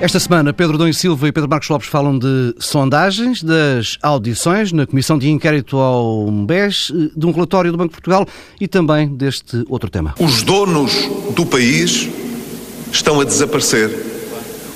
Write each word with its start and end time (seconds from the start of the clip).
Esta 0.00 0.18
semana, 0.18 0.50
Pedro 0.54 0.78
Dom 0.78 0.90
Silva 0.94 1.28
e 1.28 1.32
Pedro 1.32 1.46
Marcos 1.50 1.68
Lopes 1.68 1.86
falam 1.86 2.18
de 2.18 2.54
sondagens, 2.58 3.42
das 3.42 3.98
audições 4.00 4.72
na 4.72 4.86
Comissão 4.86 5.18
de 5.18 5.28
Inquérito 5.28 5.76
ao 5.76 6.26
MBES, 6.26 6.90
de 7.14 7.26
um 7.26 7.30
relatório 7.30 7.70
do 7.70 7.76
Banco 7.76 7.90
de 7.90 7.96
Portugal 8.00 8.26
e 8.58 8.66
também 8.66 9.14
deste 9.14 9.62
outro 9.68 9.90
tema. 9.90 10.14
Os 10.18 10.42
donos 10.42 11.06
do 11.36 11.44
país 11.44 12.08
estão 12.90 13.20
a 13.20 13.24
desaparecer 13.24 13.90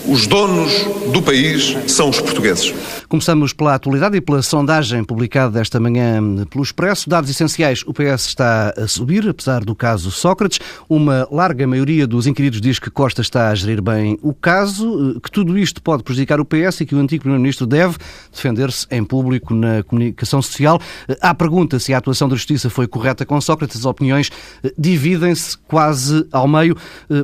os 0.06 0.26
donos 0.26 0.84
do 1.12 1.22
país 1.22 1.76
são 1.86 2.10
os 2.10 2.20
portugueses. 2.20 2.74
Começamos 3.08 3.52
pela 3.52 3.74
atualidade 3.74 4.16
e 4.16 4.20
pela 4.20 4.42
sondagem 4.42 5.04
publicada 5.04 5.60
esta 5.60 5.80
manhã 5.80 6.20
pelo 6.50 6.62
Expresso. 6.62 7.08
Dados 7.08 7.30
essenciais, 7.30 7.82
o 7.86 7.92
PS 7.92 8.26
está 8.26 8.74
a 8.76 8.86
subir, 8.86 9.28
apesar 9.28 9.64
do 9.64 9.74
caso 9.74 10.10
Sócrates. 10.10 10.58
Uma 10.88 11.26
larga 11.30 11.66
maioria 11.66 12.06
dos 12.06 12.26
inquiridos 12.26 12.60
diz 12.60 12.78
que 12.78 12.90
Costa 12.90 13.22
está 13.22 13.48
a 13.48 13.54
gerir 13.54 13.80
bem 13.80 14.18
o 14.22 14.34
caso, 14.34 15.20
que 15.22 15.30
tudo 15.30 15.56
isto 15.56 15.80
pode 15.80 16.02
prejudicar 16.02 16.40
o 16.40 16.44
PS 16.44 16.80
e 16.80 16.86
que 16.86 16.94
o 16.94 16.98
antigo 16.98 17.22
Primeiro-Ministro 17.22 17.66
deve 17.66 17.96
defender-se 18.32 18.86
em 18.90 19.04
público 19.04 19.54
na 19.54 19.82
comunicação 19.84 20.42
social. 20.42 20.80
Há 21.20 21.34
pergunta 21.34 21.78
se 21.78 21.94
a 21.94 21.98
atuação 21.98 22.28
da 22.28 22.36
Justiça 22.36 22.68
foi 22.68 22.86
correta 22.86 23.24
com 23.24 23.40
Sócrates. 23.40 23.78
As 23.78 23.84
opiniões 23.84 24.30
dividem-se 24.76 25.56
quase 25.58 26.26
ao 26.32 26.48
meio. 26.48 26.76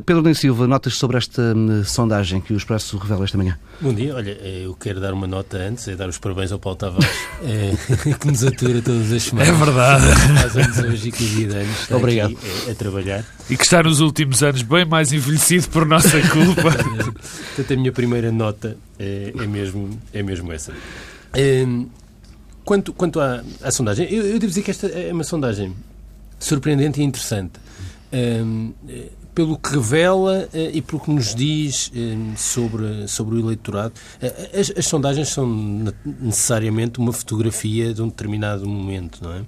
Pedro 0.05 0.23
Den 0.23 0.33
Silva, 0.33 0.67
notas 0.67 0.95
sobre 0.95 1.17
esta 1.17 1.53
hum, 1.55 1.83
sondagem 1.83 2.39
que 2.41 2.53
os 2.53 2.63
Expresso 2.71 2.97
revela 2.97 3.25
esta 3.25 3.37
manhã. 3.37 3.59
Bom 3.81 3.93
dia, 3.93 4.15
olha, 4.15 4.31
eh, 4.31 4.61
eu 4.63 4.73
quero 4.75 5.01
dar 5.01 5.13
uma 5.13 5.27
nota 5.27 5.57
antes, 5.57 5.89
é 5.89 5.95
dar 5.95 6.07
os 6.07 6.17
parabéns 6.17 6.53
ao 6.53 6.59
Paulo 6.59 6.77
Tavares, 6.77 7.05
é, 7.43 7.73
que 8.15 8.27
nos 8.27 8.45
atura 8.45 8.81
todas 8.81 9.11
as 9.11 9.23
semanas. 9.23 9.49
É 9.49 9.51
verdade. 9.51 10.05
Faz 10.39 10.57
anos 10.57 10.77
hoje 10.77 11.09
e 11.09 11.11
que 11.11 11.25
dia 11.25 11.47
de 11.47 11.55
anos 11.55 11.81
está 11.81 11.97
Obrigado. 11.97 12.31
Aqui, 12.31 12.47
a, 12.47 12.69
eh, 12.69 12.71
a 12.71 12.75
trabalhar. 12.75 13.25
E 13.49 13.57
que 13.57 13.63
está 13.63 13.83
nos 13.83 13.99
últimos 13.99 14.41
anos 14.41 14.61
bem 14.61 14.85
mais 14.85 15.11
envelhecido 15.11 15.67
por 15.67 15.85
nossa 15.85 16.17
culpa. 16.31 16.71
Portanto, 16.71 17.73
a 17.73 17.75
minha 17.75 17.91
primeira 17.91 18.31
nota 18.31 18.77
é, 18.97 19.33
é 19.37 19.47
mesmo, 19.47 19.99
é 20.13 20.23
mesmo 20.23 20.53
essa. 20.53 20.71
É, 21.33 21.65
quanto, 22.63 22.93
quanto 22.93 23.19
à, 23.19 23.43
à 23.61 23.71
sondagem, 23.71 24.07
eu, 24.09 24.23
eu, 24.27 24.39
devo 24.39 24.47
dizer 24.47 24.61
que 24.61 24.71
esta 24.71 24.87
é 24.87 25.11
uma 25.11 25.25
sondagem 25.25 25.75
surpreendente 26.39 27.01
e 27.01 27.03
interessante. 27.03 27.59
É, 28.13 28.41
pelo 29.33 29.57
que 29.57 29.69
revela 29.71 30.49
uh, 30.53 30.57
e 30.73 30.81
pelo 30.81 31.01
que 31.01 31.11
nos 31.11 31.33
diz 31.33 31.87
uh, 31.87 32.37
sobre, 32.37 33.07
sobre 33.07 33.35
o 33.35 33.39
eleitorado. 33.39 33.93
Uh, 34.21 34.59
as, 34.59 34.71
as, 34.77 34.85
sondagens 34.85 35.29
são 35.29 35.47
necessariamente 36.19 36.99
uma 36.99 37.13
fotografia 37.13 37.93
de 37.93 38.01
um 38.01 38.07
determinado 38.07 38.67
momento, 38.67 39.23
não 39.23 39.33
é? 39.33 39.43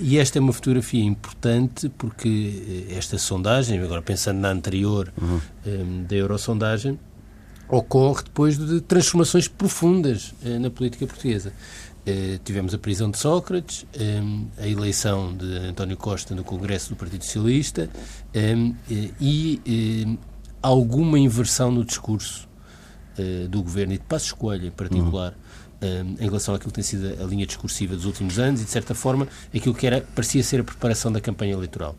e 0.00 0.18
esta 0.18 0.38
é 0.38 0.40
uma 0.40 0.52
fotografia 0.52 1.02
importante 1.02 1.88
porque 1.96 2.86
esta 2.90 3.18
sondagem, 3.18 3.80
agora 3.80 4.02
pensando 4.02 4.38
na 4.38 4.50
anterior 4.50 5.12
uhum. 5.20 5.40
um, 5.66 6.04
da 6.04 6.16
Eurosondagem, 6.16 6.98
ocorre 7.68 8.24
depois 8.24 8.58
de 8.58 8.80
transformações 8.80 9.46
profundas 9.46 10.34
na 10.60 10.70
política 10.70 11.06
portuguesa. 11.06 11.52
Eh, 12.08 12.38
tivemos 12.42 12.72
a 12.72 12.78
prisão 12.78 13.10
de 13.10 13.18
Sócrates, 13.18 13.84
eh, 13.92 14.22
a 14.56 14.66
eleição 14.66 15.36
de 15.36 15.58
António 15.58 15.94
Costa 15.94 16.34
no 16.34 16.42
Congresso 16.42 16.88
do 16.88 16.96
Partido 16.96 17.22
Socialista 17.22 17.90
eh, 18.32 18.54
e 19.20 20.18
alguma 20.62 21.18
inversão 21.18 21.70
no 21.70 21.84
discurso 21.84 22.48
do 23.50 23.62
governo 23.64 23.92
e 23.94 23.98
de 23.98 24.04
Passos 24.04 24.30
Coelho, 24.30 24.68
em 24.68 24.70
particular, 24.70 25.34
uhum. 25.82 26.14
em 26.20 26.24
relação 26.24 26.54
àquilo 26.54 26.70
que 26.70 26.76
tem 26.76 26.84
sido 26.84 27.20
a 27.20 27.26
linha 27.26 27.44
discursiva 27.44 27.96
dos 27.96 28.04
últimos 28.04 28.38
anos 28.38 28.60
e, 28.60 28.64
de 28.64 28.70
certa 28.70 28.94
forma, 28.94 29.26
aquilo 29.52 29.74
que 29.74 29.88
era, 29.88 30.00
parecia 30.14 30.40
ser 30.40 30.60
a 30.60 30.64
preparação 30.64 31.10
da 31.10 31.20
campanha 31.20 31.52
eleitoral 31.52 31.96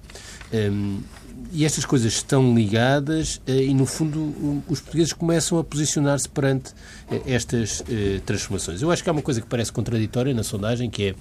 e 1.51 1.65
estas 1.65 1.85
coisas 1.85 2.13
estão 2.13 2.53
ligadas 2.55 3.41
eh, 3.47 3.63
e, 3.63 3.73
no 3.73 3.85
fundo, 3.85 4.63
os 4.67 4.79
portugueses 4.79 5.13
começam 5.13 5.57
a 5.57 5.63
posicionar-se 5.63 6.29
perante 6.29 6.73
eh, 7.11 7.21
estas 7.25 7.83
eh, 7.89 8.21
transformações. 8.25 8.81
Eu 8.81 8.91
acho 8.91 9.03
que 9.03 9.09
há 9.09 9.11
uma 9.13 9.21
coisa 9.21 9.41
que 9.41 9.47
parece 9.47 9.71
contraditória 9.71 10.33
na 10.33 10.43
sondagem, 10.43 10.89
que 10.89 11.09
é 11.09 11.15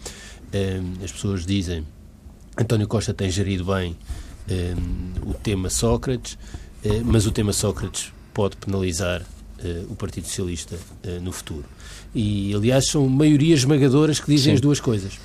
as 1.04 1.12
pessoas 1.12 1.44
dizem 1.44 1.86
António 2.56 2.88
Costa 2.88 3.12
tem 3.12 3.30
gerido 3.30 3.66
bem 3.66 3.94
o 5.26 5.34
tema 5.34 5.68
Sócrates, 5.68 6.38
mas 7.04 7.26
o 7.26 7.30
tema 7.30 7.52
Sócrates 7.52 8.14
pode 8.32 8.56
penalizar 8.56 9.22
o 9.90 9.94
Partido 9.94 10.26
Socialista 10.26 10.74
no 11.20 11.32
futuro. 11.32 11.66
E, 12.14 12.54
aliás, 12.54 12.86
são 12.86 13.06
maiorias 13.06 13.58
esmagadoras 13.58 14.20
que 14.20 14.26
dizem 14.26 14.52
Sim. 14.52 14.54
as 14.54 14.60
duas 14.62 14.80
coisas 14.80 15.18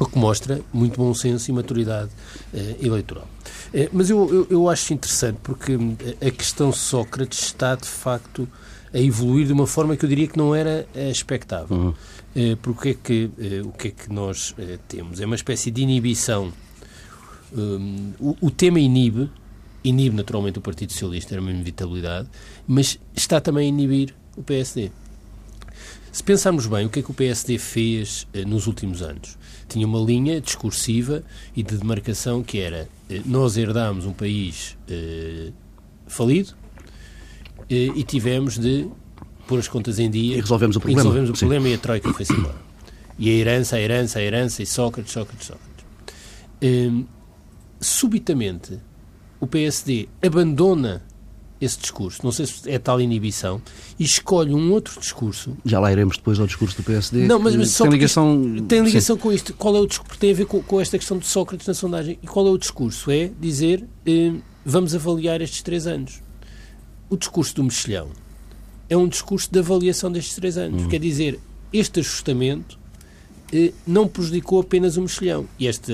o 0.00 0.06
que 0.06 0.18
mostra 0.18 0.60
muito 0.72 0.96
bom 0.96 1.14
senso 1.14 1.50
e 1.50 1.54
maturidade 1.54 2.10
eh, 2.52 2.76
eleitoral. 2.82 3.28
Eh, 3.72 3.88
mas 3.92 4.10
eu, 4.10 4.28
eu, 4.32 4.46
eu, 4.50 4.68
acho 4.68 4.92
interessante 4.92 5.38
porque 5.42 5.76
hum, 5.76 5.96
a 6.20 6.30
questão 6.30 6.72
Sócrates 6.72 7.38
está, 7.44 7.76
de 7.76 7.86
facto, 7.86 8.48
a 8.92 8.98
evoluir 8.98 9.46
de 9.46 9.52
uma 9.52 9.66
forma 9.66 9.96
que 9.96 10.04
eu 10.04 10.08
diria 10.08 10.26
que 10.26 10.36
não 10.36 10.54
era 10.54 10.88
eh, 10.94 11.10
expectável. 11.10 11.76
Uhum. 11.76 11.94
Eh, 12.34 12.56
porque 12.62 12.90
é 12.90 12.94
que, 12.94 13.30
eh, 13.38 13.62
o 13.64 13.72
que 13.72 13.88
é 13.88 13.90
que 13.90 14.12
nós 14.12 14.54
eh, 14.58 14.78
temos? 14.86 15.20
É 15.20 15.26
uma 15.26 15.34
espécie 15.34 15.70
de 15.70 15.82
inibição. 15.82 16.52
Um, 17.52 18.12
o, 18.20 18.36
o 18.40 18.50
tema 18.50 18.78
inibe, 18.78 19.28
inibe 19.82 20.14
naturalmente 20.14 20.58
o 20.58 20.62
Partido 20.62 20.92
Socialista, 20.92 21.34
era 21.34 21.40
uma 21.40 21.50
inevitabilidade, 21.50 22.28
mas 22.68 23.00
está 23.16 23.40
também 23.40 23.66
a 23.66 23.68
inibir 23.68 24.14
o 24.36 24.42
PSD. 24.42 24.92
Se 26.12 26.22
pensarmos 26.22 26.66
bem, 26.66 26.86
o 26.86 26.88
que 26.88 27.00
é 27.00 27.02
que 27.02 27.10
o 27.10 27.14
PSD 27.14 27.58
fez 27.58 28.26
nos 28.46 28.68
últimos 28.68 29.02
anos? 29.02 29.36
Tinha 29.70 29.86
uma 29.86 30.00
linha 30.00 30.40
discursiva 30.40 31.22
e 31.56 31.62
de 31.62 31.76
demarcação 31.76 32.42
que 32.42 32.58
era 32.58 32.88
eh, 33.08 33.22
nós 33.24 33.56
herdámos 33.56 34.04
um 34.04 34.12
país 34.12 34.76
eh, 34.88 35.52
falido 36.06 36.54
eh, 37.68 37.90
e 37.94 38.02
tivemos 38.02 38.58
de 38.58 38.88
pôr 39.46 39.58
as 39.58 39.68
contas 39.68 39.98
em 39.98 40.10
dia 40.10 40.36
e 40.36 40.40
resolvemos 40.40 40.76
o 40.76 40.80
problema, 40.80 41.00
e, 41.00 41.02
resolvemos 41.02 41.30
o 41.30 41.32
problema 41.34 41.68
e 41.68 41.74
a 41.74 41.78
Troika 41.78 42.12
foi-se 42.12 42.32
embora. 42.32 42.70
E 43.18 43.28
a 43.28 43.32
herança, 43.32 43.76
a 43.76 43.80
herança, 43.80 44.18
a 44.18 44.22
herança 44.22 44.62
e 44.62 44.66
Sócrates, 44.66 45.12
Sócrates, 45.12 45.46
Sócrates. 45.46 45.84
Eh, 46.62 46.90
subitamente, 47.80 48.78
o 49.38 49.46
PSD 49.46 50.08
abandona 50.22 51.02
esse 51.60 51.78
discurso, 51.78 52.20
não 52.24 52.32
sei 52.32 52.46
se 52.46 52.70
é 52.70 52.78
tal 52.78 53.00
inibição, 53.00 53.60
e 53.98 54.04
escolhe 54.04 54.54
um 54.54 54.72
outro 54.72 54.98
discurso. 54.98 55.56
Já 55.64 55.78
lá 55.78 55.92
iremos 55.92 56.16
depois 56.16 56.40
ao 56.40 56.46
discurso 56.46 56.76
do 56.76 56.82
PSD. 56.82 57.26
Não, 57.26 57.38
mas, 57.38 57.54
mas 57.54 57.76
tem 57.76 57.90
ligação, 57.90 58.64
tem 58.66 58.82
ligação 58.82 59.18
com 59.18 59.30
isto. 59.30 59.52
Qual 59.54 59.76
é 59.76 59.80
o 59.80 59.86
discurso? 59.86 60.18
Tem 60.18 60.30
a 60.30 60.34
ver 60.34 60.46
com, 60.46 60.62
com, 60.62 60.80
esta 60.80 60.96
questão 60.96 61.18
de 61.18 61.26
Sócrates 61.26 61.66
na 61.66 61.74
sondagem. 61.74 62.18
E 62.22 62.26
qual 62.26 62.46
é 62.46 62.50
o 62.50 62.56
discurso? 62.56 63.10
É 63.10 63.30
dizer 63.38 63.84
eh, 64.06 64.32
vamos 64.64 64.94
avaliar 64.94 65.42
estes 65.42 65.60
três 65.62 65.86
anos. 65.86 66.22
O 67.10 67.16
discurso 67.16 67.54
do 67.56 67.64
mexilhão 67.64 68.08
é 68.88 68.96
um 68.96 69.06
discurso 69.06 69.48
de 69.50 69.58
avaliação 69.58 70.10
destes 70.10 70.34
três 70.34 70.56
anos. 70.56 70.84
Hum. 70.84 70.88
Quer 70.88 70.98
dizer, 70.98 71.38
este 71.72 72.00
ajustamento 72.00 72.78
eh, 73.52 73.72
não 73.86 74.08
prejudicou 74.08 74.60
apenas 74.60 74.96
o 74.96 75.02
mexilhão. 75.02 75.46
E 75.58 75.68
esta, 75.68 75.92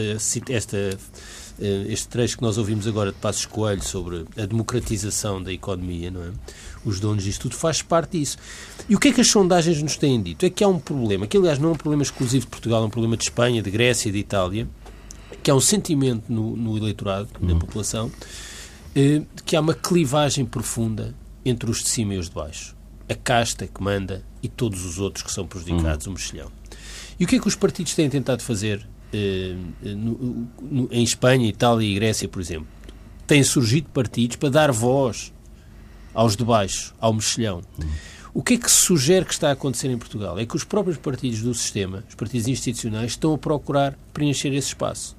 esta 0.49 0.99
este 1.59 2.09
trecho 2.09 2.37
que 2.37 2.43
nós 2.43 2.59
ouvimos 2.59 2.87
agora 2.87 3.13
de 3.13 3.19
Passos 3.19 3.47
Coelho 3.47 3.83
sobre 3.83 4.25
a 4.37 4.47
democratização 4.47 5.43
da 5.43 5.53
economia, 5.53 6.11
não 6.11 6.23
é? 6.23 6.31
Os 6.85 7.01
donos 7.01 7.25
disto 7.25 7.43
tudo 7.43 7.57
faz 7.57 7.83
parte 7.83 8.19
disso. 8.19 8.37
E 8.89 8.95
o 8.95 9.01
que 9.01 9.09
é 9.09 9.13
que 9.13 9.21
as 9.21 9.31
sondagens 9.31 9.83
nos 9.83 9.97
têm 9.97 10.23
dito? 10.23 10.45
É 10.47 10.51
que 10.51 10.63
há 10.63 10.69
um 10.69 10.79
problema, 10.79 11.27
que 11.27 11.37
aliás 11.37 11.59
não 11.59 11.71
é 11.71 11.73
um 11.73 11.77
problema 11.77 12.03
exclusivo 12.03 12.45
de 12.45 12.51
Portugal, 12.51 12.83
é 12.83 12.87
um 12.87 12.91
problema 12.91 13.17
de 13.17 13.25
Espanha, 13.25 13.63
de 13.63 13.71
Grécia, 13.71 14.13
de 14.13 14.19
Itália, 14.19 14.69
que 15.43 15.51
há 15.51 15.55
um 15.55 15.61
sentimento 15.61 16.25
no, 16.33 16.57
no 16.57 16.77
eleitorado, 16.77 17.29
na 17.41 17.53
uhum. 17.53 17.59
população, 17.59 18.11
eh, 18.95 19.23
que 19.45 19.57
há 19.57 19.61
uma 19.61 19.75
clivagem 19.75 20.45
profunda 20.45 21.15
entre 21.45 21.71
os 21.71 21.79
de 21.79 21.89
cima 21.89 22.15
e 22.15 22.19
os 22.19 22.29
de 22.29 22.35
baixo. 22.35 22.77
A 23.09 23.15
casta 23.15 23.67
que 23.67 23.83
manda 23.83 24.25
e 24.43 24.49
todos 24.49 24.85
os 24.85 24.99
outros 24.99 25.25
que 25.25 25.33
são 25.33 25.47
prejudicados, 25.47 26.07
uhum. 26.07 26.13
o 26.13 26.17
mexilhão. 26.17 26.51
E 27.19 27.25
o 27.25 27.29
que 27.29 27.37
é 27.37 27.41
que 27.41 27.49
os 27.49 27.55
partidos 27.55 27.95
têm 27.95 28.11
tentado 28.11 28.43
fazer 28.43 28.81
eh, 28.81 28.87
no, 29.83 30.49
no, 30.61 30.89
em 30.91 31.03
Espanha, 31.03 31.49
Itália 31.49 31.87
e 31.87 31.95
Grécia, 31.95 32.29
por 32.29 32.41
exemplo, 32.41 32.67
têm 33.27 33.43
surgido 33.43 33.89
partidos 33.91 34.37
para 34.37 34.49
dar 34.49 34.73
voz 34.73 35.33
aos 36.15 36.37
de 36.37 36.45
baixo, 36.45 36.95
ao 36.99 37.13
mexilhão. 37.13 37.63
O 38.33 38.43
que 38.43 38.55
é 38.55 38.57
que 38.59 38.71
se 38.71 38.77
sugere 38.79 39.25
que 39.25 39.33
está 39.33 39.49
a 39.49 39.53
acontecer 39.53 39.91
em 39.91 39.99
Portugal? 39.99 40.39
É 40.39 40.45
que 40.45 40.57
os 40.57 40.65
próprios 40.65 40.99
partidos 40.99 41.41
do 41.41 41.55
sistema, 41.55 42.05
os 42.09 42.15
partidos 42.15 42.49
institucionais, 42.49 43.13
estão 43.13 43.35
a 43.35 43.39
procurar 43.39 43.99
preencher 44.13 44.49
esse 44.49 44.69
espaço. 44.69 45.17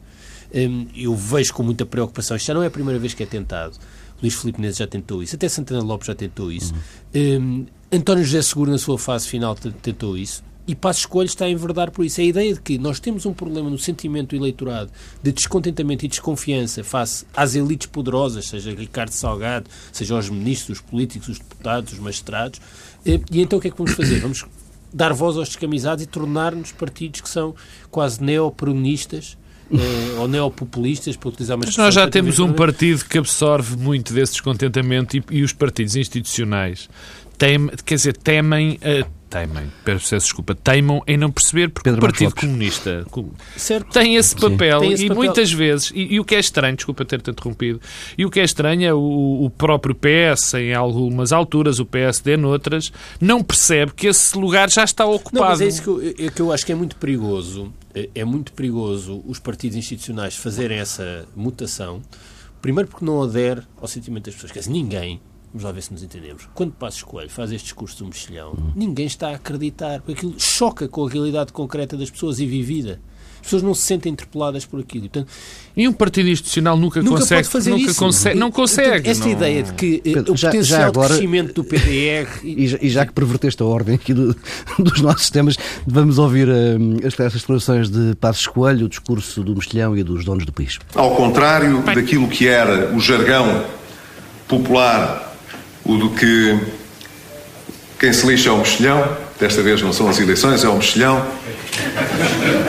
Hum, 0.54 0.88
eu 0.96 1.16
vejo 1.16 1.54
com 1.54 1.64
muita 1.64 1.86
preocupação, 1.86 2.38
isto 2.38 2.48
já 2.48 2.54
não 2.54 2.64
é 2.64 2.68
a 2.68 2.72
primeira 2.72 3.00
vez 3.00 3.14
que 3.14 3.24
é 3.24 3.26
tentado. 3.26 3.78
Luís 4.22 4.34
Filipe 4.34 4.62
Neves 4.62 4.78
já 4.78 4.88
tentou 4.88 5.22
isso, 5.22 5.36
até 5.36 5.48
Santana 5.50 5.82
Lopes 5.82 6.08
já 6.08 6.16
tentou 6.16 6.52
isso. 6.52 6.74
Uhum. 7.14 7.66
Um, 7.92 7.98
António 7.98 8.24
José 8.24 8.42
Seguro, 8.42 8.72
na 8.72 8.78
sua 8.78 8.98
fase 8.98 9.28
final, 9.28 9.56
tentou 9.56 10.18
isso 10.18 10.44
e 10.68 10.76
Passos 10.76 11.06
Coelho 11.06 11.28
está 11.28 11.46
a 11.46 11.50
enverdar 11.50 11.92
por 11.92 12.04
isso. 12.04 12.20
A 12.20 12.24
ideia 12.24 12.54
de 12.54 12.60
que 12.60 12.78
nós 12.78 13.00
temos 13.00 13.26
um 13.26 13.34
problema 13.34 13.70
no 13.70 13.80
sentimento 13.80 14.30
do 14.30 14.36
eleitorado 14.36 14.92
de 15.24 15.32
descontentamento 15.32 16.06
e 16.06 16.10
desconfiança 16.10 16.84
face 16.84 17.26
às 17.36 17.56
elites 17.56 17.88
poderosas, 17.88 18.48
seja 18.48 18.72
Ricardo 18.72 19.12
Salgado, 19.12 19.70
seja 19.94 20.16
os 20.16 20.30
ministros, 20.30 20.80
os 20.80 20.84
políticos, 20.84 21.30
os 21.30 21.40
deputados, 21.40 21.94
os 21.94 22.00
magistrados. 22.00 22.60
Eh, 23.06 23.20
e 23.32 23.42
então 23.42 23.60
o 23.60 23.62
que 23.62 23.70
é 23.70 23.72
que 23.72 23.78
vamos 23.78 23.94
fazer? 23.94 24.20
Vamos 24.20 24.46
dar 24.94 25.14
voz 25.14 25.38
aos 25.38 25.48
descamisados 25.48 26.04
e 26.04 26.08
tornar-nos 26.08 26.72
partidos 26.72 27.22
que 27.22 27.30
são 27.30 27.56
quase 27.90 28.22
neoperonistas 28.22 29.38
uh, 29.72 30.20
ou 30.20 30.28
neopopulistas, 30.28 31.16
para 31.16 31.30
utilizar 31.30 31.58
uma 31.58 31.66
Mas 31.66 31.78
nós 31.78 31.94
já 31.94 32.10
temos 32.10 32.40
um 32.40 32.54
partido 32.54 33.06
que 33.06 33.18
absorve 33.18 33.76
muito 33.78 34.14
desse 34.14 34.34
descontentamento 34.34 35.18
e, 35.18 35.24
e 35.32 35.44
os 35.44 35.54
partidos 35.54 35.96
institucionais 35.96 36.90
tem, 37.38 37.68
quer 37.86 37.96
dizer, 37.96 38.18
temem, 38.18 38.74
uh, 38.76 39.08
temem, 39.30 39.72
peço 39.84 40.16
desculpa, 40.16 40.56
teimam 40.56 41.02
em 41.06 41.18
não 41.18 41.30
perceber 41.30 41.70
porque 41.70 41.90
Pedro 41.90 42.00
o 42.00 42.02
Partido 42.02 42.34
Comunista 42.34 43.06
certo. 43.56 43.92
tem 43.92 44.16
esse 44.16 44.36
papel 44.36 44.80
tem 44.80 44.94
esse 44.94 45.06
e 45.06 45.08
papel. 45.10 45.24
muitas 45.24 45.52
vezes, 45.52 45.92
e, 45.94 46.16
e, 46.16 46.20
o 46.20 46.26
que 46.26 46.36
é 46.36 46.40
estranho, 46.40 46.76
desculpa 46.76 47.06
ter-te 47.06 47.30
interrompido, 47.30 47.80
e 48.18 48.26
o 48.26 48.32
que 48.32 48.40
é 48.40 48.44
estranho 48.44 48.84
é 48.86 48.94
o, 48.94 49.44
o, 49.44 49.50
próprio 49.50 49.94
PS 49.94 50.56
em 50.56 50.74
algumas 50.74 51.32
alturas, 51.32 51.80
o 51.80 51.86
PSD 51.86 52.38
noutras, 52.38 52.92
não 53.22 53.44
percebe 53.44 53.92
que 53.94 54.08
esse 54.08 54.38
lugar 54.38 54.70
já 54.70 54.84
está 54.84 55.06
ocupado. 55.06 55.44
Não, 55.44 55.50
mas 55.50 55.62
é 55.62 55.68
isso 55.68 55.84
que 55.84 55.88
eu, 55.88 56.28
é 56.28 56.32
que 56.32 56.42
eu 56.42 56.52
acho 56.52 56.66
que 56.66 56.72
é 56.72 56.76
muito 56.76 56.96
perigoso, 56.96 57.72
é, 57.94 58.10
é 58.16 58.26
muito 58.26 58.52
perigoso 58.54 59.24
os 59.28 59.40
partidos 59.40 59.78
institucionais 59.78 60.36
fazerem 60.36 60.80
essa 60.80 61.26
mutação, 61.36 62.02
primeiro 62.62 62.90
porque 62.90 63.06
não 63.06 63.22
adere 63.22 63.62
ao 63.80 63.88
sentimento 63.88 64.26
das 64.26 64.34
pessoas, 64.34 64.52
quer 64.52 64.60
dizer, 64.60 64.72
ninguém 64.72 65.22
Vamos 65.58 65.64
lá 65.64 65.72
ver 65.72 65.82
se 65.82 65.92
nos 65.92 66.04
entendemos. 66.04 66.48
Quando 66.54 66.72
Passos 66.74 67.02
Coelho 67.02 67.32
faz 67.32 67.52
este 67.52 67.64
discurso 67.64 67.98
do 67.98 68.06
mexilhão, 68.06 68.52
uhum. 68.52 68.74
ninguém 68.76 69.08
está 69.08 69.30
a 69.30 69.36
acreditar, 69.38 70.02
porque 70.02 70.12
aquilo 70.12 70.40
choca 70.40 70.88
com 70.88 71.04
a 71.04 71.10
realidade 71.10 71.52
concreta 71.52 71.98
das 71.98 72.12
pessoas 72.12 72.40
e 72.40 72.46
vivida. 72.46 73.02
As 73.38 73.42
pessoas 73.48 73.64
não 73.64 73.74
se 73.74 73.82
sentem 73.82 74.12
interpeladas 74.12 74.68
por 74.68 74.80
aquilo. 74.80 75.10
Portanto, 75.10 75.32
e 75.76 75.88
um 75.88 75.94
partido 75.94 76.30
institucional 76.30 76.78
nunca, 76.78 77.02
nunca 77.02 77.22
consegue 77.22 77.42
pode 77.42 77.52
fazer 77.52 77.72
nunca 77.72 77.90
isso. 77.90 78.00
Consegue, 78.00 78.38
não 78.38 78.52
consegue. 78.52 78.90
Portanto, 78.90 79.08
esta 79.08 79.26
não... 79.26 79.32
ideia 79.32 79.64
de 79.64 79.74
que 79.74 79.96
eh, 80.06 80.14
Pedro, 80.14 80.34
o 80.34 80.38
já, 80.38 80.50
potencial 80.52 80.80
já 80.80 80.88
agora, 80.88 81.08
de 81.08 81.14
crescimento 81.16 81.54
do 81.54 81.64
PDR... 81.64 82.28
E 82.46 82.68
já, 82.68 82.78
e 82.80 82.90
já, 82.90 83.06
que 83.08 83.14
perverteste 83.14 83.64
a 83.64 83.66
ordem 83.66 83.96
aqui 83.96 84.14
do, 84.14 84.36
dos 84.78 85.02
nossos 85.02 85.32
temas, 85.32 85.58
vamos 85.88 86.20
ouvir 86.20 86.48
um, 86.48 86.98
as, 87.04 87.20
as 87.20 87.34
declarações 87.34 87.90
de 87.90 88.14
Passos 88.14 88.46
Coelho, 88.46 88.86
o 88.86 88.90
discurso 88.90 89.44
do 89.44 89.56
mexilhão 89.56 89.98
e 89.98 90.04
dos 90.04 90.24
donos 90.24 90.46
do 90.46 90.54
país. 90.54 90.78
Ao 90.94 91.16
contrário 91.16 91.82
daquilo 91.82 92.28
que 92.28 92.48
era 92.48 92.96
o 92.96 93.00
jargão 93.00 93.66
popular 94.48 95.27
o 95.88 95.96
do 95.96 96.10
que 96.10 96.60
quem 97.98 98.12
se 98.12 98.28
lixa 98.28 98.50
é 98.50 98.52
o 98.52 98.58
mexilhão, 98.58 99.18
desta 99.40 99.62
vez 99.62 99.82
não 99.82 99.94
são 99.94 100.10
as 100.10 100.20
eleições, 100.20 100.64
é 100.64 100.68
o 100.68 100.76
mexilhão. 100.76 101.26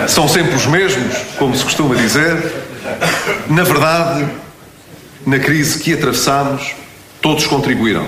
São 0.09 0.29
sempre 0.29 0.55
os 0.55 0.67
mesmos, 0.67 1.15
como 1.37 1.55
se 1.57 1.65
costuma 1.65 1.97
dizer. 1.97 2.53
Na 3.51 3.65
verdade, 3.65 4.27
na 5.27 5.39
crise 5.39 5.79
que 5.81 5.93
atravessamos, 5.93 6.75
todos 7.21 7.47
contribuíram. 7.47 8.07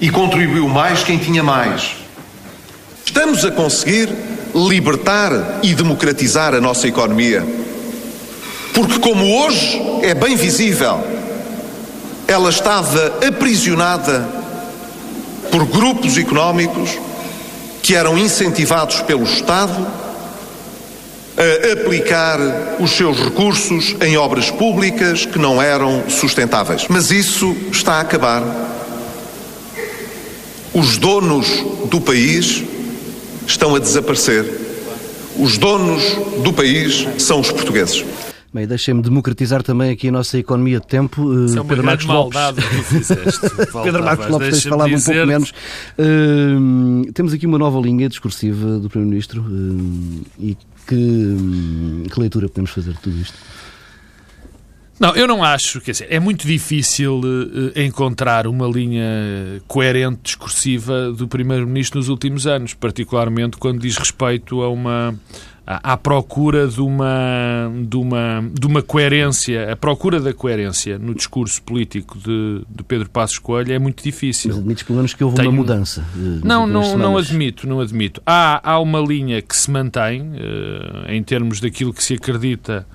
E 0.00 0.10
contribuiu 0.10 0.66
mais 0.66 1.04
quem 1.04 1.18
tinha 1.18 1.42
mais. 1.42 1.94
Estamos 3.04 3.44
a 3.44 3.50
conseguir 3.50 4.08
libertar 4.54 5.60
e 5.62 5.74
democratizar 5.74 6.54
a 6.54 6.60
nossa 6.60 6.88
economia. 6.88 7.46
Porque, 8.72 8.98
como 8.98 9.44
hoje 9.44 9.80
é 10.02 10.14
bem 10.14 10.36
visível, 10.36 11.19
ela 12.30 12.48
estava 12.48 13.18
aprisionada 13.26 14.24
por 15.50 15.66
grupos 15.66 16.16
económicos 16.16 16.96
que 17.82 17.96
eram 17.96 18.16
incentivados 18.16 19.02
pelo 19.02 19.24
Estado 19.24 19.84
a 21.36 21.72
aplicar 21.72 22.38
os 22.78 22.92
seus 22.92 23.18
recursos 23.18 23.96
em 24.00 24.16
obras 24.16 24.48
públicas 24.48 25.26
que 25.26 25.40
não 25.40 25.60
eram 25.60 26.04
sustentáveis. 26.08 26.86
Mas 26.88 27.10
isso 27.10 27.52
está 27.72 27.94
a 27.94 28.00
acabar. 28.00 28.44
Os 30.72 30.98
donos 30.98 31.48
do 31.86 32.00
país 32.00 32.62
estão 33.44 33.74
a 33.74 33.80
desaparecer. 33.80 34.46
Os 35.36 35.58
donos 35.58 36.04
do 36.44 36.52
país 36.52 37.08
são 37.18 37.40
os 37.40 37.50
portugueses. 37.50 38.04
Bem, 38.52 38.66
deixem-me 38.66 39.00
democratizar 39.00 39.62
também 39.62 39.92
aqui 39.92 40.08
a 40.08 40.12
nossa 40.12 40.36
economia 40.36 40.80
de 40.80 40.86
tempo. 40.86 41.44
Isso 41.44 41.56
é 41.56 41.60
uma 41.60 41.68
Pedro 41.68 41.84
Marcos 41.84 42.06
Lopes. 42.06 42.40
que 42.54 42.82
fizeste. 42.82 43.40
Pedro 43.84 44.02
Marcos 44.02 44.26
Lopes 44.26 44.62
tem 44.62 44.70
falado 44.70 44.92
um 44.92 45.00
pouco 45.00 45.26
menos. 45.26 45.52
Uh, 45.96 47.12
temos 47.12 47.32
aqui 47.32 47.46
uma 47.46 47.58
nova 47.58 47.78
linha 47.78 48.08
discursiva 48.08 48.80
do 48.80 48.90
Primeiro-Ministro 48.90 49.42
uh, 49.42 50.26
e 50.40 50.56
que, 50.84 50.96
hum, 50.96 52.02
que 52.12 52.18
leitura 52.18 52.48
podemos 52.48 52.72
fazer 52.72 52.92
de 52.92 52.98
tudo 52.98 53.20
isto? 53.20 53.38
Não, 54.98 55.14
eu 55.14 55.26
não 55.26 55.42
acho, 55.42 55.80
quer 55.80 55.92
dizer, 55.92 56.08
é 56.10 56.20
muito 56.20 56.46
difícil 56.46 57.20
uh, 57.20 57.80
encontrar 57.80 58.48
uma 58.48 58.66
linha 58.66 59.62
coerente 59.68 60.20
discursiva 60.24 61.12
do 61.12 61.28
Primeiro-Ministro 61.28 61.98
nos 62.00 62.08
últimos 62.08 62.48
anos, 62.48 62.74
particularmente 62.74 63.56
quando 63.56 63.80
diz 63.80 63.96
respeito 63.96 64.60
a 64.60 64.68
uma 64.68 65.14
à, 65.66 65.96
procura 65.96 66.66
de 66.66 66.80
uma, 66.80 67.70
de, 67.86 67.96
uma, 67.96 68.50
de 68.52 68.66
uma 68.66 68.82
coerência, 68.82 69.72
a 69.72 69.76
procura 69.76 70.18
da 70.18 70.32
coerência 70.32 70.98
no 70.98 71.14
discurso 71.14 71.62
político 71.62 72.18
de, 72.18 72.62
de 72.68 72.82
Pedro 72.82 73.08
Passos 73.08 73.38
Coelho 73.38 73.72
é 73.72 73.78
muito 73.78 74.02
difícil. 74.02 74.50
Mas 74.50 74.58
admites 74.58 74.82
pelo 74.82 74.96
menos 74.96 75.14
que 75.14 75.22
houve 75.22 75.36
Tenho... 75.36 75.50
uma 75.50 75.56
mudança? 75.56 76.04
Eh, 76.16 76.40
não, 76.42 76.66
não, 76.66 76.98
não 76.98 77.16
admito, 77.16 77.68
não 77.68 77.80
admito. 77.80 78.20
Há, 78.26 78.60
há 78.68 78.80
uma 78.80 79.00
linha 79.00 79.40
que 79.40 79.56
se 79.56 79.70
mantém 79.70 80.22
uh, 80.22 81.08
em 81.08 81.22
termos 81.22 81.60
daquilo 81.60 81.92
que 81.92 82.02
se 82.02 82.14
acredita 82.14 82.86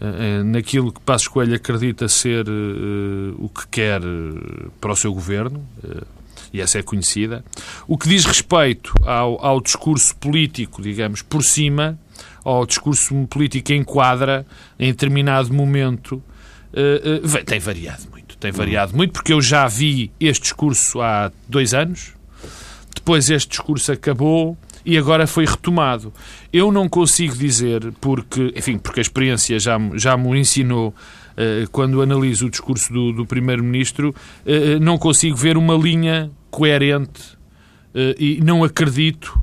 uh, 0.00 0.44
naquilo 0.44 0.92
que 0.92 1.00
Passos 1.00 1.28
Coelho 1.28 1.54
acredita 1.54 2.08
ser 2.08 2.46
uh, 2.48 3.34
o 3.38 3.48
que 3.48 3.66
quer 3.68 4.00
para 4.80 4.92
o 4.92 4.96
seu 4.96 5.12
governo, 5.12 5.62
e 6.52 6.60
essa 6.60 6.78
é 6.78 6.82
conhecida. 6.82 7.44
O 7.86 7.98
que 7.98 8.08
diz 8.08 8.24
respeito 8.24 8.94
ao, 9.02 9.44
ao 9.44 9.60
discurso 9.60 10.14
político, 10.16 10.80
digamos, 10.80 11.20
por 11.20 11.42
cima, 11.42 11.98
ao 12.44 12.66
discurso 12.66 13.26
político 13.28 13.72
enquadra 13.72 14.46
em 14.78 14.88
determinado 14.88 15.52
momento, 15.52 16.22
uh, 16.72 17.26
uh, 17.26 17.44
tem 17.44 17.58
variado 17.58 18.02
muito. 18.10 18.36
Tem 18.36 18.52
variado 18.52 18.94
muito, 18.94 19.12
porque 19.12 19.32
eu 19.32 19.40
já 19.40 19.66
vi 19.66 20.10
este 20.20 20.42
discurso 20.42 21.00
há 21.00 21.32
dois 21.48 21.72
anos, 21.72 22.12
depois 22.94 23.30
este 23.30 23.48
discurso 23.48 23.90
acabou 23.90 24.56
e 24.84 24.98
agora 24.98 25.26
foi 25.26 25.46
retomado. 25.46 26.12
Eu 26.52 26.70
não 26.70 26.88
consigo 26.88 27.34
dizer, 27.34 27.90
porque, 28.00 28.52
enfim, 28.54 28.76
porque 28.76 29.00
a 29.00 29.02
experiência 29.02 29.58
já, 29.58 29.78
já 29.94 30.16
me 30.16 30.38
ensinou 30.38 30.88
uh, 30.88 31.70
quando 31.70 32.02
analiso 32.02 32.46
o 32.46 32.50
discurso 32.50 32.92
do, 32.92 33.12
do 33.12 33.26
Primeiro-Ministro, 33.26 34.14
não 34.80 34.98
consigo 34.98 35.36
ver 35.36 35.56
uma 35.56 35.74
linha 35.74 36.30
coerente 36.50 37.38
e 38.18 38.40
não 38.42 38.62
acredito 38.62 39.42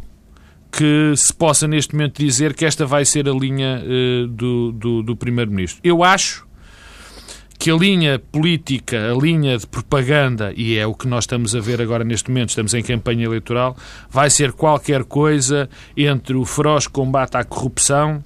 que 0.72 1.14
se 1.16 1.34
possa 1.34 1.68
neste 1.68 1.94
momento 1.94 2.24
dizer 2.24 2.54
que 2.54 2.66
esta 2.66 2.86
vai 2.86 3.04
ser 3.04 3.28
a 3.28 3.34
linha 3.34 3.84
uh, 3.84 4.28
do, 4.28 4.72
do, 4.72 5.04
do 5.04 5.16
Primeiro-Ministro. 5.16 5.82
Eu 5.84 6.04
acho 6.04 6.48
que 7.60 7.70
a 7.70 7.76
linha 7.76 8.18
política, 8.18 9.12
a 9.12 9.16
linha 9.16 9.56
de 9.56 9.68
propaganda, 9.68 10.52
e 10.56 10.78
é 10.78 10.88
o 10.88 10.96
que 10.96 11.08
nós 11.08 11.26
estamos 11.26 11.56
a 11.56 11.60
ver 11.60 11.80
agora 11.80 12.04
neste 12.04 12.30
momento, 12.30 12.50
estamos 12.50 12.74
em 12.74 12.82
campanha 12.82 13.26
eleitoral, 13.26 13.78
vai 14.10 14.32
ser 14.32 14.52
qualquer 14.52 15.04
coisa 15.04 15.70
entre 15.96 16.36
o 16.36 16.44
feroz 16.44 16.88
combate 16.88 17.38
à 17.38 17.44
corrupção, 17.44 18.24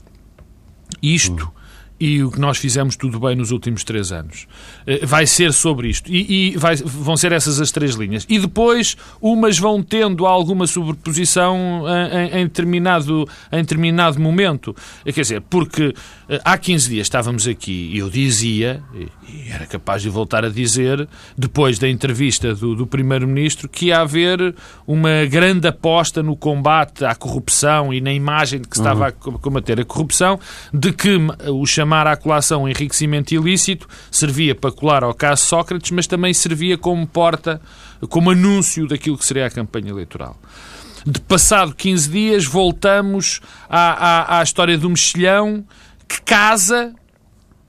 isto 1.01 1.51
e 1.99 2.21
o 2.21 2.29
que 2.29 2.39
nós 2.39 2.57
fizemos 2.57 2.95
tudo 2.95 3.19
bem 3.19 3.35
nos 3.35 3.51
últimos 3.51 3.83
três 3.83 4.11
anos. 4.11 4.47
Eh, 4.85 5.05
vai 5.05 5.25
ser 5.25 5.53
sobre 5.53 5.87
isto. 5.87 6.11
E, 6.11 6.51
e 6.53 6.57
vai, 6.57 6.75
vão 6.75 7.15
ser 7.15 7.31
essas 7.31 7.61
as 7.61 7.71
três 7.71 7.95
linhas. 7.95 8.25
E 8.27 8.37
depois, 8.37 8.97
umas 9.21 9.57
vão 9.57 9.81
tendo 9.81 10.25
alguma 10.25 10.67
sobreposição 10.67 11.83
em, 12.11 12.41
em, 12.41 12.43
determinado, 12.43 13.27
em 13.51 13.61
determinado 13.61 14.19
momento. 14.19 14.75
Eh, 15.05 15.11
quer 15.13 15.21
dizer, 15.21 15.41
porque 15.41 15.93
eh, 16.27 16.41
há 16.43 16.57
15 16.57 16.89
dias 16.89 17.05
estávamos 17.07 17.47
aqui 17.47 17.91
e 17.93 17.99
eu 17.99 18.09
dizia, 18.09 18.83
e 18.93 19.49
era 19.49 19.65
capaz 19.65 20.01
de 20.01 20.09
voltar 20.09 20.43
a 20.43 20.49
dizer, 20.49 21.07
depois 21.37 21.79
da 21.79 21.87
entrevista 21.87 22.53
do, 22.53 22.75
do 22.75 22.85
Primeiro-Ministro, 22.85 23.69
que 23.69 23.85
ia 23.85 24.01
haver 24.01 24.53
uma 24.85 25.25
grande 25.25 25.67
aposta 25.67 26.21
no 26.21 26.35
combate 26.35 27.05
à 27.05 27.15
corrupção 27.15 27.93
e 27.93 28.01
na 28.01 28.11
imagem 28.11 28.59
de 28.59 28.67
que 28.67 28.75
se 28.75 28.81
estava 28.81 29.13
uhum. 29.25 29.35
a 29.35 29.39
combater 29.39 29.79
a 29.79 29.85
corrupção, 29.85 30.37
de 30.73 30.91
que 30.91 31.17
o 31.47 31.65
chamado 31.65 31.84
chamar 31.85 32.07
à 32.07 32.17
colação 32.17 32.67
enriquecimento 32.67 33.33
ilícito 33.33 33.87
servia 34.09 34.55
para 34.55 34.71
colar 34.71 35.03
ao 35.03 35.13
caso 35.13 35.45
Sócrates, 35.45 35.91
mas 35.91 36.07
também 36.07 36.33
servia 36.33 36.77
como 36.77 37.05
porta, 37.05 37.61
como 38.09 38.31
anúncio 38.31 38.87
daquilo 38.87 39.17
que 39.17 39.25
seria 39.25 39.45
a 39.45 39.51
campanha 39.51 39.91
eleitoral. 39.91 40.35
De 41.05 41.21
passado 41.21 41.75
15 41.75 42.09
dias, 42.09 42.45
voltamos 42.45 43.39
à, 43.69 44.37
à, 44.37 44.39
à 44.39 44.43
história 44.43 44.75
do 44.75 44.89
mexilhão, 44.89 45.63
que 46.07 46.19
casa, 46.23 46.95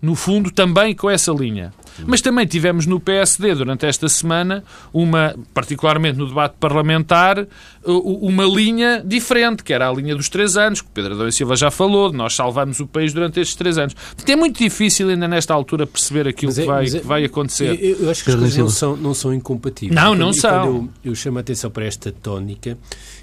no 0.01 0.15
fundo, 0.15 0.51
também 0.51 0.95
com 0.95 1.11
essa 1.11 1.31
linha. 1.31 1.75
Mas 2.05 2.21
também 2.21 2.47
tivemos 2.47 2.87
no 2.87 2.99
PSD, 2.99 3.55
durante 3.55 3.87
esta 3.87 4.09
semana, 4.09 4.65
uma, 4.93 5.35
particularmente 5.55 6.19
no 6.19 6.27
debate 6.27 6.57
parlamentar, 6.59 7.47
uma 7.85 8.45
linha 8.45 9.03
diferente, 9.05 9.63
que 9.63 9.73
era 9.73 9.89
a 9.89 9.93
linha 9.93 10.15
dos 10.15 10.29
três 10.29 10.57
anos, 10.57 10.81
que 10.81 10.89
o 10.89 10.91
Pedro 10.91 11.15
Adão 11.15 11.31
Silva 11.31 11.57
já 11.57 11.71
falou, 11.71 12.11
de 12.11 12.17
nós 12.17 12.35
salvamos 12.35 12.81
o 12.81 12.87
país 12.87 13.13
durante 13.13 13.41
estes 13.41 13.57
três 13.57 13.79
anos. 13.79 13.95
Portanto, 13.95 14.29
é 14.29 14.37
muito 14.37 14.59
difícil 14.59 15.09
ainda 15.09 15.29
nesta 15.29 15.55
altura 15.55 15.87
perceber 15.87 16.29
aquilo 16.29 16.53
é, 16.53 16.55
que, 16.55 16.67
vai, 16.67 16.87
é, 16.87 16.91
que 16.91 17.07
vai 17.07 17.25
acontecer. 17.25 17.79
Eu, 17.81 18.05
eu 18.05 18.11
acho 18.11 18.25
que 18.25 18.31
as 18.31 18.37
coisas 18.37 18.57
não 18.57 18.69
são, 18.69 18.97
não 18.97 19.15
são 19.15 19.33
incompatíveis. 19.33 19.95
Não, 19.95 20.15
não 20.15 20.31
e 20.31 20.41
são. 20.41 20.67
Eu, 20.67 20.89
eu 21.05 21.15
chamo 21.15 21.39
a 21.39 21.41
atenção 21.41 21.71
para 21.71 21.85
esta 21.85 22.11
tónica, 22.11 22.77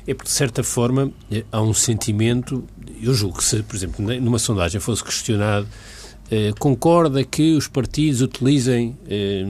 é 0.08 0.14
porque, 0.14 0.30
de 0.30 0.36
certa 0.36 0.64
forma, 0.64 1.12
há 1.52 1.62
um 1.62 1.74
sentimento, 1.74 2.64
eu 3.02 3.14
julgo 3.14 3.38
que 3.38 3.44
se, 3.44 3.62
por 3.64 3.76
exemplo, 3.76 4.06
numa 4.22 4.40
sondagem 4.40 4.80
fosse 4.80 5.04
questionado 5.04 5.68
eh, 6.32 6.54
concorda 6.60 7.24
que 7.24 7.54
os 7.54 7.68
partidos 7.68 8.22
utilizem 8.22 8.98
eh, 9.08 9.46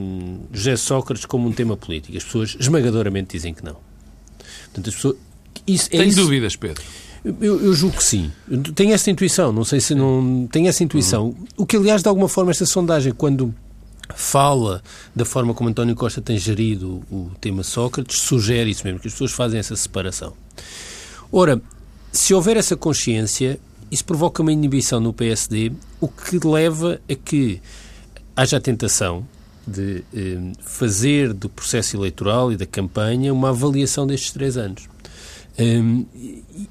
José 0.52 0.76
Sócrates 0.76 1.24
como 1.24 1.48
um 1.48 1.52
tema 1.52 1.76
político. 1.76 2.16
As 2.16 2.24
pessoas 2.24 2.56
esmagadoramente 2.58 3.36
dizem 3.36 3.54
que 3.54 3.64
não. 3.64 3.76
Portanto, 4.64 4.88
as 4.88 4.94
pessoas, 4.94 5.16
isso, 5.66 5.88
é 5.92 5.98
Tenho 5.98 6.08
isso. 6.08 6.20
dúvidas, 6.20 6.56
Pedro. 6.56 6.82
Eu, 7.24 7.60
eu, 7.62 7.72
julgo 7.72 7.96
que 7.96 8.04
sim. 8.04 8.30
Tenho 8.74 8.92
essa 8.92 9.10
intuição, 9.10 9.50
não 9.50 9.64
sei 9.64 9.80
se 9.80 9.94
não. 9.94 10.46
Tenho 10.52 10.68
essa 10.68 10.84
intuição. 10.84 11.28
Uhum. 11.28 11.46
O 11.56 11.64
que, 11.66 11.76
aliás, 11.76 12.02
de 12.02 12.08
alguma 12.08 12.28
forma, 12.28 12.50
esta 12.50 12.66
sondagem, 12.66 13.14
quando 13.14 13.54
fala 14.14 14.82
da 15.16 15.24
forma 15.24 15.54
como 15.54 15.70
António 15.70 15.94
Costa 15.94 16.20
tem 16.20 16.36
gerido 16.36 17.02
o 17.10 17.30
tema 17.40 17.62
Sócrates, 17.62 18.18
sugere 18.18 18.70
isso 18.70 18.84
mesmo, 18.84 19.00
que 19.00 19.08
as 19.08 19.14
pessoas 19.14 19.32
fazem 19.32 19.58
essa 19.58 19.74
separação. 19.74 20.34
Ora, 21.32 21.62
se 22.12 22.34
houver 22.34 22.56
essa 22.56 22.76
consciência, 22.76 23.58
isso 23.90 24.04
provoca 24.04 24.42
uma 24.42 24.52
inibição 24.52 25.00
no 25.00 25.12
PSD, 25.12 25.72
o 26.00 26.08
que 26.08 26.38
leva 26.46 27.00
a 27.08 27.14
que 27.14 27.60
haja 28.36 28.56
a 28.56 28.60
tentação 28.60 29.26
de 29.66 30.04
eh, 30.14 30.52
fazer 30.60 31.32
do 31.32 31.48
processo 31.48 31.96
eleitoral 31.96 32.52
e 32.52 32.56
da 32.56 32.66
campanha 32.66 33.32
uma 33.32 33.50
avaliação 33.50 34.06
destes 34.06 34.32
três 34.32 34.56
anos. 34.56 34.88
Um, 35.56 36.04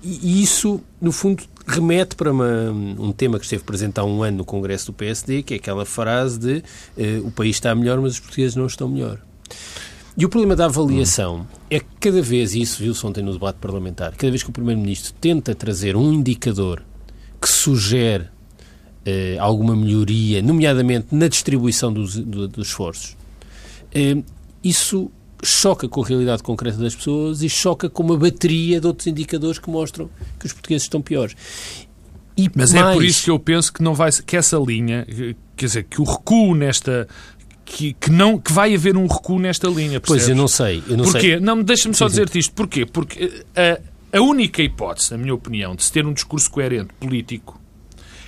e 0.03 0.43
isso, 0.43 0.81
no 0.99 1.13
fundo, 1.13 1.43
remete 1.65 2.15
para 2.17 2.31
uma, 2.31 2.69
um 2.71 3.13
tema 3.13 3.39
que 3.39 3.45
esteve 3.45 3.63
presente 3.63 3.97
há 3.99 4.03
um 4.03 4.21
ano 4.21 4.39
no 4.39 4.45
Congresso 4.45 4.87
do 4.87 4.93
PSD, 4.93 5.41
que 5.41 5.53
é 5.53 5.57
aquela 5.57 5.85
frase 5.85 6.37
de 6.37 6.57
uh, 6.97 7.25
o 7.27 7.31
país 7.31 7.55
está 7.55 7.73
melhor, 7.73 8.01
mas 8.01 8.13
os 8.13 8.19
portugueses 8.19 8.55
não 8.55 8.65
estão 8.65 8.89
melhor. 8.89 9.19
E 10.17 10.25
o 10.25 10.29
problema 10.29 10.55
da 10.55 10.65
avaliação 10.65 11.47
é 11.69 11.79
que 11.79 11.85
cada 11.99 12.21
vez, 12.21 12.53
e 12.53 12.61
isso 12.61 12.83
viu-se 12.83 13.03
ontem 13.05 13.23
no 13.23 13.31
debate 13.31 13.55
parlamentar, 13.59 14.11
cada 14.15 14.29
vez 14.29 14.43
que 14.43 14.49
o 14.49 14.53
Primeiro-Ministro 14.53 15.13
tenta 15.19 15.55
trazer 15.55 15.95
um 15.95 16.13
indicador 16.13 16.83
que 17.43 17.49
sugere 17.49 18.27
eh, 19.05 19.35
alguma 19.37 19.75
melhoria, 19.75 20.41
nomeadamente 20.41 21.07
na 21.11 21.27
distribuição 21.27 21.91
dos, 21.91 22.15
do, 22.15 22.47
dos 22.47 22.69
esforços, 22.69 23.17
eh, 23.93 24.15
isso 24.63 25.11
choca 25.43 25.89
com 25.89 26.01
a 26.01 26.07
realidade 26.07 26.41
concreta 26.41 26.77
das 26.77 26.95
pessoas 26.95 27.43
e 27.43 27.49
choca 27.49 27.89
com 27.89 28.01
uma 28.01 28.17
bateria 28.17 28.79
de 28.79 28.87
outros 28.87 29.07
indicadores 29.07 29.59
que 29.59 29.69
mostram 29.69 30.09
que 30.39 30.45
os 30.45 30.53
portugueses 30.53 30.83
estão 30.83 31.01
piores. 31.01 31.35
E 32.37 32.49
Mas 32.55 32.71
mais... 32.71 32.87
é 32.87 32.93
por 32.93 33.03
isso 33.03 33.25
que 33.25 33.29
eu 33.29 33.37
penso 33.37 33.73
que 33.73 33.83
não 33.83 33.93
vai 33.93 34.09
que 34.25 34.37
essa 34.37 34.57
linha, 34.57 35.05
quer 35.55 35.65
dizer, 35.65 35.83
que 35.83 35.99
o 36.01 36.05
recuo 36.05 36.55
nesta 36.55 37.07
que, 37.65 37.93
que, 37.93 38.09
não, 38.09 38.39
que 38.39 38.51
vai 38.51 38.73
haver 38.73 38.95
um 38.95 39.07
recuo 39.07 39.39
nesta 39.39 39.67
linha. 39.67 39.99
Percebes? 39.99 40.23
Pois, 40.23 40.29
eu 40.29 40.35
não 40.35 40.47
sei. 40.47 40.83
Eu 40.87 40.97
não 40.97 41.05
Porquê? 41.05 41.19
Sei. 41.19 41.39
Não, 41.39 41.61
deixa-me 41.61 41.95
só 41.95 42.07
dizer-te 42.07 42.39
isto. 42.39 42.53
Porquê? 42.53 42.85
Porque 42.85 43.43
eh, 43.55 43.81
a, 43.81 43.92
a 44.13 44.21
única 44.21 44.61
hipótese, 44.61 45.11
na 45.11 45.17
minha 45.17 45.33
opinião, 45.33 45.75
de 45.75 45.83
se 45.83 45.91
ter 45.91 46.05
um 46.05 46.13
discurso 46.13 46.49
coerente 46.51 46.93
político 46.99 47.59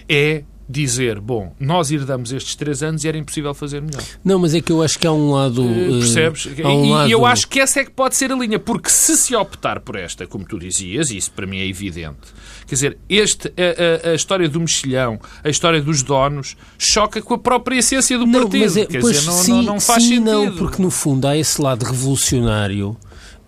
é 0.09 0.43
dizer, 0.67 1.19
bom, 1.19 1.53
nós 1.59 1.91
herdamos 1.91 2.33
estes 2.33 2.55
três 2.55 2.81
anos 2.81 3.03
e 3.03 3.07
era 3.07 3.17
impossível 3.17 3.53
fazer 3.53 3.81
melhor. 3.81 4.01
Não, 4.23 4.39
mas 4.39 4.55
é 4.55 4.61
que 4.61 4.71
eu 4.71 4.81
acho 4.81 4.97
que 4.97 5.05
há 5.05 5.11
um 5.11 5.31
lado... 5.31 5.63
Uh, 5.63 5.99
percebes? 5.99 6.47
Um 6.47 6.85
e 6.85 6.89
lado... 6.89 7.11
eu 7.11 7.23
acho 7.23 7.47
que 7.47 7.59
essa 7.59 7.81
é 7.81 7.85
que 7.85 7.91
pode 7.91 8.15
ser 8.15 8.31
a 8.31 8.35
linha, 8.35 8.57
porque 8.57 8.89
se 8.89 9.15
se 9.15 9.35
optar 9.35 9.79
por 9.79 9.95
esta, 9.95 10.25
como 10.25 10.43
tu 10.43 10.57
dizias, 10.57 11.11
isso 11.11 11.31
para 11.31 11.45
mim 11.45 11.59
é 11.59 11.67
evidente, 11.67 12.33
quer 12.65 12.75
dizer, 12.75 12.97
este, 13.07 13.49
a, 13.49 14.07
a, 14.07 14.11
a 14.11 14.15
história 14.15 14.49
do 14.49 14.59
mexilhão, 14.59 15.19
a 15.43 15.49
história 15.49 15.81
dos 15.81 16.01
donos, 16.01 16.57
choca 16.79 17.21
com 17.21 17.35
a 17.35 17.37
própria 17.37 17.77
essência 17.77 18.17
do 18.17 18.25
não, 18.25 18.41
partido. 18.41 18.63
Mas 18.63 18.77
é, 18.77 18.85
quer 18.87 19.01
dizer, 19.01 19.21
não, 19.23 19.33
sim, 19.33 19.51
não, 19.51 19.63
não 19.63 19.79
faz 19.79 20.01
sim, 20.01 20.15
sentido. 20.15 20.31
não, 20.31 20.51
porque 20.57 20.81
no 20.81 20.89
fundo 20.89 21.27
há 21.27 21.37
esse 21.37 21.61
lado 21.61 21.83
revolucionário 21.83 22.97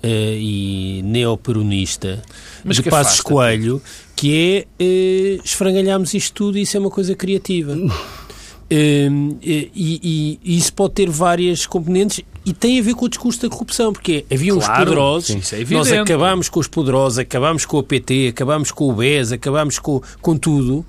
e 0.09 1.01
neoperonista 1.03 2.21
Mas 2.63 2.77
de 2.77 2.83
Passos 2.83 3.21
Coelho, 3.21 3.81
que 4.15 4.65
é 4.79 4.83
uh, 4.83 5.41
esfrangalharmos 5.43 6.13
isto 6.13 6.33
tudo 6.33 6.57
e 6.57 6.61
isso 6.61 6.77
é 6.77 6.79
uma 6.79 6.89
coisa 6.89 7.15
criativa. 7.15 7.73
Uh, 7.73 9.37
e, 9.41 9.71
e, 9.73 10.39
e, 10.43 10.57
isso 10.57 10.73
pode 10.73 10.93
ter 10.93 11.09
várias 11.09 11.65
componentes 11.65 12.21
e 12.45 12.53
tem 12.53 12.79
a 12.79 12.83
ver 12.83 12.95
com 12.95 13.05
o 13.05 13.09
discurso 13.09 13.41
da 13.41 13.49
corrupção, 13.49 13.93
porque 13.93 14.25
havia 14.31 14.53
claro, 14.53 14.71
uns 14.71 14.77
poderosos, 14.77 15.53
é 15.53 15.63
nós 15.65 15.91
acabámos 15.91 16.49
com 16.49 16.59
os 16.59 16.67
poderosos, 16.67 17.19
acabámos 17.19 17.65
com 17.65 17.77
o 17.77 17.83
PT, 17.83 18.29
acabámos 18.29 18.71
com 18.71 18.89
o 18.89 18.93
BES, 18.93 19.31
acabámos 19.31 19.79
com, 19.79 20.01
com 20.21 20.37
tudo, 20.37 20.85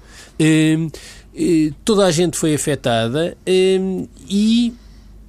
toda 1.85 2.07
a 2.07 2.11
gente 2.11 2.37
foi 2.37 2.55
afetada 2.55 3.37
e 3.47 4.73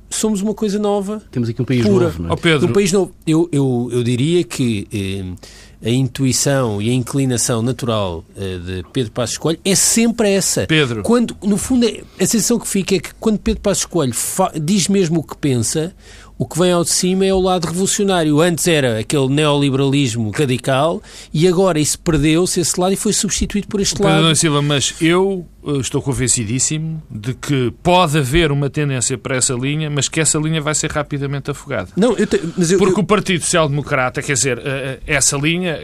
somos 0.10 0.42
uma 0.42 0.54
coisa 0.54 0.80
nova. 0.80 1.22
Temos 1.32 1.50
aqui 1.50 1.62
um 1.62 1.66
país 1.66 1.86
pura. 1.86 2.06
novo. 2.06 2.24
Não 2.24 2.30
é? 2.30 2.34
oh, 2.34 2.38
Pedro. 2.38 2.70
Um 2.70 2.74
país 2.74 2.92
novo. 2.92 3.14
Eu, 3.26 3.48
eu, 3.52 3.90
eu 3.92 4.04
diria 4.04 4.44
que 4.44 4.88
eh, 4.94 5.88
a 5.88 5.90
intuição 5.90 6.82
e 6.82 6.90
a 6.90 6.94
inclinação 6.94 7.62
natural 7.62 8.24
eh, 8.36 8.58
de 8.58 8.86
Pedro 8.92 9.12
Passos 9.12 9.38
Coelho 9.38 9.60
é 9.64 9.76
sempre 9.76 10.30
essa. 10.32 10.66
Pedro. 10.68 11.04
Quando, 11.04 11.36
no 11.44 11.58
fundo, 11.58 11.86
é, 11.86 12.02
a 12.20 12.26
sensação 12.26 12.60
que 12.60 12.68
fica 12.68 12.96
é 12.96 13.00
que 13.00 13.14
quando 13.20 13.40
Pedro 13.40 13.62
Passos 13.62 13.86
Coelho 13.86 14.14
diz 14.62 14.88
mesmo 14.88 15.20
o 15.20 15.24
que 15.24 15.38
pensa, 15.38 15.94
o 16.40 16.48
que 16.48 16.58
vem 16.58 16.72
ao 16.72 16.86
de 16.86 16.90
cima 16.90 17.26
é 17.26 17.34
o 17.34 17.40
lado 17.42 17.66
revolucionário. 17.66 18.40
Antes 18.40 18.66
era 18.66 19.00
aquele 19.00 19.28
neoliberalismo 19.28 20.32
radical 20.32 21.04
e 21.34 21.46
agora 21.46 21.78
isso 21.78 22.00
perdeu-se 22.00 22.62
esse 22.62 22.80
lado 22.80 22.94
e 22.94 22.96
foi 22.96 23.12
substituído 23.12 23.68
por 23.68 23.82
este 23.82 23.98
Pedro 23.98 24.22
lado. 24.22 24.36
Silva, 24.38 24.62
mas 24.62 24.96
eu 25.02 25.46
eh, 25.68 25.72
estou 25.80 26.02
convencidíssimo 26.02 27.04
de 27.12 27.34
que 27.34 27.74
pode 27.84 28.18
haver 28.18 28.54
uma 28.54 28.70
tendência 28.70 29.18
para 29.18 29.36
essa 29.36 29.54
linha, 29.54 29.90
mas 29.90 30.08
que 30.08 30.22
essa 30.22 30.40
linha 30.40 30.62
vai 30.62 30.74
ser 30.74 30.90
rapidamente 30.92 31.52
afogada. 31.52 31.90
Não, 31.98 32.18
eu 32.18 32.26
te, 32.26 32.42
mas 32.58 32.72
eu, 32.72 32.80
Porque 32.80 33.02
eu... 33.02 33.04
o 33.04 33.06
Partido 33.06 33.44
Social 33.44 33.68
Democrata, 33.68 34.22
quer 34.22 34.34
dizer, 34.34 34.60
eh, 34.60 34.64
eh, 34.66 35.00
essa 35.08 35.36
linha, 35.36 35.78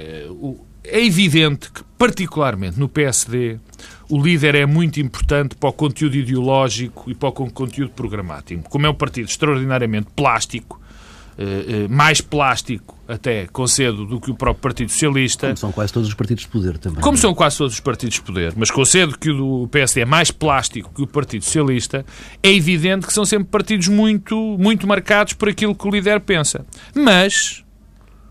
é 0.85 1.05
evidente 1.05 1.69
que, 1.69 1.81
particularmente 1.97 2.79
no 2.79 2.87
PSD, 2.87 3.59
o 4.09 4.21
líder 4.21 4.55
é 4.55 4.65
muito 4.65 4.99
importante 4.99 5.55
para 5.55 5.69
o 5.69 5.73
conteúdo 5.73 6.15
ideológico 6.15 7.09
e 7.09 7.15
para 7.15 7.29
o 7.29 7.31
conteúdo 7.31 7.91
programático. 7.91 8.69
Como 8.69 8.85
é 8.85 8.89
um 8.89 8.93
partido 8.93 9.27
extraordinariamente 9.29 10.07
plástico, 10.15 10.79
eh, 11.37 11.65
eh, 11.67 11.87
mais 11.89 12.21
plástico 12.21 12.97
até, 13.07 13.45
concedo, 13.47 14.05
do 14.05 14.21
que 14.21 14.31
o 14.31 14.35
próprio 14.35 14.61
Partido 14.61 14.89
Socialista. 14.89 15.47
Como 15.47 15.57
são 15.57 15.71
quase 15.71 15.91
todos 15.91 16.07
os 16.07 16.15
partidos 16.15 16.43
de 16.43 16.49
poder 16.49 16.77
também. 16.77 17.01
Como 17.01 17.17
são 17.17 17.35
quase 17.35 17.57
todos 17.57 17.73
os 17.73 17.79
partidos 17.81 18.15
de 18.15 18.21
poder, 18.21 18.53
mas 18.55 18.71
concedo 18.71 19.17
que 19.17 19.29
o 19.29 19.61
do 19.63 19.67
PSD 19.67 20.01
é 20.01 20.05
mais 20.05 20.31
plástico 20.31 20.93
que 20.95 21.01
o 21.01 21.07
Partido 21.07 21.43
Socialista, 21.43 22.05
é 22.41 22.53
evidente 22.53 23.05
que 23.05 23.11
são 23.11 23.25
sempre 23.25 23.49
partidos 23.49 23.89
muito, 23.89 24.35
muito 24.57 24.87
marcados 24.87 25.33
por 25.33 25.49
aquilo 25.49 25.75
que 25.75 25.85
o 25.85 25.91
líder 25.91 26.21
pensa. 26.21 26.65
Mas 26.95 27.64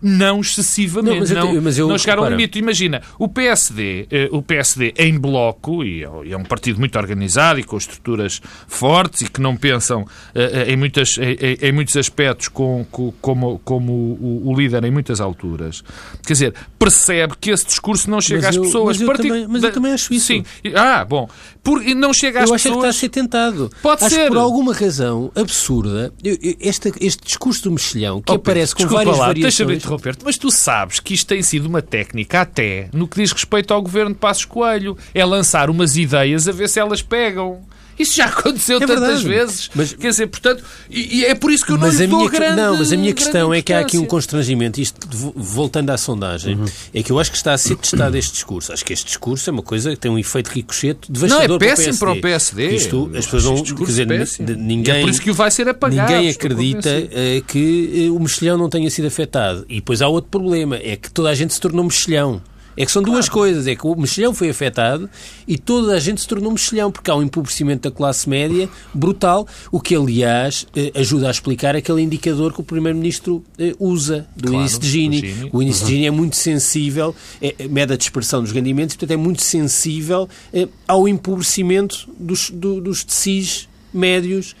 não 0.05 0.39
excessivamente, 0.39 1.13
não, 1.13 1.19
mas 1.19 1.31
eu, 1.31 1.37
não, 1.37 1.61
mas 1.63 1.77
eu, 1.79 1.87
não 1.87 1.97
chegaram 1.97 2.23
ao 2.23 2.29
limite. 2.29 2.59
Imagina, 2.59 3.01
o 3.17 3.27
PSD, 3.27 4.07
eh, 4.11 4.29
o 4.31 4.39
PSD 4.39 4.93
em 4.99 5.17
bloco, 5.17 5.83
e 5.83 6.03
é, 6.03 6.31
é 6.31 6.37
um 6.37 6.43
partido 6.43 6.79
muito 6.79 6.95
organizado 6.95 7.59
e 7.59 7.63
com 7.63 7.75
estruturas 7.75 8.39
fortes 8.67 9.21
e 9.21 9.29
que 9.29 9.41
não 9.41 9.57
pensam 9.57 10.05
eh, 10.35 10.67
eh, 10.67 10.73
em, 10.73 10.77
muitas, 10.77 11.17
em, 11.17 11.57
em 11.59 11.71
muitos 11.71 11.97
aspectos 11.97 12.49
com, 12.49 12.85
com, 12.91 13.11
como, 13.19 13.59
como 13.65 13.91
o, 13.93 14.51
o, 14.51 14.55
líder 14.55 14.83
em 14.83 14.91
muitas 14.91 15.19
alturas. 15.19 15.83
Quer 16.23 16.33
dizer, 16.33 16.53
percebe 16.77 17.33
que 17.41 17.49
esse 17.49 17.65
discurso 17.65 18.07
não 18.07 18.21
chega 18.21 18.41
mas 18.41 18.49
às 18.49 18.55
eu, 18.57 18.61
pessoas. 18.61 18.99
Mas 18.99 19.09
eu, 19.09 19.15
também, 19.15 19.47
mas 19.47 19.63
eu 19.63 19.71
também 19.71 19.91
acho 19.91 20.13
isso. 20.13 20.27
Sim. 20.27 20.43
Ah, 20.75 21.03
bom. 21.03 21.27
Por, 21.63 21.83
não 21.95 22.13
chega 22.13 22.43
às 22.43 22.49
eu 22.49 22.53
pessoas... 22.53 22.53
Eu 22.53 22.55
acho 22.55 22.61
que 22.61 22.69
está 22.69 22.89
a 22.89 22.93
ser 22.93 23.09
tentado. 23.09 23.71
Pode 23.81 24.05
acho 24.05 24.13
ser. 24.13 24.25
Que 24.25 24.27
por 24.27 24.37
alguma 24.37 24.71
razão 24.71 25.31
absurda, 25.33 26.13
este, 26.23 26.93
este 27.01 27.25
discurso 27.25 27.63
do 27.63 27.71
mexilhão, 27.71 28.21
que 28.21 28.31
oh, 28.31 28.35
aparece 28.35 28.75
com 28.75 28.85
várias 28.85 29.17
lá, 29.17 29.27
variações 29.27 29.83
interromper 29.95 30.15
mas 30.23 30.37
tu 30.37 30.51
sabes 30.51 30.99
que 30.99 31.13
isto 31.13 31.27
tem 31.27 31.41
sido 31.41 31.67
uma 31.67 31.81
técnica 31.81 32.41
até 32.41 32.89
no 32.93 33.07
que 33.07 33.21
diz 33.21 33.31
respeito 33.31 33.73
ao 33.73 33.81
governo 33.81 34.13
de 34.13 34.19
Passos 34.19 34.45
Coelho. 34.45 34.97
É 35.13 35.23
lançar 35.23 35.69
umas 35.69 35.95
ideias 35.97 36.47
a 36.47 36.51
ver 36.51 36.69
se 36.69 36.79
elas 36.79 37.01
pegam. 37.01 37.61
Isso 37.97 38.15
já 38.15 38.25
aconteceu 38.27 38.77
é 38.77 38.85
tantas 38.85 39.23
vezes. 39.23 39.69
Mas, 39.73 39.93
Quer 39.93 40.09
dizer, 40.09 40.27
portanto, 40.27 40.63
e, 40.89 41.19
e, 41.19 41.25
é 41.25 41.35
por 41.35 41.51
isso 41.51 41.65
que 41.65 41.71
eu 41.71 41.77
não 41.77 41.87
mas 41.87 41.99
lhe 41.99 42.05
a 42.05 42.07
minha, 42.07 42.29
grande, 42.29 42.55
Não, 42.55 42.77
mas 42.77 42.91
a 42.91 42.97
minha 42.97 43.13
questão 43.13 43.53
é 43.53 43.61
que 43.61 43.73
há 43.73 43.79
aqui 43.79 43.97
um 43.97 44.05
constrangimento, 44.05 44.79
isto 44.81 45.07
voltando 45.35 45.89
à 45.89 45.97
sondagem, 45.97 46.55
uhum. 46.55 46.65
é 46.93 47.03
que 47.03 47.11
eu 47.11 47.19
acho 47.19 47.31
que 47.31 47.37
está 47.37 47.53
a 47.53 47.57
ser 47.57 47.75
testado 47.77 48.17
este 48.17 48.33
discurso. 48.33 48.73
Acho 48.73 48.83
que 48.83 48.93
este 48.93 49.05
discurso 49.05 49.49
é 49.49 49.53
uma 49.53 49.63
coisa 49.63 49.91
que 49.91 49.97
tem 49.97 50.11
um 50.11 50.19
efeito 50.19 50.47
ricochete 50.47 51.11
devastador 51.11 51.47
não, 51.47 51.55
é 51.55 51.59
péssimo 51.59 51.97
para 51.97 52.11
o 52.11 52.21
PSD. 52.21 52.67
Para 52.67 52.75
o 52.75 52.75
PSD. 52.75 52.75
Isto, 52.75 53.11
as 53.17 53.25
pessoas 53.25 53.71
quer 53.71 53.85
dizer, 53.85 54.57
ninguém, 54.57 54.97
é 54.97 55.01
por 55.01 55.09
isso 55.09 55.21
que 55.21 55.31
o 55.31 55.33
vai 55.33 55.51
ser 55.51 55.67
apagado. 55.67 56.11
Ninguém 56.11 56.29
acredita 56.29 56.89
eh, 56.89 57.41
que 57.47 58.05
eh, 58.07 58.11
o 58.11 58.19
mexilhão 58.19 58.57
não 58.57 58.69
tenha 58.69 58.89
sido 58.89 59.07
afetado. 59.07 59.65
E 59.69 59.75
depois 59.75 60.01
há 60.01 60.07
outro 60.07 60.29
problema, 60.29 60.77
é 60.77 60.95
que 60.95 61.11
toda 61.11 61.29
a 61.29 61.35
gente 61.35 61.53
se 61.53 61.59
tornou 61.59 61.83
mexilhão. 61.83 62.41
É 62.77 62.85
que 62.85 62.91
são 62.91 63.01
duas 63.01 63.29
coisas. 63.29 63.67
É 63.67 63.75
que 63.75 63.85
o 63.87 63.95
mexilhão 63.95 64.33
foi 64.33 64.49
afetado 64.49 65.09
e 65.47 65.57
toda 65.57 65.93
a 65.93 65.99
gente 65.99 66.19
se 66.21 66.27
tornou 66.27 66.51
mexilhão, 66.51 66.91
porque 66.91 67.09
há 67.09 67.15
um 67.15 67.23
empobrecimento 67.23 67.89
da 67.89 67.95
classe 67.95 68.27
média 68.29 68.67
brutal, 68.93 69.47
o 69.71 69.79
que, 69.79 69.95
aliás, 69.95 70.67
eh, 70.75 70.91
ajuda 70.95 71.27
a 71.27 71.31
explicar 71.31 71.75
aquele 71.75 72.01
indicador 72.01 72.53
que 72.53 72.61
o 72.61 72.63
Primeiro-Ministro 72.63 73.43
eh, 73.57 73.73
usa, 73.79 74.27
do 74.35 74.49
Claro, 74.49 74.61
índice 74.63 74.79
de 74.79 74.87
Gini. 74.89 75.49
O 75.53 75.61
índice 75.61 75.83
de 75.85 75.91
Gini 75.91 76.05
é 76.05 76.11
muito 76.11 76.35
sensível, 76.35 77.15
é, 77.41 77.55
é- 77.59 77.67
mede 77.67 77.93
a 77.93 77.97
dispersão 77.97 78.41
dos 78.41 78.51
rendimentos, 78.51 78.95
e, 78.95 78.97
portanto, 78.97 79.17
é 79.17 79.21
muito 79.21 79.41
sensível 79.41 80.27
eh, 80.53 80.67
ao 80.87 81.07
empobrecimento 81.07 82.09
dos, 82.19 82.49
do- 82.49 82.81
dos 82.81 83.03
tecidos 83.03 83.69
médios 83.93 84.55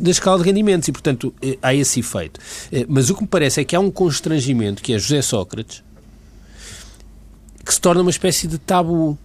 da 0.00 0.10
escala 0.10 0.38
de 0.38 0.44
rendimentos 0.44 0.88
e, 0.88 0.92
portanto, 0.92 1.32
há 1.62 1.72
esse 1.72 2.00
efeito. 2.00 2.40
Mas 2.88 3.08
o 3.08 3.14
que 3.14 3.22
me 3.22 3.28
parece 3.28 3.60
é 3.60 3.64
que 3.64 3.76
há 3.76 3.78
um 3.78 3.88
constrangimento, 3.88 4.82
que 4.82 4.92
é 4.92 4.98
José 4.98 5.22
Sócrates, 5.22 5.80
que 7.64 7.72
se 7.74 7.80
torna 7.80 8.02
uma 8.02 8.10
espécie 8.10 8.46
de 8.46 8.58
tabu. 8.58 9.18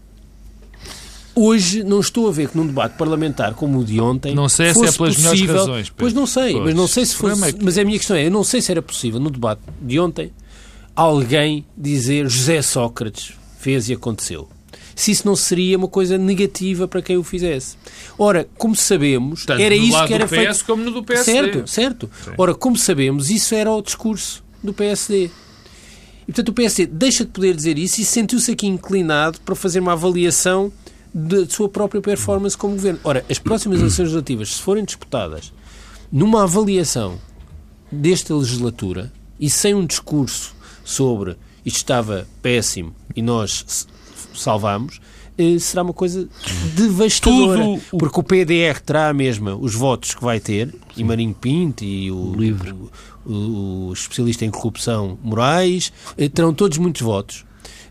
Hoje 1.36 1.84
não 1.84 2.00
estou 2.00 2.28
a 2.28 2.32
ver 2.32 2.50
que 2.50 2.58
num 2.58 2.66
debate 2.68 2.98
parlamentar 2.98 3.54
como 3.54 3.80
o 3.80 3.86
de 3.86 4.02
ontem 4.02 4.36
Não 4.36 4.50
sei 4.50 4.70
se 4.70 4.74
fosse 4.74 4.96
é 4.96 4.98
pelas 4.98 5.16
possível- 5.16 5.56
razões, 5.56 5.90
Pedro. 5.90 5.96
Pois 5.98 6.14
não 6.14 6.26
sei, 6.26 6.52
Pois. 6.54 6.66
mas 6.66 6.76
não 6.76 6.88
sei 6.88 7.06
se 7.06 7.16
fosse. 7.16 7.44
é 7.46 7.54
que- 7.54 7.64
Mas 7.64 7.78
a 7.78 7.84
minha 7.86 7.98
questão 7.98 8.18
é, 8.18 8.26
eu 8.26 8.32
não 8.32 8.44
sei 8.44 8.62
se 8.62 8.72
era 8.72 8.82
possível 8.82 9.20
no 9.20 9.30
debate 9.30 9.62
de 9.82 10.00
ontem 10.00 10.32
alguém 10.96 11.66
dizer 11.78 12.28
José 12.28 12.62
Sócrates 12.62 13.34
fez 13.58 13.88
e 13.90 13.94
aconteceu. 13.94 14.50
Se 14.96 15.12
isso 15.12 15.26
não 15.26 15.36
seria 15.36 15.78
uma 15.78 15.88
coisa 15.88 16.18
negativa 16.18 16.86
para 16.86 17.02
quem 17.02 17.16
o 17.16 17.24
fizesse. 17.24 17.78
Ora, 18.18 18.46
como 18.58 18.76
sabemos, 18.76 19.46
Tanto 19.46 19.62
era 19.62 19.74
isso 19.74 20.06
que 20.08 20.14
era 20.14 20.26
do 20.26 20.30
PS 20.30 20.36
feito. 20.58 20.66
como 20.66 20.84
no 20.84 20.92
do 20.92 21.04
PSD. 21.04 21.32
Certo, 21.32 21.68
certo. 21.70 22.10
Ora, 22.38 22.54
como 22.54 22.76
sabemos, 22.76 23.30
isso 23.30 23.56
era 23.56 23.72
o 23.72 23.82
discurso 23.82 24.44
do 24.62 24.74
PSD. 24.74 25.32
E, 26.30 26.32
portanto, 26.32 26.50
o 26.50 26.54
PSD 26.54 26.86
deixa 26.86 27.26
de 27.26 27.32
poder 27.32 27.56
dizer 27.56 27.80
isso 27.80 28.00
e 28.00 28.06
sentiu-se 28.06 28.52
aqui 28.52 28.68
inclinado 28.68 29.42
para 29.42 29.56
fazer 29.56 29.80
uma 29.80 29.94
avaliação 29.94 30.72
da 31.12 31.50
sua 31.50 31.68
própria 31.68 32.00
performance 32.04 32.56
como 32.56 32.76
governo. 32.76 33.00
Ora, 33.04 33.26
as 33.28 33.40
próximas 33.40 33.80
eleições 33.80 34.04
legislativas, 34.04 34.50
se 34.50 34.62
forem 34.62 34.86
disputadas 34.86 35.52
numa 36.12 36.44
avaliação 36.44 37.20
desta 37.92 38.36
legislatura 38.36 39.12
e 39.40 39.50
sem 39.50 39.74
um 39.74 39.84
discurso 39.84 40.56
sobre 40.86 41.32
isto 41.66 41.78
estava 41.78 42.28
péssimo 42.44 42.94
e 43.16 43.24
nós 43.24 43.88
salvamos, 44.36 45.02
será 45.60 45.84
uma 45.84 45.94
coisa 45.94 46.28
devastadora. 46.76 47.64
Tudo 47.64 47.82
o- 47.94 47.98
Porque 47.98 48.20
o 48.20 48.24
PDR 48.24 48.80
terá 48.82 49.10
a 49.10 49.14
mesma 49.14 49.56
os 49.56 49.74
votos 49.76 50.14
que 50.14 50.24
vai 50.24 50.40
ter, 50.40 50.74
e 50.98 51.04
Marinho 51.04 51.34
Pinto 51.34 51.84
e 51.84 52.12
o, 52.12 52.34
Livre. 52.36 52.74
o, 53.26 53.88
o 53.90 53.94
especialista 53.94 54.46
em 54.46 54.50
corrupção 54.50 55.18
Moraes, 55.24 55.92
eh, 56.18 56.28
terão 56.30 56.54
todos 56.54 56.78
muitos 56.78 57.02
votos. 57.02 57.46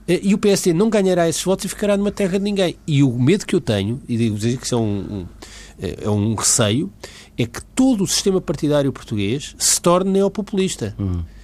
Eh, 0.07 0.21
E 0.23 0.35
o 0.35 0.39
PSD 0.39 0.73
não 0.73 0.89
ganhará 0.91 1.29
esses 1.29 1.43
votos 1.43 1.65
e 1.65 1.69
ficará 1.69 1.97
numa 1.97 2.11
terra 2.11 2.39
de 2.39 2.45
ninguém. 2.45 2.77
E 2.87 3.03
o 3.03 3.19
medo 3.19 3.47
que 3.47 3.55
eu 3.55 3.61
tenho, 3.61 4.01
e 4.09 4.17
digo 4.17 4.37
dizer 4.37 4.57
que 4.59 4.65
isso 4.67 4.75
é 4.75 4.79
um, 4.79 4.83
um, 4.83 5.27
eh, 5.81 5.99
é 6.03 6.11
um 6.11 6.35
receio, 6.35 6.91
é 7.37 7.47
que 7.47 7.63
todo 7.75 8.03
o 8.03 8.07
sistema 8.07 8.41
partidário 8.41 8.93
português 8.93 9.55
se 9.59 9.81
torne 9.81 10.11
neopopulista. 10.11 10.95
Eh, 10.99 11.38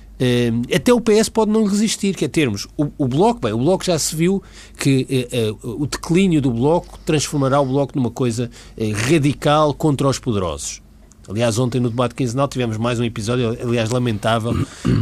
até 0.75 0.93
o 0.93 1.01
PS 1.01 1.29
pode 1.29 1.51
não 1.51 1.65
resistir, 1.65 2.15
que 2.15 2.25
é 2.25 2.29
termos 2.29 2.67
o, 2.77 2.87
o 2.97 3.09
Bloco, 3.09 3.41
bem, 3.41 3.53
o 3.53 3.59
Bloco 3.59 3.85
já 3.85 3.99
se 3.99 4.15
viu 4.15 4.43
que 4.79 5.07
eh, 5.11 5.29
eh, 5.33 5.55
o 5.63 5.87
declínio 5.87 6.41
do 6.41 6.51
Bloco 6.53 6.99
transformará 7.05 7.61
o 7.61 7.67
Bloco 7.67 7.93
numa 7.97 8.11
coisa 8.11 8.51
eh, 8.79 8.93
radical 8.93 9.75
contra 9.75 10.07
os 10.09 10.19
poderosos. 10.19 10.81
Aliás, 11.29 11.59
ontem 11.59 11.81
no 11.81 11.89
debate 11.89 12.15
quinzenal 12.15 12.47
tivemos 12.47 12.77
mais 12.77 13.01
um 13.01 13.05
episódio, 13.05 13.57
aliás, 13.61 13.89
lamentável, 13.91 14.53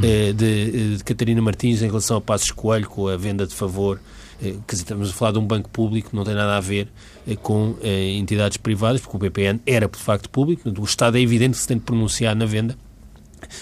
eh, 0.02 0.32
de, 0.32 0.96
de 0.96 1.04
Catarina 1.04 1.42
Martins 1.42 1.82
em 1.82 1.86
relação 1.86 2.16
a 2.16 2.20
Passos 2.20 2.50
Coelho 2.52 2.88
com 2.88 3.08
a 3.08 3.16
venda 3.16 3.46
de 3.46 3.54
favor. 3.54 4.00
eh, 4.40 4.54
Quer 4.66 4.72
dizer, 4.72 4.82
estamos 4.84 5.10
a 5.10 5.12
falar 5.12 5.32
de 5.32 5.38
um 5.40 5.46
banco 5.46 5.68
público, 5.68 6.10
não 6.14 6.22
tem 6.24 6.34
nada 6.34 6.56
a 6.56 6.60
ver 6.60 6.88
eh, 7.26 7.34
com 7.36 7.74
eh, 7.82 8.12
entidades 8.12 8.56
privadas, 8.56 9.00
porque 9.00 9.16
o 9.16 9.18
BPN 9.18 9.60
era, 9.66 9.88
de 9.88 9.98
facto, 9.98 10.30
público. 10.30 10.70
O 10.78 10.84
Estado 10.84 11.18
é 11.18 11.20
evidente 11.20 11.54
que 11.56 11.60
se 11.60 11.66
tem 11.68 11.76
de 11.76 11.82
pronunciar 11.82 12.36
na 12.36 12.46
venda 12.46 12.78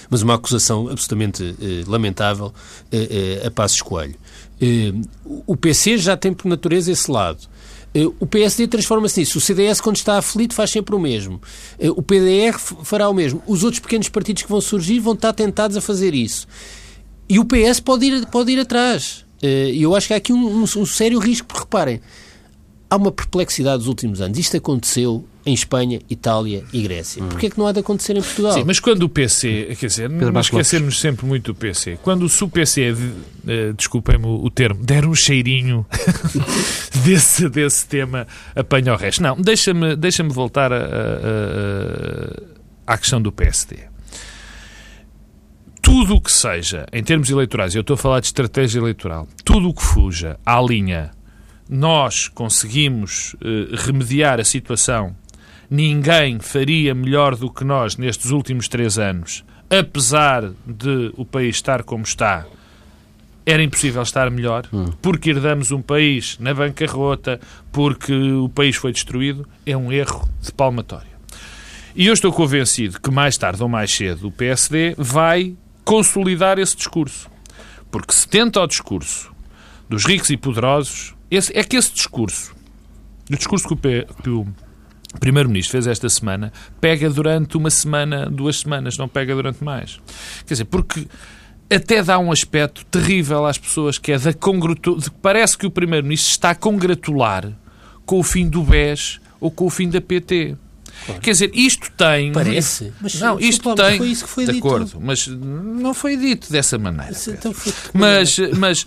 mas 0.09 0.23
uma 0.23 0.35
acusação 0.35 0.89
absolutamente 0.89 1.55
eh, 1.61 1.85
lamentável 1.87 2.53
eh, 2.91 3.39
eh, 3.43 3.47
a 3.47 3.51
Passos 3.51 3.81
Coelho. 3.83 4.15
Eh, 4.61 4.93
o 5.47 5.57
PC 5.57 5.99
já 5.99 6.17
tem 6.17 6.33
por 6.33 6.49
natureza 6.49 6.91
esse 6.93 7.11
lado. 7.11 7.39
Eh, 7.95 8.05
o 8.21 8.27
PSD 8.27 8.67
transforma-se 8.69 9.21
nisso. 9.21 9.39
O 9.39 9.41
CDS, 9.41 9.81
quando 9.81 9.97
está 9.97 10.17
aflito, 10.19 10.55
faz 10.55 10.71
sempre 10.71 10.95
o 10.95 10.99
mesmo. 10.99 11.41
Eh, 11.79 11.91
o 11.91 12.03
PDR 12.03 12.59
fará 12.85 13.09
o 13.09 13.15
mesmo. 13.15 13.43
Os 13.47 13.65
outros 13.65 13.81
pequenos 13.81 14.09
partidos 14.09 14.43
que 14.43 14.49
vão 14.49 14.61
surgir 14.61 15.01
vão 15.01 15.15
estar 15.15 15.33
tentados 15.33 15.77
a 15.77 15.81
fazer 15.81 16.15
isso. 16.15 16.47
E 17.29 17.39
o 17.39 17.45
PS 17.45 17.81
pode 17.81 18.07
ir, 18.07 18.27
pode 18.27 18.53
ir 18.53 18.61
atrás. 18.61 19.25
E 19.43 19.81
eu 19.83 19.95
acho 19.97 20.07
que 20.09 20.13
há 20.15 20.17
aqui 20.19 20.33
um, 20.33 20.59
um- 20.61 20.63
um 20.65 20.85
sério 20.87 21.19
risco, 21.19 21.47
porque 21.49 21.61
reparem, 21.61 22.01
há 22.91 22.97
uma 22.97 23.11
perplexidade 23.11 23.79
dos 23.79 23.87
últimos 23.89 24.21
anos. 24.21 24.37
Isto 24.39 24.57
aconteceu 24.59 25.25
em 25.47 25.55
Espanha, 25.55 26.01
Itália 26.11 26.63
e 26.73 26.83
Grécia. 26.83 27.23
Porquê 27.25 27.47
é 27.47 27.51
que 27.51 27.59
não 27.59 27.67
há 27.67 27.73
de 27.73 27.81
acontecer 27.81 28.17
em 28.17 28.23
Portugal? 28.23 28.53
Sim, 28.53 28.65
mas 28.67 28.79
quando 28.79 29.03
o 29.05 29.09
PC, 29.09 29.75
quer 29.81 29.87
dizer, 29.87 30.11
não 30.11 30.31
Bastos 30.33 30.53
esquecermos 30.59 31.01
sempre 31.01 31.25
muito 31.27 31.53
do 31.53 31.55
PC, 31.59 31.99
quando 32.03 32.29
se 32.29 32.45
o 32.45 32.49
PC, 32.49 32.95
eh, 33.49 33.73
desculpem-me 33.77 34.27
o 34.27 34.45
o 34.45 34.51
termo, 34.51 34.85
der 34.85 35.07
um 35.07 35.15
cheirinho 35.15 35.87
desse, 37.05 37.49
desse 37.49 37.87
tema, 37.87 38.27
apanha 38.55 38.93
o 38.93 38.97
resto. 38.97 39.23
Não, 39.23 39.35
deixa-me 39.37 39.97
deixa 39.97 40.23
voltar 40.25 40.73
a- 40.73 40.77
a- 40.77 40.81
a- 42.87 42.93
à 42.95 42.99
questão 42.99 43.21
do 43.23 43.33
PSD. 43.33 43.77
Tudo 45.83 46.17
o 46.17 46.21
que 46.21 46.31
seja, 46.33 46.87
em 46.93 47.03
termos 47.03 47.31
eleitorais, 47.31 47.75
eu 47.75 47.81
estou 47.81 47.95
a 47.95 47.97
falar 47.97 48.21
de 48.21 48.27
estratégia 48.27 48.79
eleitoral, 48.79 49.27
tudo 49.45 49.69
o 49.71 49.75
que 49.75 49.83
fuja 49.83 50.39
à 50.45 50.61
linha 50.61 51.11
nós 51.69 52.27
conseguimos 52.29 53.35
eh, 53.43 53.69
remediar 53.77 54.41
a 54.41 54.45
situação, 54.45 55.15
ninguém 55.71 56.41
faria 56.41 56.95
melhor 56.95 57.37
do 57.37 57.51
que 57.51 57.65
nós 57.65 57.97
nestes 57.97 58.33
últimos 58.33 58.67
três 58.67 58.99
anos, 58.99 59.45
apesar 59.71 60.51
de 60.67 61.13
o 61.17 61.25
país 61.25 61.57
estar 61.57 61.85
como 61.85 62.03
está, 62.03 62.45
era 63.47 63.63
impossível 63.63 64.03
estar 64.03 64.31
melhor, 64.31 64.65
porque 65.01 65.31
herdamos 65.31 65.71
um 65.71 65.81
país 65.81 66.37
na 66.39 66.53
bancarrota, 66.53 67.41
porque 67.73 68.13
o 68.13 68.49
país 68.49 68.77
foi 68.77 68.93
destruído, 68.93 69.49
é 69.65 69.77
um 69.77 69.93
erro 69.93 70.29
de 70.41 70.53
palmatória. 70.53 71.11
E 71.95 72.07
eu 72.07 72.13
estou 72.13 72.33
convencido 72.33 73.01
que 73.01 73.11
mais 73.11 73.37
tarde 73.37 73.63
ou 73.63 73.69
mais 73.69 73.93
cedo 73.93 74.29
o 74.29 74.33
PSD 74.33 74.95
vai 74.97 75.55
consolidar 75.85 76.59
esse 76.59 76.77
discurso. 76.77 77.29
Porque 77.91 78.13
se 78.13 78.29
tenta 78.29 78.61
o 78.61 78.67
discurso 78.67 79.33
dos 79.89 80.05
ricos 80.05 80.31
e 80.31 80.37
poderosos, 80.37 81.15
esse, 81.29 81.57
é 81.57 81.65
que 81.65 81.77
esse 81.77 81.93
discurso, 81.93 82.55
o 83.29 83.37
discurso 83.37 83.67
que 83.67 83.75
o, 83.75 83.77
que 84.23 84.31
o 84.31 84.47
Primeiro-Ministro 85.19 85.73
fez 85.73 85.87
esta 85.87 86.09
semana, 86.09 86.53
pega 86.81 87.11
durante 87.11 87.57
uma 87.57 87.71
semana, 87.71 88.31
duas 88.31 88.61
semanas, 88.61 88.97
não 88.97 89.09
pega 89.09 89.35
durante 89.35 89.63
mais. 89.65 90.01
Quer 90.47 90.55
dizer, 90.55 90.65
porque 90.67 91.07
até 91.69 92.03
dá 92.03 92.19
um 92.19 92.31
aspecto 92.31 92.85
terrível 92.87 93.45
às 93.47 93.59
pessoas, 93.59 93.99
que 93.99 94.13
é 94.13 94.19
da 94.19 94.33
congratu... 94.33 94.99
Parece 95.21 95.59
que 95.59 95.67
o 95.67 95.71
Primeiro-Ministro 95.71 96.31
está 96.31 96.51
a 96.51 96.55
congratular 96.55 97.53
com 98.07 98.19
o 98.19 98.23
fim 98.23 98.49
do 98.49 98.63
BES 98.63 99.21
ou 99.41 99.51
com 99.51 99.67
o 99.67 99.71
fim 99.71 99.89
da 99.89 100.01
PT. 100.01 100.57
Quer 101.23 101.31
dizer, 101.31 101.51
isto 101.55 101.91
tem... 101.93 102.33
Parece. 102.33 102.93
Mas, 103.01 103.15
não, 103.21 103.39
isto 103.41 103.75
tem... 103.75 103.99
foi 103.99 104.09
isso 104.09 104.25
que 104.25 104.31
foi 104.31 104.45
de 104.47 104.53
dito. 104.53 104.67
acordo, 104.67 105.01
mas 105.01 105.27
não 105.27 105.95
foi 105.95 106.17
dito 106.17 106.53
dessa 106.53 106.77
maneira. 106.79 107.17
Então 107.29 107.53
foi- 107.53 107.73
Mas, 107.95 108.37
mas 108.57 108.87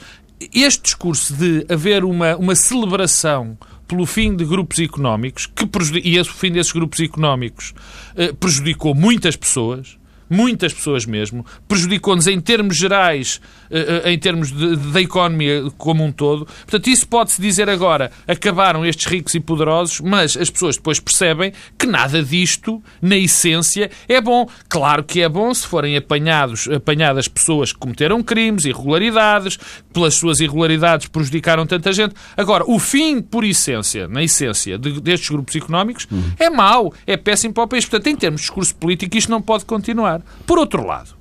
este 0.54 0.84
discurso 0.84 1.34
de 1.34 1.66
haver 1.70 2.04
uma, 2.04 2.36
uma 2.36 2.56
celebração 2.56 3.58
pelo 3.88 4.06
fim 4.06 4.36
de 4.36 4.46
grupos 4.46 4.80
económicos, 4.80 5.46
que 5.46 5.66
e 6.04 6.18
esse- 6.18 6.30
o 6.30 6.34
fim 6.34 6.52
desses 6.52 6.72
grupos 6.72 7.00
económicos 7.00 7.74
eh, 8.16 8.34
prejudicou 8.34 8.94
muitas 8.96 9.36
pessoas, 9.36 9.98
muitas 10.30 10.74
pessoas 10.74 11.06
mesmo, 11.06 11.46
prejudicou-nos 11.68 12.28
em 12.28 12.40
termos 12.40 12.76
gerais, 12.78 13.40
eh, 13.70 14.02
eh, 14.06 14.12
em 14.12 14.20
termos 14.20 14.52
da 14.92 15.02
economia 15.02 15.64
como 15.78 16.04
um 16.04 16.12
todo. 16.12 16.46
Portanto, 16.46 16.88
isso 16.88 17.08
pode-se 17.08 17.42
dizer 17.42 17.70
agora, 17.70 18.12
acabaram 18.28 18.86
estes 18.86 19.06
ricos 19.06 19.34
e 19.36 19.40
poderosos, 19.40 20.00
mas 20.02 20.36
as 20.38 20.50
pessoas 20.50 20.76
depois 20.78 21.00
percebem 21.00 21.54
que 21.78 21.86
nada 21.88 22.22
disto, 22.24 22.82
na 23.02 23.16
essência, 23.18 23.90
é 24.08 24.20
bom. 24.22 24.48
Claro 24.70 25.04
que 25.04 25.22
é 25.22 25.30
bom 25.30 25.54
se 25.54 25.66
forem 25.68 25.96
apanhados, 25.98 26.68
apanhadas 26.68 27.28
pessoas 27.28 27.72
que 27.72 27.80
cometeram 27.80 28.22
crimes, 28.24 28.66
irregularidades, 28.66 29.58
pelas 29.92 30.16
suas 30.16 30.40
irregularidades 30.40 31.08
prejudicaram 31.08 31.66
tanta 31.66 31.92
gente. 31.94 32.16
Agora, 32.36 32.64
o 32.68 32.80
fim, 32.80 33.22
por 33.22 33.44
essência, 33.44 34.08
na 34.08 34.24
essência, 34.24 34.78
de- 34.78 35.00
destes 35.02 35.30
grupos 35.30 35.56
económicos, 35.56 36.08
é 36.40 36.50
mau, 36.50 36.94
é 37.06 37.16
péssimo 37.18 37.54
para 37.54 37.64
o 37.64 37.68
país. 37.68 37.86
Portanto, 37.86 38.08
em 38.08 38.16
termos 38.16 38.42
de 38.42 38.48
discurso 38.48 38.76
político, 38.76 39.18
isto 39.18 39.30
não 39.32 39.42
pode 39.42 39.66
continuar. 39.66 40.13
Por 40.46 40.60
outro 40.60 40.86
lado, 40.86 41.16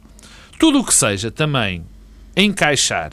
tudo 0.58 0.80
o 0.80 0.84
que 0.84 0.94
seja 0.94 1.30
também 1.30 1.84
encaixar 2.36 3.12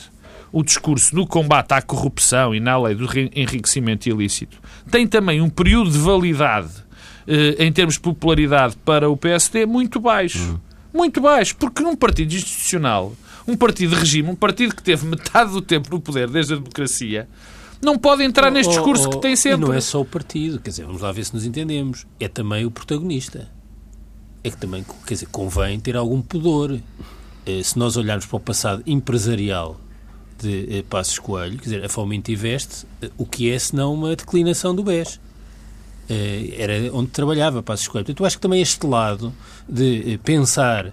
o 0.51 0.63
discurso 0.63 1.13
do 1.15 1.27
combate 1.27 1.73
à 1.73 1.81
corrupção 1.81 2.55
e 2.55 2.59
na 2.59 2.77
lei 2.77 2.95
do 2.95 3.05
enriquecimento 3.35 4.09
ilícito 4.09 4.57
tem 4.89 5.07
também 5.07 5.41
um 5.41 5.49
período 5.49 5.91
de 5.91 5.99
validade 5.99 6.71
eh, 7.27 7.63
em 7.63 7.71
termos 7.71 7.95
de 7.95 7.99
popularidade 7.99 8.75
para 8.83 9.09
o 9.09 9.15
PSD 9.15 9.65
muito 9.65 9.99
baixo. 9.99 10.59
Muito 10.91 11.21
baixo, 11.21 11.55
porque 11.55 11.83
num 11.83 11.95
partido 11.95 12.33
institucional, 12.33 13.13
um 13.47 13.55
partido 13.55 13.93
de 13.93 13.99
regime, 13.99 14.29
um 14.29 14.35
partido 14.35 14.75
que 14.75 14.81
teve 14.81 15.05
metade 15.05 15.51
do 15.51 15.61
tempo 15.61 15.89
no 15.91 15.99
poder 15.99 16.27
desde 16.27 16.53
a 16.53 16.55
democracia, 16.55 17.27
não 17.81 17.97
pode 17.97 18.23
entrar 18.23 18.51
neste 18.51 18.73
discurso 18.73 19.05
oh, 19.05 19.07
oh, 19.07 19.09
que 19.11 19.21
tem 19.21 19.35
sempre. 19.35 19.65
E 19.65 19.69
não 19.69 19.73
é 19.73 19.79
só 19.79 20.01
o 20.01 20.05
partido, 20.05 20.59
quer 20.59 20.71
dizer, 20.71 20.85
vamos 20.85 21.01
lá 21.01 21.11
ver 21.11 21.23
se 21.23 21.33
nos 21.33 21.45
entendemos. 21.45 22.07
É 22.19 22.27
também 22.27 22.65
o 22.65 22.71
protagonista. 22.71 23.47
É 24.43 24.49
que 24.49 24.57
também, 24.57 24.85
quer 25.05 25.13
dizer, 25.15 25.27
convém 25.27 25.79
ter 25.79 25.97
algum 25.97 26.21
pudor. 26.21 26.79
Eh, 27.45 27.63
se 27.63 27.77
nós 27.77 27.97
olharmos 27.97 28.25
para 28.25 28.37
o 28.37 28.39
passado 28.39 28.83
empresarial 28.85 29.79
de 30.37 30.77
eh, 30.77 30.83
Passos 30.89 31.19
Coelho, 31.19 31.57
quer 31.57 31.63
dizer, 31.63 31.85
a 31.85 31.89
Fomento 31.89 32.31
Investe, 32.31 32.85
eh, 33.01 33.09
o 33.17 33.25
que 33.25 33.49
é 33.49 33.57
senão 33.57 33.93
uma 33.93 34.15
declinação 34.15 34.75
do 34.75 34.83
BES? 34.83 35.19
Era 36.57 36.73
onde 36.91 37.11
trabalhava 37.11 37.61
Passos 37.61 37.87
Coelho. 37.87 38.03
Portanto, 38.03 38.21
eu 38.21 38.25
acho 38.25 38.37
que 38.37 38.41
também 38.41 38.59
este 38.63 38.83
lado 38.87 39.31
de 39.67 40.19
pensar 40.23 40.91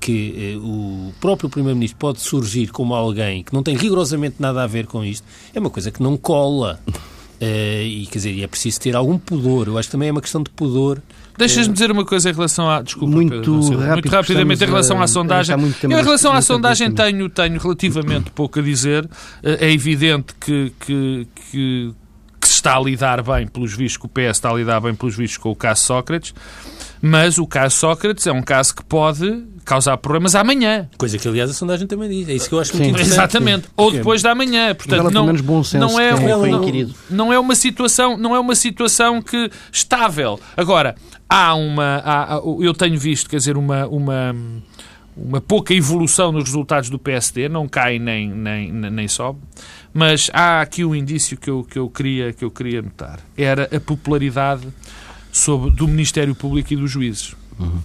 que 0.00 0.58
o 0.62 1.12
próprio 1.20 1.50
Primeiro-Ministro 1.50 1.98
pode 1.98 2.22
surgir 2.22 2.68
como 2.68 2.94
alguém 2.94 3.42
que 3.42 3.52
não 3.52 3.62
tem 3.62 3.76
rigorosamente 3.76 4.36
nada 4.38 4.62
a 4.62 4.66
ver 4.66 4.86
com 4.86 5.04
isto, 5.04 5.26
é 5.54 5.60
uma 5.60 5.68
coisa 5.68 5.90
que 5.90 6.02
não 6.02 6.16
cola. 6.16 6.80
E, 7.40 8.06
quer 8.06 8.18
dizer, 8.18 8.42
é 8.42 8.46
preciso 8.46 8.80
ter 8.80 8.96
algum 8.96 9.18
pudor. 9.18 9.68
Eu 9.68 9.78
acho 9.78 9.88
que 9.88 9.92
também 9.92 10.08
é 10.08 10.12
uma 10.12 10.22
questão 10.22 10.42
de 10.42 10.50
pudor 10.50 11.00
Deixas-me 11.36 11.72
dizer 11.74 11.90
uma 11.90 12.04
coisa 12.04 12.30
em 12.30 12.32
relação 12.32 12.68
à. 12.68 12.80
Desculpa, 12.80 13.14
muito, 13.14 13.30
Pedro, 13.30 13.60
rápido, 13.60 13.92
muito 13.92 14.08
rapidamente 14.08 14.64
em 14.64 14.66
relação 14.66 15.02
à 15.02 15.06
sondagem. 15.06 15.56
Eu, 15.82 15.90
em 15.90 16.02
relação 16.02 16.32
à 16.32 16.40
sondagem, 16.40 16.90
tenho, 16.92 17.28
tenho 17.28 17.60
relativamente 17.60 18.30
pouco 18.30 18.58
a 18.58 18.62
dizer. 18.62 19.08
Eh, 19.42 19.66
é 19.66 19.72
evidente 19.72 20.34
que, 20.40 20.72
que, 20.80 21.28
que, 21.50 21.94
que 22.40 22.48
se 22.48 22.54
está 22.54 22.76
a 22.76 22.80
lidar 22.80 23.22
bem, 23.22 23.46
pelos 23.46 23.74
vistos, 23.74 23.98
que 23.98 24.06
o 24.06 24.08
PS 24.08 24.36
está 24.36 24.50
a 24.50 24.54
lidar 24.54 24.80
bem, 24.80 24.94
pelos 24.94 25.14
vistos, 25.14 25.36
com 25.36 25.50
o 25.50 25.56
caso 25.56 25.82
Sócrates. 25.82 26.34
Mas 27.02 27.36
o 27.36 27.46
caso 27.46 27.76
Sócrates 27.76 28.26
é 28.26 28.32
um 28.32 28.42
caso 28.42 28.74
que 28.74 28.84
pode 28.84 29.44
causar 29.66 29.96
problemas 29.98 30.36
amanhã. 30.36 30.88
Coisa 30.96 31.18
que, 31.18 31.26
aliás, 31.26 31.50
a 31.50 31.52
sondagem 31.52 31.88
também 31.88 32.08
diz. 32.08 32.28
É 32.28 32.34
isso 32.34 32.48
que 32.48 32.54
eu 32.54 32.60
acho 32.60 32.70
Sim. 32.70 32.78
muito 32.78 32.90
interessante. 32.90 33.14
Exatamente. 33.14 33.68
Ou 33.76 33.90
depois 33.90 34.22
da 34.22 34.34
manhã. 34.34 34.74
Portanto, 34.74 35.10
não, 35.10 35.26
não, 35.26 36.00
é, 36.00 36.12
não, 36.12 36.94
não, 37.10 37.32
é 37.32 37.38
uma 37.38 37.56
situação, 37.56 38.16
não 38.16 38.34
é 38.34 38.38
uma 38.38 38.54
situação 38.54 39.20
que 39.20 39.50
estável. 39.72 40.40
Agora, 40.56 40.94
há 41.28 41.54
uma... 41.56 42.00
Há, 42.04 42.40
eu 42.60 42.72
tenho 42.72 42.98
visto, 42.98 43.28
quer 43.28 43.36
dizer, 43.36 43.58
uma... 43.58 43.86
uma 43.88 44.34
uma 45.18 45.40
pouca 45.40 45.72
evolução 45.72 46.30
nos 46.30 46.44
resultados 46.44 46.90
do 46.90 46.98
PSD, 46.98 47.48
não 47.48 47.66
cai 47.66 47.98
nem, 47.98 48.28
nem, 48.28 48.70
nem 48.70 49.08
sobe, 49.08 49.38
mas 49.94 50.30
há 50.30 50.60
aqui 50.60 50.84
um 50.84 50.94
indício 50.94 51.38
que 51.38 51.48
eu, 51.48 51.64
que 51.64 51.78
eu, 51.78 51.88
queria, 51.88 52.34
que 52.34 52.44
eu 52.44 52.50
queria 52.50 52.82
notar. 52.82 53.20
Era 53.34 53.66
a 53.74 53.80
popularidade 53.80 54.68
sobre, 55.32 55.70
do 55.70 55.88
Ministério 55.88 56.34
Público 56.34 56.70
e 56.74 56.76
dos 56.76 56.90
juízes. 56.90 57.34
Uhum. 57.58 57.80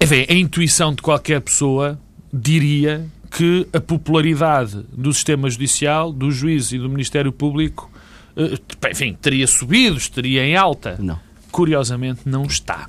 Enfim, 0.00 0.26
a 0.28 0.34
intuição 0.34 0.94
de 0.94 1.02
qualquer 1.02 1.40
pessoa 1.40 1.98
diria 2.32 3.06
que 3.30 3.66
a 3.72 3.80
popularidade 3.80 4.84
do 4.92 5.12
sistema 5.12 5.50
judicial, 5.50 6.12
dos 6.12 6.34
juízes 6.34 6.72
e 6.72 6.78
do 6.78 6.88
Ministério 6.88 7.32
Público, 7.32 7.90
eh, 8.36 8.90
enfim, 8.90 9.16
teria 9.20 9.46
subido, 9.46 9.96
estaria 9.96 10.44
em 10.44 10.56
alta. 10.56 10.96
Não. 10.98 11.18
Curiosamente, 11.50 12.20
não 12.24 12.44
está. 12.44 12.88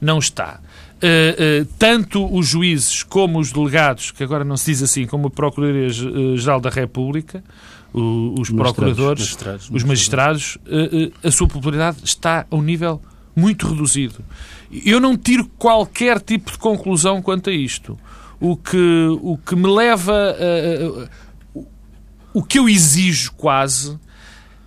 Não 0.00 0.18
está. 0.18 0.60
Uh, 0.96 1.62
uh, 1.62 1.68
tanto 1.78 2.26
os 2.34 2.48
juízes 2.48 3.02
como 3.02 3.38
os 3.38 3.52
delegados, 3.52 4.10
que 4.10 4.24
agora 4.24 4.44
não 4.44 4.56
se 4.56 4.72
diz 4.72 4.82
assim, 4.82 5.06
como 5.06 5.26
a 5.28 5.30
Procuradoria-Geral 5.30 6.58
da 6.58 6.70
República, 6.70 7.44
o, 7.92 8.34
os 8.40 8.50
procuradores, 8.50 9.20
magistrados, 9.20 9.70
os 9.70 9.84
magistrados, 9.84 10.58
uh, 10.66 11.12
a 11.22 11.30
sua 11.30 11.46
popularidade 11.46 11.98
está 12.02 12.46
a 12.50 12.56
um 12.56 12.62
nível 12.62 13.00
muito 13.36 13.68
reduzido. 13.68 14.24
Eu 14.84 14.98
não 14.98 15.16
tiro 15.16 15.46
qualquer 15.58 16.20
tipo 16.20 16.50
de 16.50 16.58
conclusão 16.58 17.20
quanto 17.20 17.50
a 17.50 17.52
isto. 17.52 17.98
O 18.40 18.56
que, 18.56 19.06
o 19.22 19.38
que 19.38 19.54
me 19.54 19.68
leva 19.68 20.12
a, 20.12 21.08
o 22.36 22.42
que 22.42 22.58
eu 22.58 22.68
exijo 22.68 23.32
quase 23.32 23.98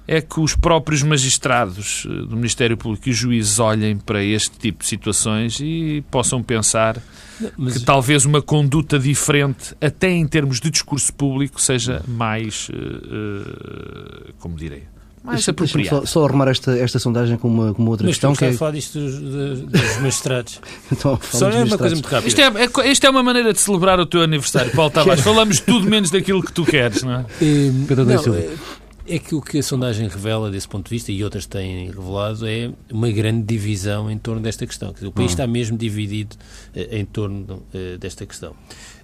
é 0.08 0.20
que 0.22 0.40
os 0.40 0.56
próprios 0.56 1.04
magistrados 1.04 2.08
eh, 2.10 2.26
do 2.26 2.36
Ministério 2.36 2.76
Público 2.76 3.08
e 3.08 3.12
os 3.12 3.18
juízes 3.18 3.60
olhem 3.60 3.96
para 3.96 4.24
este 4.24 4.58
tipo 4.58 4.80
de 4.80 4.90
situações 4.90 5.60
e 5.60 6.04
possam 6.10 6.42
pensar 6.42 7.00
Mas... 7.56 7.78
que 7.78 7.86
talvez 7.86 8.26
uma 8.26 8.42
conduta 8.42 8.98
diferente, 8.98 9.76
até 9.80 10.10
em 10.10 10.26
termos 10.26 10.60
de 10.60 10.72
discurso 10.72 11.14
público, 11.14 11.62
seja 11.62 12.04
mais, 12.08 12.70
uh, 12.70 12.74
uh, 12.74 14.34
como 14.40 14.56
direi, 14.56 14.86
mais 15.24 15.48
apropriado. 15.48 16.02
Só, 16.02 16.06
só 16.06 16.26
arrumar 16.26 16.50
esta, 16.50 16.78
esta 16.78 17.00
sondagem 17.00 17.38
com 17.38 17.48
uma, 17.48 17.74
com 17.74 17.82
uma 17.82 17.92
outra 17.92 18.06
Mas 18.06 18.16
questão. 18.16 18.32
Mas 18.32 18.40
que 18.40 18.46
é... 18.46 18.54
falar 18.54 18.72
disto 18.72 19.00
dos, 19.00 19.20
dos 19.62 19.98
magistrados. 19.98 20.62
então, 20.92 21.20
só 21.32 21.50
é 21.50 21.64
uma 21.64 21.78
coisa 21.78 21.96
muito 21.96 22.08
rápida. 22.08 22.28
Isto 22.28 22.42
é, 22.42 22.88
é, 22.88 22.92
isto 22.92 23.06
é 23.06 23.10
uma 23.10 23.24
maneira 23.24 23.54
de 23.54 23.60
celebrar 23.60 24.00
o 24.00 24.06
teu 24.06 24.22
aniversário, 24.22 24.72
Paulo 24.72 24.92
Tavares. 24.92 25.24
Falamos 25.24 25.60
tudo 25.60 25.90
menos 25.90 26.10
daquilo 26.10 26.44
que 26.44 26.52
tu 26.52 26.66
queres, 26.66 27.04
não 27.04 27.14
é? 27.14 27.26
Pedro 27.88 28.06
não, 28.06 28.16
é 29.10 29.18
que 29.18 29.34
o 29.34 29.42
que 29.42 29.58
a 29.58 29.64
sondagem 29.64 30.08
revela 30.08 30.52
desse 30.52 30.68
ponto 30.68 30.86
de 30.86 30.92
vista, 30.92 31.12
e 31.12 31.24
outras 31.24 31.46
têm 31.48 31.88
revelado, 31.88 32.48
é 32.48 32.72
uma 32.92 33.10
grande 33.10 33.44
divisão 33.44 34.10
em 34.10 34.18
torno 34.18 34.42
desta 34.42 34.68
questão. 34.68 34.94
Dizer, 34.94 35.08
o 35.08 35.12
país 35.12 35.32
hum. 35.32 35.34
está 35.34 35.48
mesmo 35.48 35.78
dividido 35.78 36.36
uh, 36.76 36.96
em 36.96 37.04
torno 37.06 37.64
uh, 37.74 37.98
desta 37.98 38.26
questão. 38.26 38.56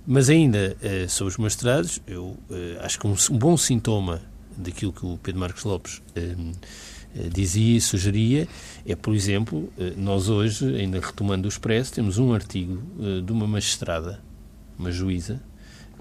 Mas 0.05 0.29
ainda 0.29 0.77
uh, 0.79 1.09
sobre 1.09 1.31
os 1.31 1.37
magistrados, 1.37 1.99
eu 2.05 2.37
acho 2.81 2.99
que 2.99 3.07
um, 3.07 3.15
um, 3.31 3.37
bom 3.37 3.57
sintoma 3.57 4.21
daquilo 4.57 4.93
que 4.93 5.05
o 5.05 5.17
Pedro 5.21 5.39
Marcos 5.41 5.63
Lopes 5.63 6.01
dizia 7.31 7.77
e 7.77 7.81
sugeria 7.81 8.47
é, 8.85 8.95
por 8.95 9.15
exemplo, 9.15 9.71
nós 9.95 10.27
hoje, 10.27 10.75
ainda 10.75 10.99
retomando 10.99 11.47
o 11.47 11.49
Expresso, 11.49 11.93
temos 11.93 12.17
um 12.17 12.33
artigo 12.33 12.81
de 13.23 13.31
uma 13.31 13.47
magistrada, 13.47 14.19
uma 14.77 14.91
juíza, 14.91 15.41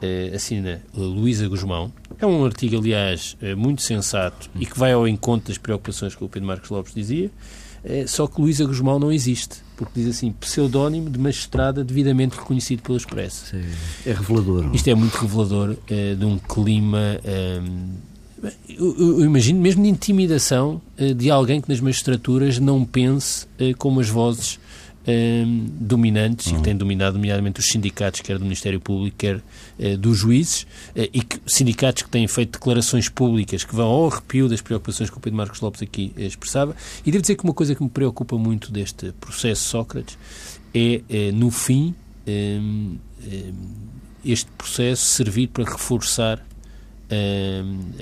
eh, 0.03 0.33
assina 0.35 0.83
Luísa 0.95 1.49
Guzmão. 1.49 1.93
É 2.19 2.27
um 2.27 2.45
artigo, 2.45 2.77
aliás, 2.77 3.37
eh, 3.41 3.55
muito 3.55 3.81
sensato 3.81 4.51
e 4.55 4.67
que 4.67 4.79
vai 4.79 4.93
ao 4.93 5.07
encontro 5.07 5.49
das 5.49 5.59
preocupações 5.59 6.15
que 6.15 6.25
o 6.25 6.29
Pedro 6.29 6.47
Marcos 6.49 6.69
Lopes 6.69 6.93
dizia, 6.93 7.31
eh, 7.85 8.05
só 8.07 8.27
que 8.27 8.41
Luísa 8.41 8.65
Guzmão 8.65 8.99
não 8.99 9.13
existe, 9.13 9.63
porque 9.77 10.01
diz 10.01 10.15
assim, 10.15 10.33
pseudónimo 10.33 11.09
de 11.09 11.19
magistrada 11.19 11.85
devidamente 11.85 12.37
reconhecido 12.37 12.83
pelo 12.83 12.99
Expresso. 12.99 13.47
Sim, 13.47 13.63
é 14.05 14.13
revelador. 14.13 14.75
Isto 14.75 14.89
é 14.89 14.95
muito 14.95 15.15
revelador 15.17 15.77
de 15.87 16.25
um 16.25 16.39
clima... 16.39 17.21
eu, 18.69 18.97
eu, 18.99 19.25
imagino 19.25 19.61
mesmo 19.61 19.83
de 19.83 19.89
intimidação 19.89 20.81
de 21.17 21.31
alguém 21.31 21.61
que 21.61 21.69
nas 21.69 21.81
magistraturas 21.81 22.59
não 22.59 22.85
pense 22.85 23.47
como 23.79 24.01
as 24.01 24.09
vozes 24.09 24.59
Ehm, 25.07 25.67
dominantes 25.79 26.47
uhum. 26.47 26.55
e 26.55 26.57
que 26.57 26.63
têm 26.63 26.75
dominado, 26.75 27.19
nomeadamente, 27.19 27.61
os 27.61 27.67
sindicatos, 27.67 28.23
quer 28.23 28.39
do 28.39 28.45
Ministério 28.45 28.81
Público, 28.81 29.15
quer 29.19 29.37
uh, 29.37 29.99
dos 29.99 30.17
juízes, 30.17 30.63
uh, 30.97 31.09
e 31.13 31.21
que, 31.21 31.39
sindicatos 31.47 32.05
que 32.05 32.09
têm 32.09 32.27
feito 32.27 32.53
declarações 32.53 33.11
públicas 33.11 33.65
que 33.65 33.75
vão 33.75 33.87
ao 33.87 34.07
arrepio 34.07 34.49
das 34.49 34.63
preocupações 34.63 35.11
que 35.11 35.17
o 35.19 35.21
Pedro 35.21 35.37
Marcos 35.37 35.61
Lopes 35.61 35.83
aqui 35.83 36.11
expressava. 36.17 36.75
E 37.05 37.11
devo 37.11 37.21
dizer 37.21 37.37
que 37.37 37.45
uma 37.45 37.53
coisa 37.53 37.75
que 37.75 37.83
me 37.83 37.91
preocupa 37.91 38.39
muito 38.39 38.73
deste 38.73 39.13
processo 39.21 39.69
Sócrates 39.69 40.17
é, 40.75 41.03
é 41.11 41.33
no 41.33 41.51
fim, 41.51 41.95
ehm, 42.27 42.95
ehm, 43.31 43.53
este 44.25 44.51
processo 44.53 45.05
servir 45.05 45.49
para 45.49 45.65
reforçar 45.65 46.43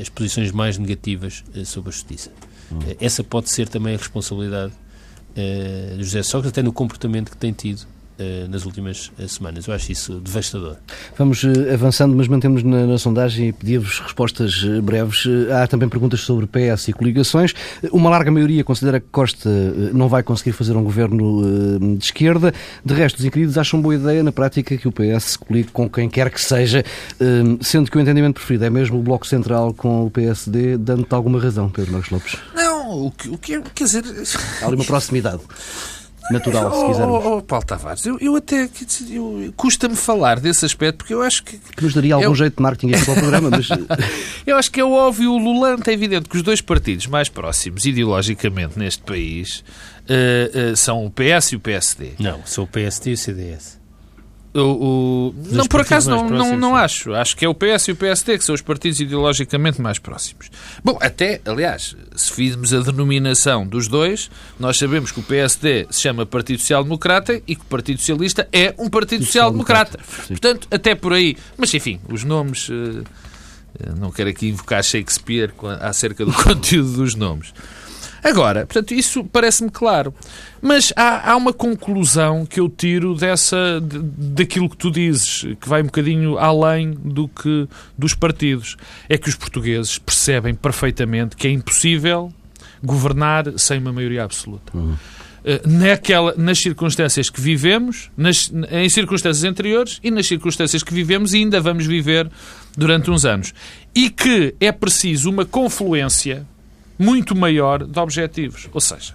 as 0.01 0.09
posições 0.09 0.53
mais 0.53 0.79
negativas 0.79 1.45
eh, 1.55 1.65
sobre 1.65 1.91
a 1.91 1.93
justiça. 1.93 2.31
Uhum. 2.71 2.81
Essa 3.01 3.23
pode 3.23 3.51
ser 3.51 3.69
também 3.69 3.95
a 3.95 3.99
responsabilidade 3.99 4.73
uh, 4.73 6.03
José 6.03 6.23
Sócrates, 6.23 6.51
até 6.51 6.63
no 6.63 6.73
comportamento 6.73 7.31
que 7.31 7.37
tem 7.37 7.53
tido 7.53 7.87
nas 8.49 8.65
últimas 8.65 9.11
uh, 9.19 9.29
semanas. 9.29 9.67
Eu 9.67 9.75
acho 9.75 9.93
isso 9.93 10.15
devastador. 10.21 10.77
Vamos 11.17 11.43
avançando, 11.73 12.15
mas 12.17 12.29
mantemos 12.29 12.63
na, 12.63 12.87
na 12.87 12.99
sondagem 12.99 13.49
e 13.49 13.53
pedia-vos 13.53 14.01
respostas 14.01 14.63
breves. 14.83 15.25
há 15.53 15.67
também 15.67 15.89
perguntas 15.89 16.21
sobre 16.21 16.47
PS 16.47 16.89
e 16.89 16.93
coligações. 16.93 17.55
Uma 17.91 18.11
larga 18.11 18.31
maioria 18.31 18.63
considera 18.65 19.01
que 19.01 19.07
Costa 19.11 19.51
não 19.93 20.09
vai 20.09 20.23
conseguir 20.23 20.53
fazer 20.53 20.77
um 20.77 20.85
governo 20.85 21.43
de 21.97 22.05
esquerda. 22.05 22.53
De 22.85 22.95
resto, 22.95 23.19
os 23.19 23.25
inquiridos 23.25 23.59
acham 23.59 23.81
boa 23.81 23.95
ideia, 23.95 24.23
na 24.23 24.33
prática, 24.33 24.77
que 24.77 24.89
o 24.89 24.93
PS 24.93 25.25
se 25.25 25.39
coligue 25.39 25.71
com 25.71 25.89
quem 25.89 26.09
quer 26.09 26.31
que 26.31 26.41
seja, 26.41 26.85
sendo 27.61 27.91
que 27.91 27.97
o 27.97 28.01
entendimento 28.01 28.35
preferido 28.35 28.65
é 28.65 28.71
mesmo 28.71 28.99
o 28.99 29.03
Bloco 29.03 29.27
Central 29.27 29.75
com 29.75 30.07
o 30.07 30.11
PSD, 30.11 30.77
dando-te 30.77 31.15
alguma 31.15 31.41
razão, 31.41 31.69
Pedro 31.69 31.93
Marcos 31.93 32.11
Lopes. 32.11 32.37
Não, 32.55 33.07
o 33.07 33.11
que, 33.11 33.29
o 33.29 33.39
que 33.39 33.61
quer 33.75 33.85
dizer. 33.85 34.05
Há 34.61 34.67
ali 34.67 34.77
uma 34.77 34.85
proximidade 34.85 35.41
natural, 36.31 36.73
se 36.73 36.87
quisermos. 36.87 37.25
Oh, 37.25 37.37
oh, 37.37 37.43
Paulo 37.43 37.65
Tavares, 37.65 38.05
eu, 38.07 38.19
eu 38.21 38.37
até 38.37 38.69
custa-me 39.57 39.97
falar 39.97 40.41
desse 40.41 40.65
aspecto 40.65 40.99
porque 40.99 41.15
eu 41.15 41.23
acho 41.23 41.43
que. 41.45 41.59
Que 41.59 41.83
nos 41.83 41.95
daria 41.95 42.15
algum 42.15 42.35
jeito 42.35 42.57
de 42.57 42.63
marketing 42.63 42.95
o 43.11 43.15
programa, 43.15 43.51
mas. 43.51 43.69
eu 44.47 44.57
acho 44.57 44.71
que 44.71 44.81
é 44.81 44.85
óbvio, 44.85 45.33
o 45.33 45.39
Lulante. 45.39 45.91
É 45.91 45.93
evidente 45.93 46.29
que 46.29 46.37
os 46.37 46.43
dois 46.43 46.61
partidos 46.61 47.07
mais 47.07 47.29
próximos 47.29 47.85
ideologicamente 47.85 48.79
neste 48.79 49.03
país 49.03 49.65
uh, 50.09 50.73
uh, 50.73 50.77
são 50.77 51.05
o 51.05 51.11
PS 51.11 51.53
e 51.53 51.57
o 51.57 51.61
PSD. 51.61 52.13
Não, 52.19 52.41
são 52.45 52.65
o 52.65 52.67
PSD 52.67 53.11
e 53.11 53.15
o 53.15 53.19
CDS. 53.19 53.82
O, 54.55 54.61
o... 54.61 55.35
Não, 55.51 55.67
por 55.67 55.81
acaso 55.81 56.11
não, 56.11 56.29
não, 56.29 56.57
não 56.57 56.77
acho. 56.77 57.15
Acho 57.15 57.35
que 57.37 57.45
é 57.45 57.49
o 57.49 57.55
PS 57.55 57.89
e 57.89 57.93
o 57.93 57.97
PSD 57.97 58.37
que 58.37 58.45
são 58.45 58.55
os 58.55 58.61
partidos 58.61 59.01
ideologicamente 59.01 59.81
mais 59.81 59.99
próximos. 59.99 60.51
Bom, 60.85 60.99
até, 61.01 61.41
aliás, 61.47 61.97
se 62.15 62.33
fizermos 62.33 62.75
a 62.75 62.81
denominação 62.81 63.67
dos 63.67 63.89
dois, 63.89 64.31
nós 64.61 64.77
sabemos 64.77 65.11
que 65.11 65.21
o 65.21 65.23
PSD 65.23 65.87
se 65.91 66.03
chama 66.03 66.27
Partido 66.27 66.61
Social 66.61 66.83
Democrata 66.83 67.41
e 67.47 67.57
que 67.57 67.63
o 67.63 67.65
Partido 67.65 67.99
Socialista 67.99 68.47
é 68.53 68.75
um 68.79 68.91
Partido 68.91 69.25
Social 69.25 69.51
Democrata. 69.51 69.99
Portanto, 70.29 70.69
até 70.71 70.95
por 70.95 71.15
aí. 71.15 71.37
Mas, 71.57 71.73
enfim, 71.73 71.99
os 72.09 72.23
nomes... 72.23 72.69
Uh, 72.69 73.05
não 73.99 74.11
quero 74.11 74.29
aqui 74.29 74.49
invocar 74.49 74.83
Shakespeare 74.83 75.51
acerca 75.81 76.27
do 76.27 76.33
conteúdo 76.45 76.93
dos 76.93 77.15
nomes. 77.15 77.55
Agora, 78.23 78.65
portanto, 78.65 78.95
isso 78.95 79.25
parece-me 79.25 79.71
claro. 79.71 80.15
Mas 80.61 80.93
há, 80.95 81.33
há, 81.33 81.37
uma 81.37 81.53
conclusão 81.53 82.47
que 82.47 82.61
eu 82.61 82.69
tiro 82.69 83.15
dessa, 83.17 83.81
de, 83.81 83.99
daquilo 83.99 84.71
que 84.71 84.77
tu 84.77 84.91
dizes, 84.93 85.45
que 85.61 85.69
vai 85.69 85.83
um 85.83 85.87
bocadinho 85.87 86.39
além 86.39 86.93
do 86.93 87.27
que 87.27 87.67
dos 87.99 88.15
partidos. 88.15 88.77
É 89.09 89.19
que 89.19 89.29
os 89.29 89.35
portugueses 89.35 89.99
percebem 89.99 90.55
perfeitamente 90.55 91.35
que 91.37 91.49
é 91.49 91.51
impossível 91.51 92.33
governar 92.83 93.59
sem 93.59 93.79
uma 93.79 93.93
maioria 93.93 94.23
absoluta. 94.23 94.77
Uhum. 94.77 94.97
Naquela, 95.67 96.35
nas 96.37 96.61
circunstâncias 96.61 97.29
que 97.29 97.41
vivemos, 97.41 98.13
nas, 98.17 98.53
em 98.71 98.89
circunstâncias 98.89 99.43
anteriores 99.43 99.99
e 100.01 100.09
nas 100.09 100.27
circunstâncias 100.29 100.85
que 100.85 100.95
vivemos 100.95 101.35
e 101.35 101.39
ainda 101.39 101.61
vamos 101.61 101.85
viver 101.85 102.31
durante 102.77 103.11
uns 103.11 103.25
anos. 103.25 103.53
E 103.93 104.09
que 104.09 104.55
é 104.61 104.71
preciso 104.71 105.29
uma 105.29 105.45
confluência 105.45 106.47
muito 107.03 107.35
maior 107.35 107.85
de 107.85 107.99
objetivos. 107.99 108.69
Ou 108.73 108.81
seja, 108.81 109.15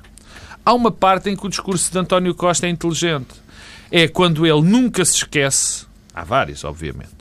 há 0.66 0.74
uma 0.74 0.92
parte 0.92 1.30
em 1.30 1.36
que 1.36 1.46
o 1.46 1.50
discurso 1.50 1.92
de 1.92 1.98
António 1.98 2.36
Costa 2.36 2.68
é 2.68 2.70
inteligente. 2.70 3.48
É 3.90 4.08
quando 4.08 4.46
ele 4.46 4.62
nunca 4.62 5.06
se 5.06 5.16
esquece, 5.16 5.86
há 6.14 6.24
vários, 6.24 6.66
obviamente, 6.66 7.16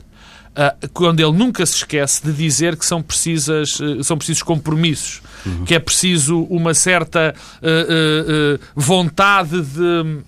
uh, 0.51 0.89
quando 0.93 1.21
ele 1.21 1.31
nunca 1.31 1.65
se 1.65 1.75
esquece 1.75 2.25
de 2.25 2.33
dizer 2.33 2.75
que 2.75 2.85
são, 2.85 3.01
precisas, 3.01 3.79
uh, 3.79 4.03
são 4.03 4.17
precisos 4.17 4.43
compromissos, 4.43 5.21
uhum. 5.45 5.63
que 5.63 5.73
é 5.73 5.79
preciso 5.79 6.41
uma 6.49 6.73
certa 6.73 7.33
uh, 7.61 8.59
vontade 8.75 9.61
de 9.61 10.21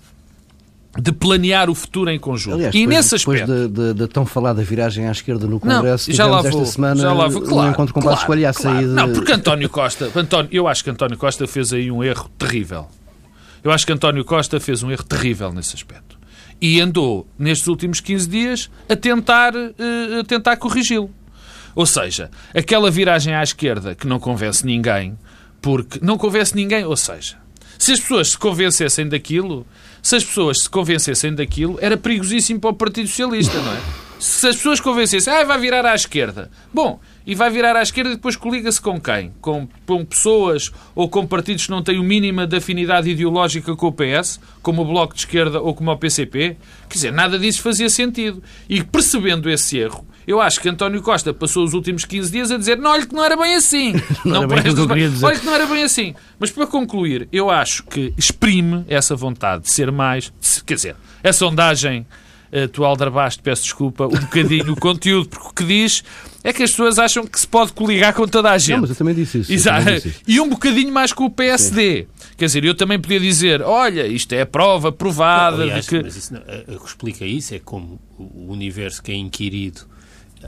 de 0.98 1.12
planear 1.12 1.70
o 1.70 1.74
futuro 1.74 2.10
em 2.10 2.18
conjunto. 2.18 2.56
Aliás, 2.56 2.74
e 2.74 2.78
depois, 2.78 2.96
nesse 2.96 3.14
aspecto... 3.14 3.68
Depois 3.68 3.94
da, 3.94 4.08
tão 4.08 4.26
falada 4.26 4.62
viragem 4.62 5.06
à 5.06 5.12
esquerda 5.12 5.46
no 5.46 5.60
Congresso, 5.60 6.10
não, 6.10 6.16
já 6.16 6.26
lá 6.26 6.42
vou, 6.42 6.48
esta 6.48 6.64
semana 6.64 7.00
já 7.00 7.12
lá 7.12 7.28
vou, 7.28 7.42
claro, 7.42 7.68
um 7.68 7.70
encontro 7.70 7.94
com 7.94 8.00
claro, 8.00 8.26
claro. 8.26 8.52
saída... 8.54 8.92
Não, 8.92 9.12
porque 9.12 9.32
António 9.32 9.68
Costa, 9.68 10.10
António, 10.14 10.48
eu 10.52 10.66
acho 10.66 10.82
que 10.82 10.90
António 10.90 11.16
Costa 11.16 11.46
fez 11.46 11.72
aí 11.72 11.90
um 11.90 12.02
erro 12.02 12.28
terrível. 12.36 12.88
Eu 13.62 13.70
acho 13.70 13.86
que 13.86 13.92
António 13.92 14.24
Costa 14.24 14.58
fez 14.58 14.82
um 14.82 14.90
erro 14.90 15.04
terrível 15.04 15.52
nesse 15.52 15.76
aspecto. 15.76 16.18
E 16.60 16.80
andou, 16.80 17.26
nestes 17.38 17.68
últimos 17.68 18.00
15 18.00 18.28
dias, 18.28 18.70
a 18.88 18.96
tentar, 18.96 19.54
uh, 19.54 20.20
a 20.20 20.24
tentar 20.24 20.56
corrigi-lo. 20.56 21.10
Ou 21.74 21.86
seja, 21.86 22.30
aquela 22.54 22.90
viragem 22.90 23.34
à 23.34 23.42
esquerda 23.42 23.94
que 23.94 24.06
não 24.06 24.18
convence 24.18 24.66
ninguém, 24.66 25.16
porque 25.62 26.00
não 26.02 26.18
convence 26.18 26.54
ninguém, 26.54 26.84
ou 26.84 26.96
seja, 26.96 27.36
se 27.78 27.92
as 27.92 28.00
pessoas 28.00 28.30
se 28.30 28.38
convencessem 28.38 29.08
daquilo, 29.08 29.66
se 30.02 30.16
as 30.16 30.24
pessoas 30.24 30.62
se 30.62 30.70
convencessem 30.70 31.34
daquilo, 31.34 31.78
era 31.80 31.96
perigosíssimo 31.96 32.60
para 32.60 32.70
o 32.70 32.74
Partido 32.74 33.08
Socialista, 33.08 33.60
não 33.60 33.72
é? 33.72 33.80
Se 34.18 34.48
as 34.48 34.56
pessoas 34.56 34.80
convencessem, 34.80 35.32
ah, 35.32 35.44
vai 35.44 35.58
virar 35.58 35.84
à 35.86 35.94
esquerda. 35.94 36.50
Bom, 36.72 37.00
e 37.30 37.34
vai 37.36 37.48
virar 37.48 37.76
à 37.76 37.82
esquerda 37.82 38.10
e 38.10 38.16
depois 38.16 38.34
coliga-se 38.34 38.80
com 38.80 39.00
quem? 39.00 39.32
Com, 39.40 39.68
com, 39.86 40.04
pessoas 40.04 40.72
ou 40.96 41.08
com 41.08 41.24
partidos 41.24 41.66
que 41.66 41.70
não 41.70 41.80
têm 41.80 41.96
o 41.96 42.02
mínimo 42.02 42.44
de 42.44 42.56
afinidade 42.56 43.08
ideológica 43.08 43.76
com 43.76 43.86
o 43.86 43.92
PS, 43.92 44.40
como 44.60 44.82
o 44.82 44.84
Bloco 44.84 45.14
de 45.14 45.20
Esquerda 45.20 45.60
ou 45.60 45.72
como 45.72 45.92
o 45.92 45.96
PCP? 45.96 46.56
Quer 46.88 46.94
dizer, 46.94 47.12
nada 47.12 47.38
disso 47.38 47.62
fazia 47.62 47.88
sentido. 47.88 48.42
E 48.68 48.82
percebendo 48.82 49.48
esse 49.48 49.78
erro, 49.78 50.04
eu 50.26 50.40
acho 50.40 50.60
que 50.60 50.68
António 50.68 51.00
Costa 51.02 51.32
passou 51.32 51.62
os 51.62 51.72
últimos 51.72 52.04
15 52.04 52.32
dias 52.32 52.50
a 52.50 52.58
dizer 52.58 52.76
não, 52.78 52.90
olha 52.90 53.06
que 53.06 53.14
não 53.14 53.24
era 53.24 53.36
bem 53.36 53.54
assim. 53.54 53.92
não, 54.24 54.42
não 54.48 54.52
era 54.56 54.62
bem 54.62 55.14
que 55.14 55.24
olha 55.24 55.38
que 55.38 55.46
não 55.46 55.54
era 55.54 55.66
bem 55.66 55.84
assim. 55.84 56.16
Mas 56.36 56.50
para 56.50 56.66
concluir, 56.66 57.28
eu 57.32 57.48
acho 57.48 57.84
que 57.84 58.12
exprime 58.18 58.84
essa 58.88 59.14
vontade 59.14 59.62
de 59.62 59.72
ser 59.72 59.92
mais... 59.92 60.32
Quer 60.66 60.74
dizer, 60.74 60.96
a 61.22 61.32
sondagem 61.32 62.04
uh, 62.52 62.68
tu 62.68 62.84
aldrabaste, 62.84 63.42
peço 63.42 63.64
desculpa, 63.64 64.06
um 64.06 64.20
bocadinho 64.20 64.72
o 64.72 64.76
conteúdo, 64.76 65.28
porque 65.28 65.48
o 65.48 65.52
que 65.52 65.64
diz 65.64 66.02
é 66.42 66.52
que 66.52 66.62
as 66.62 66.70
pessoas 66.70 66.98
acham 66.98 67.26
que 67.26 67.38
se 67.38 67.46
pode 67.46 67.72
coligar 67.72 68.14
com 68.14 68.26
toda 68.26 68.50
a 68.50 68.58
gente. 68.58 68.72
Não, 68.72 68.80
mas 68.82 68.90
eu 68.90 68.96
também 68.96 69.14
disse 69.14 69.40
isso. 69.40 69.52
Exato. 69.52 69.90
Disse 69.92 70.08
isso. 70.08 70.20
E 70.26 70.40
um 70.40 70.48
bocadinho 70.48 70.92
mais 70.92 71.12
com 71.12 71.24
o 71.24 71.30
PSD. 71.30 72.02
Sim. 72.02 72.06
Quer 72.36 72.46
dizer, 72.46 72.64
eu 72.64 72.74
também 72.74 72.98
podia 72.98 73.20
dizer, 73.20 73.62
olha, 73.62 74.06
isto 74.06 74.32
é 74.32 74.42
a 74.42 74.46
prova 74.46 74.90
provada 74.90 75.58
não, 75.58 75.62
aliás, 75.64 75.84
de 75.84 75.90
que... 75.90 76.02
Mas 76.02 76.16
isso 76.16 76.32
não, 76.32 76.40
o 76.76 76.80
que 76.80 76.86
explica 76.86 77.24
isso 77.26 77.54
é 77.54 77.58
como 77.58 78.00
o 78.18 78.50
universo 78.50 79.02
que 79.02 79.12
é 79.12 79.14
inquirido 79.14 79.82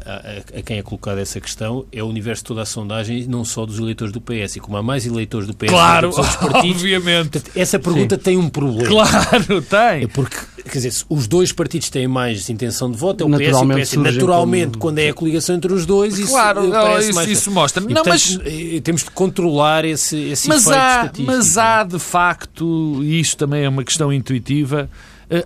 a, 0.05 0.59
a, 0.59 0.62
quem 0.62 0.78
é 0.78 0.83
colocada 0.83 1.20
essa 1.20 1.40
questão 1.40 1.85
é 1.92 2.02
o 2.02 2.07
universo 2.07 2.42
de 2.42 2.48
toda 2.48 2.62
a 2.62 2.66
sondagem, 2.66 3.26
não 3.26 3.44
só 3.44 3.66
dos 3.66 3.78
eleitores 3.78 4.12
do 4.12 4.20
PS. 4.20 4.57
E 4.57 4.61
como 4.61 4.76
há 4.76 4.83
mais 4.83 5.07
eleitores 5.07 5.46
do 5.46 5.55
PS 5.55 5.70
claro, 5.70 6.11
do 6.11 6.16
que 6.16 6.22
dos 6.22 6.37
partidos, 6.37 6.83
obviamente. 6.83 7.42
Essa 7.55 7.78
pergunta 7.78 8.16
Sim. 8.16 8.22
tem 8.22 8.37
um 8.37 8.48
problema. 8.48 8.88
Claro, 8.88 9.62
tem. 9.62 10.05
É 10.05 10.07
porque, 10.07 10.37
quer 10.64 10.78
dizer, 10.78 11.05
os 11.09 11.26
dois 11.26 11.52
partidos 11.52 11.90
têm 11.90 12.09
mais 12.09 12.48
intenção 12.48 12.90
de 12.90 12.96
voto, 12.96 13.22
é 13.22 13.26
o 13.26 13.31
PS 13.31 13.40
e 13.40 13.52
o 13.52 14.02
PS. 14.02 14.14
Naturalmente, 14.14 14.72
como... 14.72 14.81
quando 14.81 14.98
é 14.98 15.11
a 15.11 15.14
coligação 15.14 15.57
entre 15.57 15.72
os 15.72 15.85
dois, 15.85 16.18
isso, 16.18 16.31
claro, 16.31 16.66
não, 16.66 16.98
isso, 16.98 17.14
mais... 17.14 17.28
isso 17.28 17.50
mostra. 17.50 17.83
E, 17.83 17.87
não, 17.87 18.02
portanto, 18.02 18.11
mas... 18.11 18.38
Eh, 18.44 18.81
temos 18.81 19.02
de 19.02 19.11
controlar 19.11 19.85
esse, 19.85 20.16
esse 20.16 20.48
mas 20.48 20.62
efeito 20.62 20.78
há, 20.78 20.96
estatístico. 20.96 21.26
Mas 21.26 21.59
há, 21.59 21.85
de 21.85 21.98
facto, 21.98 23.00
e 23.02 23.20
isto 23.20 23.37
também 23.37 23.64
é 23.64 23.68
uma 23.68 23.85
questão 23.85 24.12
intuitiva, 24.12 24.88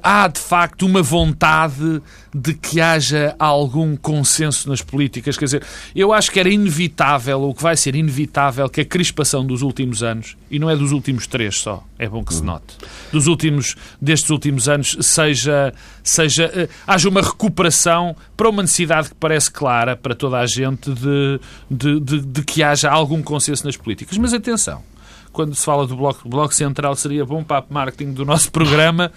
há 0.03 0.27
de 0.27 0.41
facto 0.41 0.85
uma 0.85 1.03
vontade 1.03 2.03
de 2.35 2.55
que 2.55 2.81
haja 2.81 3.35
algum 3.39 3.97
consenso 3.97 4.69
nas 4.69 4.83
políticas. 4.83 5.39
Quer 5.39 5.45
dizer, 5.45 5.63
eu 5.95 6.13
acho 6.13 6.31
que 6.31 6.41
era 6.41 6.51
inevitável, 6.51 7.41
ou 7.41 7.55
que 7.55 7.63
vai 7.63 7.77
ser 7.77 7.95
inevitável, 7.95 8.69
que 8.69 8.81
a 8.81 8.85
crispação 8.85 9.47
dos 9.47 9.63
últimos 9.63 10.03
anos, 10.03 10.37
e 10.51 10.59
não 10.59 10.69
é 10.69 10.77
dos 10.77 10.93
últimos 10.93 11.27
três 11.27 11.59
só, 11.59 11.85
é 11.99 12.09
bom 12.09 12.25
que 12.25 12.35
se 12.35 12.43
note, 12.43 12.77
dos 13.13 13.27
últimos, 13.27 13.77
destes 14.01 14.29
últimos 14.31 14.69
anos, 14.69 14.97
seja, 15.01 15.73
seja, 16.03 16.47
uh, 16.47 16.69
haja 16.87 17.09
uma 17.09 17.23
recuperação 17.23 18.17
para 18.37 18.49
uma 18.49 18.63
necessidade 18.63 19.09
que 19.09 19.15
parece 19.15 19.51
clara 19.51 19.97
para 19.97 20.15
toda 20.15 20.39
a 20.39 20.47
gente 20.47 20.91
de, 20.91 21.41
de, 21.71 22.01
de, 22.01 22.21
de 22.21 22.43
que 22.43 22.63
haja 22.63 22.91
algum 22.91 23.23
consenso 23.23 23.65
nas 23.65 23.77
políticas. 23.77 24.19
Mas 24.19 24.35
atenção, 24.35 24.83
quando 25.33 25.55
se 25.55 25.65
fala 25.65 25.87
do 25.87 25.97
Bloco, 25.97 26.29
bloco 26.29 26.55
Central, 26.55 26.97
seria 26.97 27.25
bom 27.25 27.45
para 27.45 27.65
o 27.69 27.73
marketing 27.73 28.13
do 28.13 28.25
nosso 28.25 28.51
programa 28.53 29.13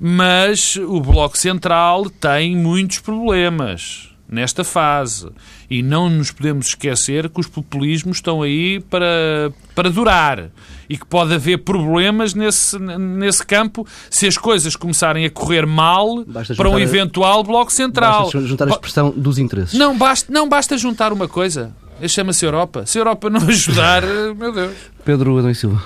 mas 0.00 0.76
o 0.76 1.00
Bloco 1.00 1.36
Central 1.36 2.08
tem 2.08 2.56
muitos 2.56 3.00
problemas 3.00 4.08
nesta 4.30 4.62
fase. 4.62 5.28
E 5.68 5.82
não 5.82 6.08
nos 6.08 6.30
podemos 6.30 6.68
esquecer 6.68 7.28
que 7.28 7.40
os 7.40 7.46
populismos 7.46 8.18
estão 8.18 8.42
aí 8.42 8.80
para, 8.80 9.52
para 9.74 9.90
durar. 9.90 10.50
E 10.88 10.96
que 10.96 11.04
pode 11.04 11.34
haver 11.34 11.58
problemas 11.58 12.32
nesse, 12.32 12.78
nesse 12.78 13.44
campo 13.44 13.86
se 14.08 14.26
as 14.26 14.38
coisas 14.38 14.74
começarem 14.74 15.24
a 15.24 15.30
correr 15.30 15.66
mal 15.66 16.24
para 16.56 16.70
um 16.70 16.78
eventual 16.78 17.44
Bloco 17.44 17.72
Central. 17.72 18.24
Basta 18.24 18.40
juntar 18.40 18.68
a 18.68 18.70
expressão 18.70 19.10
dos 19.10 19.38
interesses. 19.38 19.78
Não 19.78 19.96
basta, 19.96 20.32
não 20.32 20.48
basta 20.48 20.78
juntar 20.78 21.12
uma 21.12 21.28
coisa. 21.28 21.74
Chama-se 22.08 22.44
Europa. 22.44 22.86
Se 22.86 22.98
a 22.98 23.00
Europa 23.00 23.28
não 23.28 23.42
ajudar, 23.46 24.02
meu 24.34 24.52
Deus. 24.52 24.74
Pedro 25.04 25.38
Adão 25.38 25.50
e 25.50 25.54
Silva. 25.54 25.82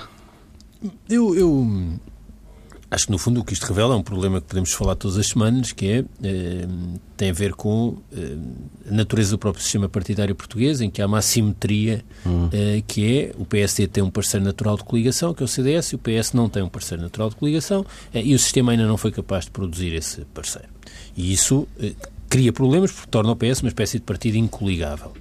Eu, 1.09 1.35
eu 1.35 1.99
Acho 2.89 3.07
que, 3.07 3.11
no 3.11 3.17
fundo, 3.17 3.41
o 3.41 3.43
que 3.43 3.53
isto 3.53 3.65
revela 3.65 3.95
é 3.95 3.97
um 3.97 4.03
problema 4.03 4.39
que 4.39 4.47
podemos 4.47 4.71
falar 4.71 4.95
todas 4.95 5.17
as 5.17 5.27
semanas, 5.27 5.71
que 5.71 5.87
é, 5.87 6.05
eh, 6.23 6.67
tem 7.17 7.31
a 7.31 7.33
ver 7.33 7.53
com 7.53 7.97
eh, 8.15 8.37
a 8.89 8.93
natureza 8.93 9.31
do 9.31 9.39
próprio 9.39 9.63
sistema 9.63 9.89
partidário 9.89 10.35
português, 10.35 10.81
em 10.81 10.89
que 10.89 11.01
há 11.01 11.07
uma 11.07 11.17
assimetria, 11.17 12.05
uhum. 12.25 12.49
eh, 12.53 12.83
que 12.87 13.19
é 13.19 13.31
o 13.37 13.45
PSD 13.45 13.87
tem 13.87 14.03
um 14.03 14.11
parceiro 14.11 14.45
natural 14.45 14.77
de 14.77 14.83
coligação, 14.83 15.33
que 15.33 15.41
é 15.41 15.45
o 15.45 15.47
CDS, 15.47 15.93
e 15.93 15.95
o 15.95 15.99
PS 15.99 16.33
não 16.33 16.47
tem 16.47 16.61
um 16.61 16.69
parceiro 16.69 17.01
natural 17.01 17.29
de 17.29 17.35
coligação, 17.35 17.85
eh, 18.13 18.21
e 18.23 18.35
o 18.35 18.39
sistema 18.39 18.71
ainda 18.71 18.85
não 18.85 18.97
foi 18.97 19.11
capaz 19.11 19.45
de 19.45 19.51
produzir 19.51 19.93
esse 19.93 20.21
parceiro. 20.33 20.69
E 21.17 21.33
isso 21.33 21.67
eh, 21.79 21.93
cria 22.29 22.53
problemas, 22.53 22.91
porque 22.91 23.09
torna 23.09 23.31
o 23.31 23.35
PS 23.35 23.61
uma 23.61 23.69
espécie 23.69 23.97
de 23.97 24.03
partido 24.03 24.37
incoligável. 24.37 25.11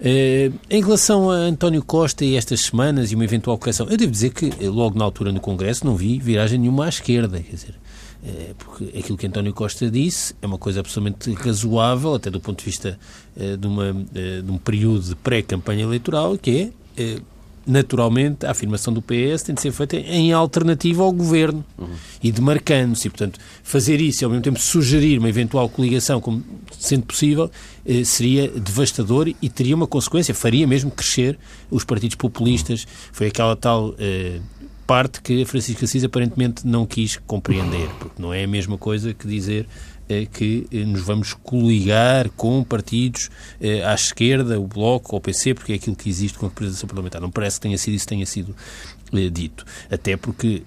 Uh, 0.00 0.56
em 0.70 0.80
relação 0.80 1.28
a 1.30 1.34
António 1.34 1.84
Costa 1.84 2.24
e 2.24 2.36
estas 2.36 2.60
semanas 2.60 3.10
e 3.10 3.16
uma 3.16 3.24
eventual 3.24 3.58
correção, 3.58 3.88
eu 3.88 3.96
devo 3.96 4.12
dizer 4.12 4.30
que 4.30 4.46
eh, 4.60 4.68
logo 4.68 4.96
na 4.96 5.04
altura 5.04 5.32
no 5.32 5.40
Congresso 5.40 5.84
não 5.84 5.96
vi 5.96 6.20
viragem 6.20 6.58
nenhuma 6.58 6.86
à 6.86 6.88
esquerda, 6.88 7.40
quer 7.40 7.54
dizer, 7.54 7.74
uh, 8.22 8.54
porque 8.54 8.96
aquilo 8.96 9.18
que 9.18 9.26
António 9.26 9.52
Costa 9.52 9.90
disse 9.90 10.34
é 10.40 10.46
uma 10.46 10.58
coisa 10.58 10.80
absolutamente 10.80 11.32
razoável, 11.32 12.14
até 12.14 12.30
do 12.30 12.38
ponto 12.38 12.60
de 12.60 12.64
vista 12.64 12.98
de, 13.36 13.66
uma, 13.66 13.92
de 13.92 14.50
um 14.50 14.58
período 14.58 15.00
de 15.00 15.16
pré-campanha 15.16 15.82
eleitoral, 15.82 16.38
que 16.38 16.72
é 16.96 17.20
naturalmente, 17.68 18.46
a 18.46 18.50
afirmação 18.50 18.92
do 18.92 19.02
PS 19.02 19.42
tem 19.44 19.54
de 19.54 19.60
ser 19.60 19.70
feita 19.72 19.96
em 19.96 20.32
alternativa 20.32 21.02
ao 21.02 21.12
governo 21.12 21.64
uhum. 21.78 21.88
e 22.22 22.32
demarcando-se. 22.32 23.06
E, 23.06 23.10
portanto, 23.10 23.38
fazer 23.62 24.00
isso 24.00 24.22
e, 24.22 24.24
ao 24.24 24.30
mesmo 24.30 24.42
tempo, 24.42 24.58
sugerir 24.58 25.18
uma 25.18 25.28
eventual 25.28 25.68
coligação, 25.68 26.20
como 26.20 26.42
sendo 26.78 27.04
possível, 27.04 27.50
eh, 27.84 28.02
seria 28.04 28.48
devastador 28.48 29.28
e 29.28 29.48
teria 29.50 29.76
uma 29.76 29.86
consequência, 29.86 30.34
faria 30.34 30.66
mesmo 30.66 30.90
crescer 30.90 31.38
os 31.70 31.84
partidos 31.84 32.16
populistas. 32.16 32.86
Foi 33.12 33.26
aquela 33.26 33.54
tal. 33.54 33.94
Eh, 33.98 34.40
parte 34.86 35.20
que 35.20 35.42
a 35.42 35.46
Francisco 35.46 35.84
Assis 35.84 36.02
aparentemente 36.02 36.66
não 36.66 36.86
quis 36.86 37.18
compreender, 37.26 37.90
porque 38.00 38.22
não 38.22 38.32
é 38.32 38.44
a 38.44 38.48
mesma 38.48 38.78
coisa 38.78 39.12
que 39.12 39.28
dizer 39.28 39.66
que 40.30 40.66
eh, 40.72 40.84
nos 40.84 41.02
vamos 41.02 41.34
coligar 41.34 42.30
com 42.30 42.62
partidos 42.64 43.30
eh, 43.60 43.84
à 43.84 43.94
esquerda, 43.94 44.58
o 44.58 44.66
Bloco, 44.66 45.16
o 45.16 45.20
PC, 45.20 45.54
porque 45.54 45.72
é 45.72 45.76
aquilo 45.76 45.96
que 45.96 46.08
existe 46.08 46.38
com 46.38 46.46
a 46.46 46.48
representação 46.48 46.88
parlamentar. 46.88 47.20
Não 47.20 47.30
parece 47.30 47.56
que 47.56 47.62
tenha 47.62 47.78
sido 47.78 47.94
isso 47.94 48.06
tenha 48.06 48.26
sido 48.26 48.54
dito. 49.32 49.64
Até 49.90 50.18
porque 50.18 50.62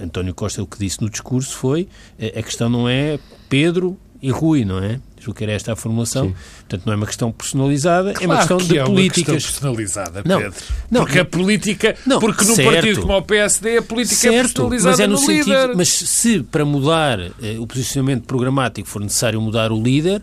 António 0.00 0.34
Costa 0.34 0.62
o 0.62 0.66
que 0.66 0.78
disse 0.78 1.02
no 1.02 1.10
discurso 1.10 1.54
foi 1.56 1.86
a 2.18 2.42
questão 2.42 2.70
não 2.70 2.88
é 2.88 3.18
Pedro 3.50 3.98
e 4.22 4.30
Rui, 4.30 4.64
não 4.64 4.78
é? 4.78 5.00
Julgo 5.18 5.38
que 5.38 5.44
era 5.44 5.52
esta 5.52 5.72
a 5.72 5.76
formulação. 5.76 6.28
Sim. 6.28 6.34
Portanto, 6.60 6.82
não 6.86 6.92
é 6.92 6.96
uma 6.96 7.06
questão 7.06 7.32
personalizada, 7.32 8.12
claro 8.12 8.24
é 8.24 8.26
uma 8.26 8.36
questão 8.38 8.58
que 8.58 8.64
de 8.64 8.78
é 8.78 8.84
políticas. 8.84 9.28
Uma 9.28 9.34
questão 9.34 9.52
personalizada, 9.52 10.22
não, 10.24 10.38
Pedro. 10.40 10.64
Não, 10.90 11.00
porque 11.00 11.14
não, 11.16 11.22
a 11.22 11.24
política, 11.24 11.96
não, 12.06 12.18
porque 12.20 12.44
num 12.44 12.54
certo, 12.54 12.72
partido 12.72 13.00
como 13.00 13.16
o 13.16 13.22
PSD, 13.22 13.78
a 13.78 13.82
política 13.82 14.16
certo, 14.16 14.36
é 14.36 14.42
personalizada 14.42 14.90
mas 14.90 15.00
é 15.00 15.06
no, 15.06 15.12
no 15.12 15.18
sentido, 15.18 15.44
líder. 15.44 15.76
Mas 15.76 15.88
se 15.88 16.42
para 16.42 16.64
mudar 16.64 17.20
eh, 17.20 17.56
o 17.58 17.66
posicionamento 17.66 18.24
programático 18.24 18.88
for 18.88 19.00
necessário 19.02 19.40
mudar 19.40 19.72
o 19.72 19.82
líder, 19.82 20.22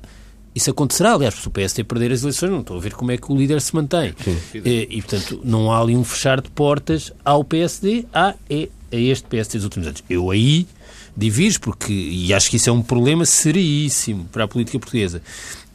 isso 0.56 0.70
acontecerá, 0.70 1.14
aliás, 1.14 1.34
se 1.34 1.48
o 1.48 1.52
PSD 1.52 1.84
perder 1.84 2.12
as 2.12 2.22
eleições, 2.22 2.52
não 2.52 2.60
estou 2.60 2.78
a 2.78 2.80
ver 2.80 2.94
como 2.94 3.12
é 3.12 3.18
que 3.18 3.32
o 3.32 3.36
líder 3.36 3.60
se 3.60 3.74
mantém. 3.76 4.14
E, 4.54 4.88
e, 4.90 5.02
portanto, 5.02 5.42
não 5.44 5.72
há 5.72 5.82
ali 5.82 5.96
um 5.96 6.04
fechar 6.04 6.40
de 6.40 6.50
portas 6.52 7.12
ao 7.26 7.44
PSD, 7.44 8.06
há 8.14 8.36
é 8.50 8.70
a 8.92 8.96
este 8.96 9.28
PSD 9.28 9.58
dos 9.58 9.66
últimos 9.66 9.88
anos. 9.88 10.04
Eu 10.08 10.30
aí 10.30 10.68
divirjo, 11.16 11.60
porque, 11.60 11.94
e 11.94 12.34
acho 12.34 12.50
que 12.50 12.58
isso 12.58 12.70
é 12.70 12.74
um 12.74 12.82
problema 12.82 13.26
seríssimo 13.26 14.26
para 14.32 14.44
a 14.44 14.48
política 14.48 14.80
portuguesa, 14.80 15.22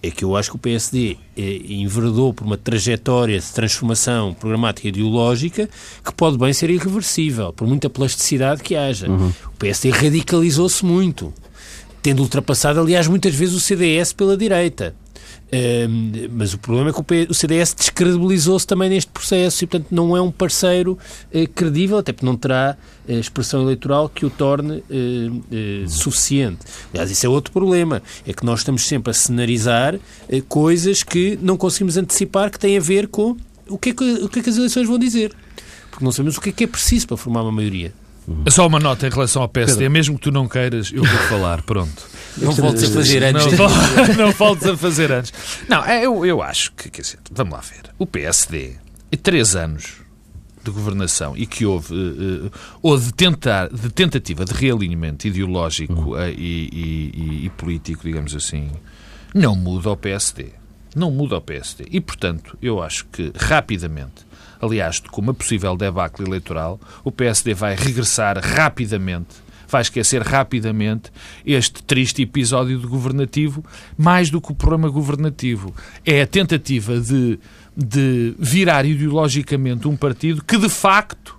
é 0.03 0.11
que 0.11 0.25
eu 0.25 0.37
acho 0.37 0.51
que 0.51 0.57
o 0.57 0.59
PSD 0.59 1.17
eh, 1.37 1.61
enverdou 1.69 2.33
por 2.33 2.47
uma 2.47 2.57
trajetória 2.57 3.39
de 3.39 3.47
transformação 3.47 4.33
programática 4.33 4.87
e 4.87 4.91
ideológica 4.91 5.69
que 6.05 6.15
pode 6.15 6.39
bem 6.39 6.53
ser 6.53 6.71
irreversível, 6.71 7.53
por 7.53 7.67
muita 7.67 7.91
plasticidade 7.91 8.63
que 8.63 8.77
haja. 8.77 9.09
Uhum. 9.09 9.33
O 9.47 9.57
PSD 9.59 9.91
radicalizou-se 9.91 10.85
muito, 10.85 11.33
tendo 12.01 12.23
ultrapassado, 12.23 12.81
aliás, 12.81 13.09
muitas 13.09 13.35
vezes 13.35 13.55
o 13.55 13.61
CDS 13.61 14.13
pela 14.13 14.37
direita 14.37 14.95
mas 16.31 16.53
o 16.53 16.59
problema 16.59 16.91
é 16.91 16.93
que 16.93 17.27
o 17.31 17.35
CDS 17.35 17.75
descredibilizou-se 17.75 18.67
também 18.67 18.91
neste 18.91 19.11
processo 19.11 19.65
e, 19.65 19.67
portanto, 19.67 19.89
não 19.91 20.17
é 20.17 20.21
um 20.21 20.31
parceiro 20.31 20.99
uh, 21.33 21.49
credível, 21.55 21.99
até 21.99 22.13
porque 22.13 22.27
não 22.27 22.37
terá 22.37 22.77
uh, 23.09 23.13
expressão 23.13 23.63
eleitoral 23.63 24.09
que 24.09 24.27
o 24.27 24.31
torne 24.31 24.83
uh, 24.91 25.89
suficiente. 25.89 26.59
Aliás, 26.93 27.11
isso 27.11 27.25
é 27.25 27.29
outro 27.29 27.53
problema, 27.53 28.03
é 28.27 28.33
que 28.33 28.45
nós 28.45 28.61
estamos 28.61 28.87
sempre 28.87 29.11
a 29.11 29.15
cenarizar 29.15 29.99
coisas 30.49 31.03
que 31.03 31.39
não 31.41 31.57
conseguimos 31.57 31.97
antecipar 31.97 32.51
que 32.51 32.59
têm 32.59 32.77
a 32.77 32.81
ver 32.81 33.09
com 33.09 33.37
o 33.69 33.79
que, 33.79 33.91
é 33.91 33.95
que, 33.95 34.05
o 34.05 34.29
que 34.29 34.41
é 34.41 34.43
que 34.43 34.51
as 34.51 34.57
eleições 34.57 34.87
vão 34.87 34.99
dizer. 34.99 35.35
Porque 35.91 36.05
não 36.05 36.13
sabemos 36.13 36.37
o 36.37 36.41
que 36.41 36.51
é 36.51 36.53
que 36.53 36.65
é 36.65 36.67
preciso 36.67 37.07
para 37.07 37.17
formar 37.17 37.43
uma 37.43 37.53
maioria. 37.53 37.93
Só 38.51 38.67
uma 38.67 38.79
nota 38.79 39.07
em 39.07 39.11
relação 39.11 39.43
ao 39.43 39.49
PSD, 39.49 39.79
Pedro. 39.81 39.93
mesmo 39.93 40.15
que 40.17 40.23
tu 40.23 40.31
não 40.31 40.49
queiras, 40.49 40.93
eu 40.93 41.03
vou 41.03 41.19
falar, 41.29 41.63
pronto. 41.63 42.09
Não 42.39 42.53
voltes 42.53 42.85
a 42.85 42.95
fazer 42.95 43.25
antes. 43.25 43.47
Não, 43.59 44.15
não 44.17 44.31
voltes 44.31 44.67
a 44.69 44.77
fazer 44.77 45.11
antes. 45.11 45.33
Não, 45.69 45.85
eu, 45.87 46.25
eu 46.25 46.41
acho 46.41 46.73
que, 46.73 46.89
quer 46.89 47.03
dizer, 47.03 47.19
vamos 47.33 47.53
lá 47.53 47.59
ver. 47.59 47.91
O 47.99 48.07
PSD, 48.07 48.77
em 49.11 49.17
três 49.17 49.57
anos 49.57 49.95
de 50.63 50.71
governação 50.71 51.37
e 51.37 51.47
que 51.47 51.67
houve, 51.67 51.93
uh, 51.93 52.53
ou 52.81 52.97
de, 52.97 53.13
tentar, 53.13 53.69
de 53.69 53.91
tentativa 53.91 54.45
de 54.45 54.53
realinhamento 54.55 55.27
ideológico 55.27 56.15
uh, 56.15 56.29
e, 56.29 56.69
e, 56.73 57.47
e, 57.47 57.51
político, 57.57 58.05
digamos 58.05 58.37
assim, 58.37 58.71
não 59.35 59.57
muda 59.57 59.91
o 59.91 59.97
PSD. 59.97 60.51
Não 60.95 61.11
muda 61.11 61.37
o 61.37 61.41
PSD. 61.41 61.87
E, 61.91 62.01
portanto, 62.01 62.57
eu 62.63 62.81
acho 62.83 63.05
que 63.07 63.33
rapidamente 63.37 64.28
aliás, 64.61 65.01
com 65.01 65.21
uma 65.21 65.35
possível 65.35 65.77
debacle 65.77 66.27
eleitoral, 66.27 66.81
o 67.05 67.13
PSD 67.13 67.55
vai 67.55 67.75
regressar 67.75 68.39
rapidamente 68.39 69.49
vai 69.69 69.83
esquecer 69.83 70.23
rapidamente 70.23 71.13
este 71.45 71.83
triste 71.83 72.23
episódio 72.23 72.79
de 72.79 72.87
governativo, 72.87 73.63
mais 73.97 74.31
do 74.31 74.41
que 74.41 74.51
o 74.51 74.55
problema 74.55 74.89
governativo. 74.89 75.75
É 76.07 76.23
a 76.23 76.27
tentativa 76.27 76.99
de, 76.99 77.39
de 77.77 78.35
virar 78.39 78.87
ideologicamente 78.87 79.87
um 79.87 79.95
partido 79.95 80.43
que, 80.43 80.57
de 80.57 80.71
facto, 80.71 81.39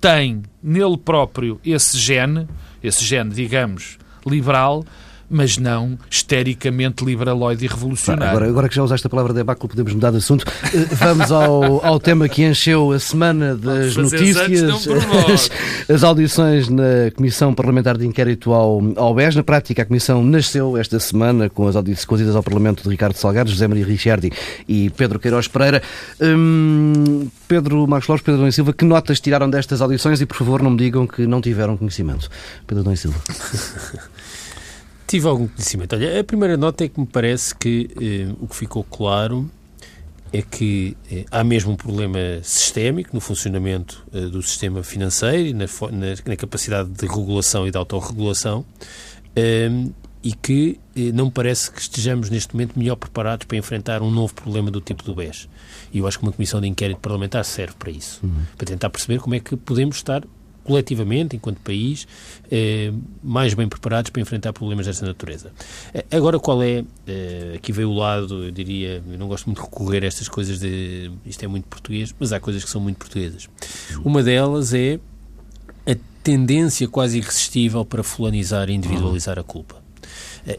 tem 0.00 0.42
nele 0.62 0.98
próprio 0.98 1.58
esse 1.64 1.96
gene, 1.96 2.46
esse 2.82 3.02
gene, 3.02 3.30
digamos, 3.30 3.98
liberal, 4.26 4.84
mas 5.34 5.58
não 5.58 5.98
estericamente 6.08 7.04
liberaloide 7.04 7.64
e 7.64 7.68
revolucionário. 7.68 8.30
Agora, 8.30 8.48
agora 8.48 8.68
que 8.68 8.76
já 8.76 8.84
usaste 8.84 9.06
a 9.06 9.10
palavra 9.10 9.34
debacle, 9.34 9.68
podemos 9.68 9.92
mudar 9.92 10.12
de 10.12 10.18
assunto. 10.18 10.46
Eh, 10.72 10.94
vamos 10.94 11.32
ao, 11.32 11.84
ao 11.84 11.98
tema 11.98 12.28
que 12.28 12.44
encheu 12.44 12.92
a 12.92 13.00
semana 13.00 13.56
das 13.56 13.96
notícias, 13.96 14.86
as, 15.28 15.50
as, 15.90 16.04
audições 16.04 16.68
na 16.68 17.10
Comissão 17.16 17.52
Parlamentar 17.52 17.98
de 17.98 18.06
Inquérito 18.06 18.52
ao, 18.52 18.80
ao 18.96 19.12
BES. 19.12 19.34
Na 19.34 19.42
prática, 19.42 19.82
a 19.82 19.84
Comissão 19.84 20.22
nasceu 20.22 20.76
esta 20.78 21.00
semana 21.00 21.50
com 21.50 21.66
as 21.66 21.74
audições 21.74 22.04
com 22.04 22.14
as 22.14 22.20
idas 22.20 22.36
ao 22.36 22.42
Parlamento 22.42 22.84
de 22.84 22.88
Ricardo 22.88 23.16
Salgado, 23.16 23.50
José 23.50 23.66
Maria 23.66 23.84
Ricciardi 23.84 24.30
e 24.68 24.90
Pedro 24.90 25.18
Queiroz 25.18 25.48
Pereira. 25.48 25.82
Hum, 26.20 27.28
Pedro 27.48 27.86
Marcos 27.88 28.08
Lopes, 28.08 28.24
Pedro 28.24 28.40
Dom 28.40 28.50
Silva, 28.52 28.72
que 28.72 28.84
notas 28.84 29.20
tiraram 29.20 29.50
destas 29.50 29.82
audições 29.82 30.20
e, 30.20 30.26
por 30.26 30.36
favor, 30.36 30.62
não 30.62 30.70
me 30.70 30.76
digam 30.76 31.06
que 31.06 31.26
não 31.26 31.40
tiveram 31.40 31.76
conhecimento. 31.76 32.30
Pedro 32.66 32.84
Dom 32.84 32.94
Silva. 32.94 33.18
Tive 35.06 35.28
algum 35.28 35.46
conhecimento. 35.46 35.94
Olha, 35.94 36.20
a 36.20 36.24
primeira 36.24 36.56
nota 36.56 36.84
é 36.84 36.88
que 36.88 36.98
me 36.98 37.06
parece 37.06 37.54
que 37.54 37.90
eh, 38.00 38.34
o 38.40 38.48
que 38.48 38.56
ficou 38.56 38.82
claro 38.84 39.50
é 40.32 40.42
que 40.42 40.96
eh, 41.10 41.24
há 41.30 41.44
mesmo 41.44 41.72
um 41.72 41.76
problema 41.76 42.18
sistémico 42.42 43.10
no 43.12 43.20
funcionamento 43.20 44.04
eh, 44.12 44.22
do 44.22 44.42
sistema 44.42 44.82
financeiro 44.82 45.48
e 45.48 45.52
na, 45.52 45.66
na, 45.92 46.06
na, 46.26 46.36
capacidade 46.36 46.90
de 46.90 47.06
regulação 47.06 47.68
e 47.68 47.70
de 47.70 47.76
autorregulação 47.76 48.64
eh, 49.36 49.70
e 50.24 50.32
que 50.32 50.80
eh, 50.96 51.12
não 51.12 51.30
parece 51.30 51.70
que 51.70 51.78
estejamos 51.78 52.30
neste 52.30 52.54
momento 52.54 52.78
melhor 52.78 52.96
preparados 52.96 53.46
para 53.46 53.58
enfrentar 53.58 54.00
um 54.00 54.10
novo 54.10 54.34
problema 54.34 54.70
do 54.70 54.80
tipo 54.80 55.04
do 55.04 55.14
BES. 55.14 55.48
E 55.92 55.98
eu 55.98 56.06
acho 56.06 56.18
que 56.18 56.24
uma 56.24 56.32
comissão 56.32 56.62
de 56.62 56.66
inquérito 56.66 56.98
parlamentar 56.98 57.44
serve 57.44 57.74
para 57.78 57.90
isso, 57.90 58.20
uhum. 58.24 58.42
para 58.56 58.66
tentar 58.66 58.88
perceber 58.88 59.20
como 59.20 59.34
é 59.34 59.40
que 59.40 59.54
podemos 59.54 59.96
estar 59.96 60.24
coletivamente, 60.64 61.36
enquanto 61.36 61.60
país, 61.60 62.08
eh, 62.50 62.90
mais 63.22 63.54
bem 63.54 63.68
preparados 63.68 64.10
para 64.10 64.22
enfrentar 64.22 64.52
problemas 64.52 64.86
desta 64.86 65.06
natureza. 65.06 65.52
Eh, 65.92 66.04
agora, 66.10 66.40
qual 66.40 66.62
é, 66.62 66.84
eh, 67.06 67.52
aqui 67.56 67.70
veio 67.70 67.90
o 67.90 67.94
lado, 67.94 68.44
eu 68.44 68.50
diria, 68.50 69.02
eu 69.08 69.18
não 69.18 69.28
gosto 69.28 69.44
muito 69.46 69.58
de 69.58 69.64
recorrer 69.64 70.02
a 70.02 70.06
estas 70.06 70.28
coisas 70.28 70.58
de, 70.58 71.12
isto 71.26 71.44
é 71.44 71.46
muito 71.46 71.66
português, 71.66 72.14
mas 72.18 72.32
há 72.32 72.40
coisas 72.40 72.64
que 72.64 72.70
são 72.70 72.80
muito 72.80 72.96
portuguesas. 72.96 73.48
Uma 74.02 74.22
delas 74.22 74.72
é 74.72 74.98
a 75.86 75.94
tendência 76.22 76.88
quase 76.88 77.18
irresistível 77.18 77.84
para 77.84 78.02
fulanizar 78.02 78.70
e 78.70 78.72
individualizar 78.72 79.38
a 79.38 79.42
culpa. 79.42 79.84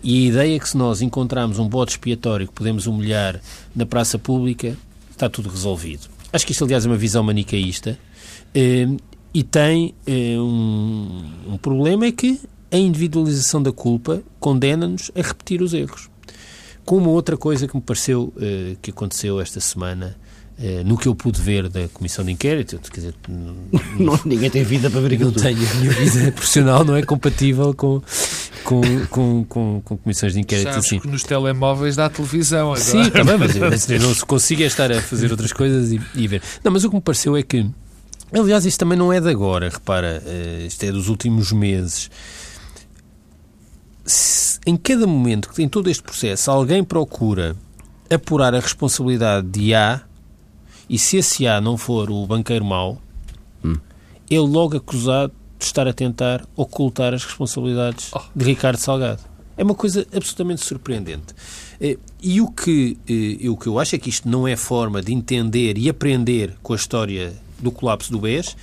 E 0.03 0.25
a 0.25 0.29
ideia 0.29 0.55
é 0.55 0.59
que 0.59 0.69
se 0.69 0.77
nós 0.77 1.01
encontrarmos 1.01 1.59
um 1.59 1.67
bote 1.67 1.93
expiatório 1.93 2.47
que 2.47 2.53
podemos 2.53 2.87
humilhar 2.87 3.39
na 3.75 3.85
praça 3.85 4.17
pública, 4.17 4.75
está 5.11 5.29
tudo 5.29 5.49
resolvido. 5.49 6.07
Acho 6.33 6.45
que 6.45 6.51
isto, 6.51 6.63
aliás, 6.63 6.85
é 6.85 6.89
uma 6.89 6.97
visão 6.97 7.23
manicaísta 7.23 7.97
e 9.35 9.43
tem 9.43 9.93
eh, 10.07 10.39
um, 10.39 11.25
um 11.45 11.57
problema 11.57 12.05
é 12.05 12.11
que 12.13 12.39
a 12.71 12.77
individualização 12.77 13.61
da 13.61 13.69
culpa 13.69 14.23
condena-nos 14.39 15.11
a 15.13 15.21
repetir 15.21 15.61
os 15.61 15.73
erros. 15.73 16.09
Com 16.85 16.99
uma 16.99 17.09
outra 17.09 17.35
coisa 17.35 17.67
que 17.67 17.75
me 17.75 17.81
pareceu 17.81 18.31
eh, 18.39 18.77
que 18.81 18.91
aconteceu 18.91 19.41
esta 19.41 19.59
semana, 19.59 20.15
eh, 20.57 20.83
no 20.85 20.97
que 20.97 21.09
eu 21.09 21.13
pude 21.13 21.41
ver 21.41 21.67
da 21.67 21.85
comissão 21.89 22.23
de 22.23 22.31
inquérito, 22.31 22.79
quer 22.89 22.95
dizer, 23.01 23.15
não, 23.99 24.17
ninguém 24.23 24.49
tem 24.49 24.63
vida 24.63 24.89
para 24.89 25.01
ver 25.01 25.15
aquilo 25.15 25.31
não 25.31 25.37
tenho, 25.37 25.69
a 25.69 25.73
minha 25.73 25.91
vida 25.91 26.31
profissional 26.31 26.85
não 26.85 26.95
é 26.95 27.03
compatível 27.03 27.73
com, 27.73 28.01
com, 28.63 28.81
com, 29.09 29.43
com, 29.43 29.81
com 29.83 29.97
comissões 29.97 30.31
de 30.31 30.39
inquérito 30.39 30.69
Sabes 30.71 30.85
assim. 30.85 30.97
que 30.97 31.09
nos 31.09 31.23
telemóveis 31.23 31.97
dá 31.97 32.09
televisão 32.09 32.67
agora. 32.67 32.79
Sim, 32.79 33.09
também, 33.09 33.37
mas, 33.37 33.53
mas 33.57 33.89
eu 33.91 33.99
não 33.99 34.15
consigo 34.15 34.63
é 34.63 34.65
estar 34.65 34.89
a 34.93 35.01
fazer 35.01 35.29
outras 35.29 35.51
coisas 35.51 35.91
e, 35.91 35.99
e 36.15 36.25
ver. 36.25 36.41
Não, 36.63 36.71
mas 36.71 36.85
o 36.85 36.89
que 36.89 36.95
me 36.95 37.01
pareceu 37.01 37.35
é 37.35 37.43
que 37.43 37.69
Aliás, 38.37 38.65
isto 38.65 38.79
também 38.79 38.97
não 38.97 39.13
é 39.13 39.21
de 39.21 39.29
agora, 39.29 39.69
repara, 39.69 40.21
eh, 40.25 40.65
isto 40.67 40.83
é 40.83 40.91
dos 40.91 41.07
últimos 41.07 41.53
meses. 41.53 42.11
Se, 44.03 44.59
em 44.65 44.75
cada 44.75 45.07
momento 45.07 45.49
tem 45.53 45.69
todo 45.69 45.89
este 45.89 46.03
processo, 46.03 46.51
alguém 46.51 46.83
procura 46.83 47.55
apurar 48.09 48.53
a 48.53 48.59
responsabilidade 48.59 49.47
de 49.47 49.73
A, 49.73 50.01
e 50.89 50.99
se 50.99 51.15
esse 51.15 51.47
A 51.47 51.61
não 51.61 51.77
for 51.77 52.11
o 52.11 52.27
banqueiro 52.27 52.65
mau, 52.65 53.01
hum. 53.63 53.77
ele 54.29 54.39
logo 54.39 54.75
acusado 54.75 55.31
de 55.57 55.65
estar 55.65 55.87
a 55.87 55.93
tentar 55.93 56.45
ocultar 56.57 57.13
as 57.13 57.23
responsabilidades 57.23 58.11
oh. 58.13 58.19
de 58.35 58.43
Ricardo 58.43 58.77
Salgado. 58.77 59.21
É 59.57 59.63
uma 59.63 59.73
coisa 59.73 60.05
absolutamente 60.13 60.65
surpreendente. 60.65 61.33
Eh, 61.79 61.97
e 62.21 62.41
o 62.41 62.51
que, 62.51 62.97
eh, 63.07 63.49
o 63.49 63.55
que 63.55 63.67
eu 63.67 63.79
acho 63.79 63.95
é 63.95 63.97
que 63.97 64.09
isto 64.09 64.27
não 64.27 64.45
é 64.45 64.57
forma 64.57 65.01
de 65.01 65.13
entender 65.13 65.77
e 65.77 65.87
aprender 65.87 66.53
com 66.61 66.73
a 66.73 66.75
história 66.75 67.44
do 67.59 67.71
colapso 67.71 68.11
do 68.11 68.19
BES. 68.19 68.55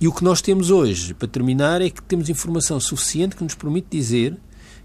E 0.00 0.08
o 0.08 0.12
que 0.12 0.24
nós 0.24 0.40
temos 0.40 0.70
hoje, 0.70 1.12
para 1.14 1.28
terminar, 1.28 1.82
é 1.82 1.90
que 1.90 2.02
temos 2.02 2.28
informação 2.28 2.80
suficiente 2.80 3.36
que 3.36 3.44
nos 3.44 3.54
permite 3.54 3.88
dizer 3.90 4.36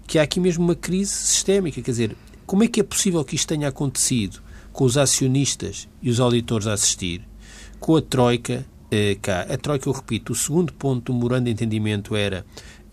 que 0.06 0.18
há 0.18 0.22
aqui 0.22 0.38
mesmo 0.38 0.64
uma 0.64 0.74
crise 0.74 1.12
sistémica. 1.12 1.80
Quer 1.80 1.90
dizer, 1.90 2.16
como 2.44 2.62
é 2.62 2.68
que 2.68 2.80
é 2.80 2.82
possível 2.82 3.24
que 3.24 3.34
isto 3.34 3.48
tenha 3.48 3.68
acontecido 3.68 4.40
com 4.76 4.84
os 4.84 4.98
acionistas 4.98 5.88
e 6.02 6.10
os 6.10 6.20
auditores 6.20 6.66
a 6.66 6.74
assistir, 6.74 7.22
com 7.80 7.96
a 7.96 8.02
Troika 8.02 8.64
eh, 8.90 9.16
cá. 9.22 9.46
A 9.48 9.56
Troika, 9.56 9.88
eu 9.88 9.92
repito, 9.92 10.34
o 10.34 10.36
segundo 10.36 10.70
ponto 10.70 11.10
do 11.10 11.14
memorando 11.14 11.46
de 11.46 11.50
entendimento 11.50 12.14
era 12.14 12.44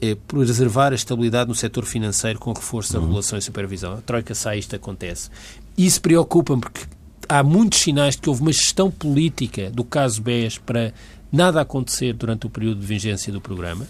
eh, 0.02 0.16
preservar 0.26 0.94
a 0.94 0.96
estabilidade 0.96 1.50
no 1.50 1.56
setor 1.56 1.84
financeiro 1.84 2.40
com 2.40 2.54
reforço 2.54 2.94
da 2.94 3.00
uhum. 3.00 3.06
regulação 3.06 3.38
e 3.38 3.42
supervisão. 3.42 3.96
A 3.96 4.02
Troika 4.02 4.34
sai, 4.34 4.60
isto 4.60 4.74
acontece. 4.76 5.30
Isso 5.78 6.02
preocupa-me 6.02 6.62
porque 6.62 6.86
há 7.28 7.44
muitos 7.44 7.80
sinais 7.80 8.16
de 8.16 8.22
que 8.22 8.30
houve 8.30 8.42
uma 8.42 8.52
gestão 8.52 8.90
política 8.90 9.70
do 9.70 9.84
caso 9.84 10.22
BES 10.22 10.58
para 10.58 10.94
nada 11.34 11.60
acontecer 11.62 12.14
durante 12.14 12.46
o 12.46 12.50
período 12.50 12.80
de 12.80 12.86
vigência 12.86 13.34
do 13.34 13.42
programa. 13.42 13.88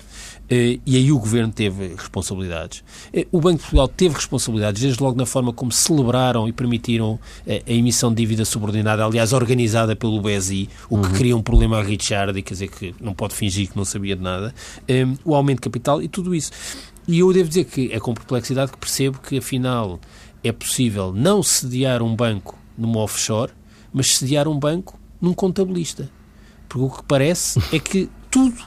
Eh, 0.49 0.79
e 0.85 0.95
aí 0.95 1.11
o 1.11 1.19
Governo 1.19 1.51
teve 1.51 1.89
responsabilidades. 1.89 2.83
Eh, 3.13 3.27
o 3.33 3.41
Banco 3.41 3.57
de 3.57 3.63
Portugal 3.63 3.87
teve 3.89 4.15
responsabilidades, 4.15 4.81
desde 4.81 5.03
logo 5.03 5.17
na 5.17 5.25
forma 5.25 5.51
como 5.51 5.69
celebraram 5.69 6.47
e 6.47 6.53
permitiram 6.53 7.19
eh, 7.45 7.61
a 7.67 7.71
emissão 7.71 8.09
de 8.11 8.15
dívida 8.15 8.45
subordinada, 8.45 9.03
aliás, 9.03 9.33
organizada 9.33 9.93
pelo 9.93 10.21
BSI, 10.21 10.69
o 10.89 10.99
que 10.99 11.07
uhum. 11.07 11.13
cria 11.13 11.37
um 11.37 11.41
problema 11.41 11.79
a 11.79 11.83
Richard, 11.83 12.41
quer 12.41 12.53
dizer, 12.53 12.69
que 12.69 12.95
não 13.01 13.13
pode 13.13 13.35
fingir 13.35 13.69
que 13.69 13.75
não 13.75 13.83
sabia 13.83 14.15
de 14.15 14.21
nada, 14.21 14.55
o 15.25 15.35
aumento 15.35 15.57
de 15.57 15.63
capital 15.63 16.01
e 16.01 16.07
tudo 16.07 16.33
isso. 16.33 16.51
E 17.05 17.19
eu 17.19 17.33
devo 17.33 17.49
dizer 17.49 17.65
que 17.65 17.91
é 17.91 17.99
com 17.99 18.13
perplexidade 18.13 18.71
que 18.71 18.77
percebo 18.77 19.19
que, 19.19 19.37
afinal, 19.37 19.99
é 20.41 20.51
possível 20.53 21.11
não 21.13 21.43
sediar 21.43 22.01
um 22.01 22.15
banco 22.15 22.57
numa 22.77 22.99
offshore, 22.99 23.51
mas 23.91 24.15
sediar 24.15 24.47
um 24.47 24.57
banco 24.57 24.99
num 25.21 25.33
contabilista. 25.33 26.09
Porque 26.67 26.85
o 26.85 26.89
que 26.89 27.03
parece 27.03 27.59
é 27.71 27.79
que 27.79 28.09
tudo 28.29 28.63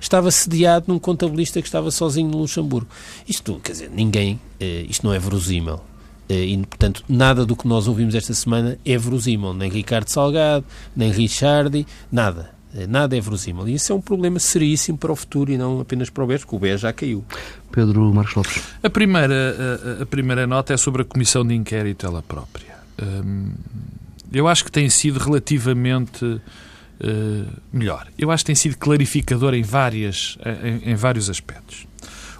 estava 0.00 0.30
sediado 0.30 0.86
num 0.88 0.98
contabilista 0.98 1.60
que 1.60 1.68
estava 1.68 1.90
sozinho 1.90 2.28
no 2.28 2.38
Luxemburgo. 2.38 2.88
Isto, 3.28 3.60
quer 3.62 3.72
dizer, 3.72 3.90
ninguém, 3.90 4.40
eh, 4.60 4.84
isto 4.88 5.06
não 5.06 5.14
é 5.14 5.18
verosímil. 5.18 5.80
Eh, 6.28 6.44
e, 6.46 6.58
portanto, 6.58 7.04
nada 7.08 7.46
do 7.46 7.56
que 7.56 7.66
nós 7.66 7.88
ouvimos 7.88 8.14
esta 8.14 8.34
semana 8.34 8.78
é 8.84 8.98
verosímil. 8.98 9.54
Nem 9.54 9.70
Ricardo 9.70 10.08
Salgado, 10.08 10.64
nem 10.94 11.10
Richardi, 11.10 11.86
nada. 12.12 12.50
Eh, 12.74 12.86
nada 12.86 13.16
é 13.16 13.20
verosímil. 13.20 13.68
E 13.68 13.74
isso 13.74 13.92
é 13.92 13.94
um 13.94 14.00
problema 14.00 14.38
seríssimo 14.38 14.98
para 14.98 15.12
o 15.12 15.16
futuro 15.16 15.50
e 15.52 15.56
não 15.56 15.80
apenas 15.80 16.10
para 16.10 16.24
o 16.24 16.26
BES, 16.26 16.44
que 16.44 16.54
o 16.54 16.58
BES 16.58 16.80
já 16.80 16.92
caiu. 16.92 17.24
Pedro 17.70 18.12
Marcos 18.12 18.34
Lopes. 18.34 18.62
A 18.82 18.90
primeira, 18.90 20.00
a, 20.00 20.02
a 20.02 20.06
primeira 20.06 20.46
nota 20.46 20.74
é 20.74 20.76
sobre 20.76 21.02
a 21.02 21.04
comissão 21.04 21.46
de 21.46 21.54
inquérito 21.54 22.06
ela 22.06 22.22
própria. 22.22 22.73
Hum, 23.02 23.52
eu 24.32 24.48
acho 24.48 24.64
que 24.64 24.72
tem 24.72 24.88
sido 24.88 25.18
relativamente 25.18 26.40
eh, 27.00 27.44
melhor. 27.72 28.06
Eu 28.18 28.30
acho 28.30 28.44
que 28.44 28.46
tem 28.46 28.54
sido 28.54 28.76
clarificador 28.78 29.54
em, 29.54 29.62
várias, 29.62 30.38
em, 30.62 30.92
em, 30.92 30.94
vários 30.94 31.28
aspectos. 31.28 31.86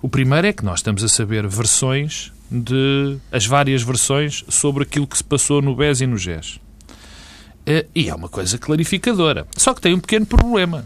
O 0.01 0.09
primeiro 0.09 0.47
é 0.47 0.53
que 0.53 0.65
nós 0.65 0.79
estamos 0.79 1.03
a 1.03 1.09
saber 1.09 1.47
versões 1.47 2.33
de 2.51 3.17
as 3.33 3.47
várias 3.47 3.83
versões 3.83 4.45
sobre 4.49 4.85
aquilo 4.85 5.07
que 5.07 5.17
se 5.17 5.25
passou 5.25 5.61
no 5.61 5.75
BES 5.75 6.03
e 6.03 6.07
no 6.07 6.17
GES. 6.17 6.57
Uh, 7.67 7.89
e 7.95 8.09
é 8.09 8.15
uma 8.15 8.29
coisa 8.29 8.59
clarificadora. 8.59 9.47
Só 9.57 9.75
que 9.75 9.81
tem 9.81 9.95
um 9.95 10.01
pequeno 10.01 10.27
problema. 10.27 10.85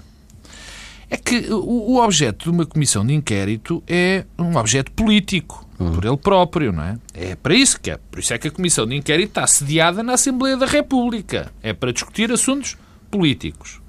É 1.10 1.16
que 1.16 1.50
o 1.50 1.96
objeto 1.96 2.44
de 2.44 2.50
uma 2.50 2.66
comissão 2.66 3.04
de 3.04 3.14
inquérito 3.14 3.82
é 3.86 4.24
um 4.38 4.56
objeto 4.56 4.92
político, 4.92 5.67
hum. 5.78 5.92
por 5.92 6.04
ele 6.04 6.16
próprio, 6.16 6.72
não 6.72 6.82
é? 6.82 6.98
É 7.14 7.36
para 7.36 7.54
isso 7.54 7.80
que 7.80 7.90
é. 7.90 7.98
Por 8.10 8.20
isso 8.20 8.32
é 8.34 8.38
que 8.38 8.48
a 8.48 8.50
comissão 8.50 8.86
de 8.86 8.96
inquérito 8.96 9.28
está 9.28 9.46
sediada 9.46 10.02
na 10.02 10.14
Assembleia 10.14 10.56
da 10.56 10.66
República. 10.66 11.52
É 11.62 11.72
para 11.72 11.92
discutir 11.92 12.32
assuntos 12.32 12.76
políticos. 13.10 13.80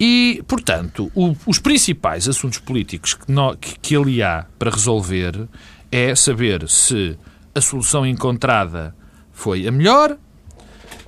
E, 0.00 0.42
portanto, 0.46 1.10
o, 1.14 1.34
os 1.44 1.58
principais 1.58 2.28
assuntos 2.28 2.58
políticos 2.58 3.14
que, 3.14 3.30
no, 3.30 3.56
que, 3.56 3.78
que 3.80 3.96
ali 3.96 4.22
há 4.22 4.46
para 4.58 4.70
resolver 4.70 5.48
é 5.90 6.14
saber 6.14 6.68
se 6.68 7.18
a 7.54 7.60
solução 7.60 8.06
encontrada 8.06 8.94
foi 9.32 9.66
a 9.66 9.72
melhor, 9.72 10.16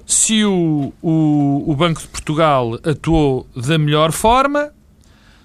se 0.06 0.44
o, 0.44 0.92
o, 1.00 1.64
o 1.70 1.76
Banco 1.76 2.00
de 2.00 2.08
Portugal 2.08 2.74
atuou 2.82 3.46
da 3.54 3.78
melhor 3.78 4.10
forma, 4.10 4.72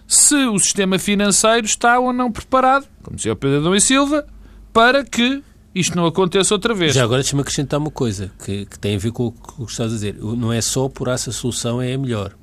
se 0.08 0.36
o 0.36 0.58
sistema 0.58 0.98
financeiro 0.98 1.66
está 1.66 2.00
ou 2.00 2.12
não 2.12 2.32
preparado, 2.32 2.88
como 3.04 3.16
dizia 3.16 3.34
o 3.34 3.36
Pedro 3.36 3.60
Adão 3.60 3.76
e 3.76 3.82
Silva, 3.82 4.26
para 4.76 5.06
que 5.06 5.42
isto 5.74 5.96
não 5.96 6.06
aconteça 6.06 6.54
outra 6.54 6.74
vez. 6.74 6.94
Já 6.94 7.06
agora 7.06 7.22
deixa-me 7.22 7.42
acrescentar 7.42 7.80
uma 7.80 7.90
coisa 7.90 8.30
que, 8.44 8.66
que, 8.66 8.78
tem 8.78 8.98
a 8.98 9.00
ver 9.00 9.14
com 9.14 9.28
o 9.28 9.66
que 9.66 9.72
estás 9.72 9.90
a 9.90 9.96
dizer. 9.96 10.18
Não 10.20 10.52
é 10.52 10.60
só 10.60 10.86
apurar 10.88 11.18
se 11.18 11.30
a 11.30 11.32
solução 11.34 11.82
é 11.82 11.94
a 11.94 11.98
melhor. 11.98 12.34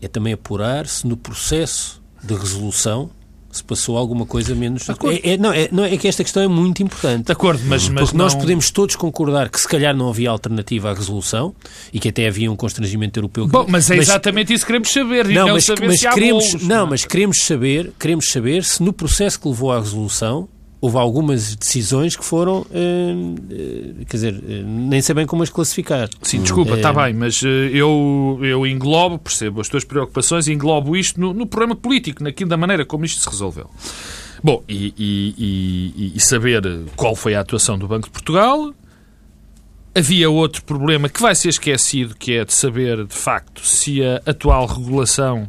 É 0.00 0.08
também 0.08 0.32
apurar 0.32 0.86
se 0.86 1.06
no 1.06 1.18
processo 1.18 2.02
de 2.24 2.34
resolução 2.34 3.10
se 3.52 3.62
passou 3.62 3.98
alguma 3.98 4.24
coisa 4.24 4.54
menos. 4.54 4.88
É, 4.88 5.32
é, 5.32 5.36
não, 5.36 5.52
é, 5.52 5.68
não, 5.70 5.84
é 5.84 5.94
que 5.98 6.08
esta 6.08 6.24
questão 6.24 6.42
é 6.42 6.48
muito 6.48 6.82
importante. 6.82 7.26
De 7.26 7.32
acordo, 7.32 7.62
mas. 7.66 7.90
mas 7.90 8.04
Porque 8.04 8.16
não... 8.16 8.24
nós 8.24 8.34
podemos 8.34 8.70
todos 8.70 8.96
concordar 8.96 9.50
que 9.50 9.60
se 9.60 9.68
calhar 9.68 9.94
não 9.94 10.08
havia 10.08 10.30
alternativa 10.30 10.90
à 10.90 10.94
resolução 10.94 11.54
e 11.92 12.00
que 12.00 12.08
até 12.08 12.26
havia 12.26 12.50
um 12.50 12.56
constrangimento 12.56 13.18
europeu. 13.18 13.46
Bom, 13.46 13.66
mas 13.68 13.90
é 13.90 13.96
mas, 13.96 14.08
exatamente 14.08 14.52
isso 14.52 14.64
que 14.64 14.72
queremos 14.72 14.90
saber. 14.90 15.28
Não, 15.28 15.46
não 15.46 15.54
mas, 15.54 15.64
saber 15.64 15.88
mas 15.88 16.00
queremos, 16.00 16.46
bolos, 16.46 16.66
não, 16.66 16.86
mas 16.86 17.04
queremos 17.04 17.36
saber, 17.42 17.92
queremos 17.98 18.30
saber 18.30 18.64
se 18.64 18.82
no 18.82 18.94
processo 18.94 19.38
que 19.38 19.46
levou 19.48 19.70
à 19.72 19.78
resolução 19.78 20.48
houve 20.86 20.96
algumas 20.98 21.56
decisões 21.56 22.16
que 22.16 22.24
foram, 22.24 22.64
eh, 22.70 24.04
quer 24.08 24.16
dizer, 24.16 24.34
eh, 24.48 24.62
nem 24.64 25.02
sei 25.02 25.14
bem 25.14 25.26
como 25.26 25.42
as 25.42 25.50
classificar. 25.50 26.08
Sim, 26.22 26.42
desculpa, 26.42 26.74
está 26.74 26.92
bem, 26.92 27.12
mas 27.12 27.42
eu, 27.42 28.38
eu 28.42 28.66
englobo, 28.66 29.18
percebo 29.18 29.60
as 29.60 29.68
tuas 29.68 29.84
preocupações 29.84 30.46
e 30.46 30.52
englobo 30.52 30.96
isto 30.96 31.20
no, 31.20 31.34
no 31.34 31.46
problema 31.46 31.74
político, 31.74 32.22
naquilo 32.22 32.48
da 32.48 32.56
maneira 32.56 32.84
como 32.84 33.04
isto 33.04 33.20
se 33.20 33.28
resolveu. 33.28 33.68
Bom, 34.42 34.62
e, 34.68 34.94
e, 34.96 35.34
e, 35.36 36.12
e 36.14 36.20
saber 36.20 36.62
qual 36.94 37.16
foi 37.16 37.34
a 37.34 37.40
atuação 37.40 37.76
do 37.76 37.88
Banco 37.88 38.06
de 38.06 38.12
Portugal, 38.12 38.72
Havia 39.96 40.28
outro 40.28 40.62
problema 40.62 41.08
que 41.08 41.22
vai 41.22 41.34
ser 41.34 41.48
esquecido, 41.48 42.14
que 42.14 42.34
é 42.34 42.44
de 42.44 42.52
saber, 42.52 43.06
de 43.06 43.14
facto, 43.14 43.66
se 43.66 44.04
a 44.04 44.20
atual 44.26 44.66
regulação 44.66 45.48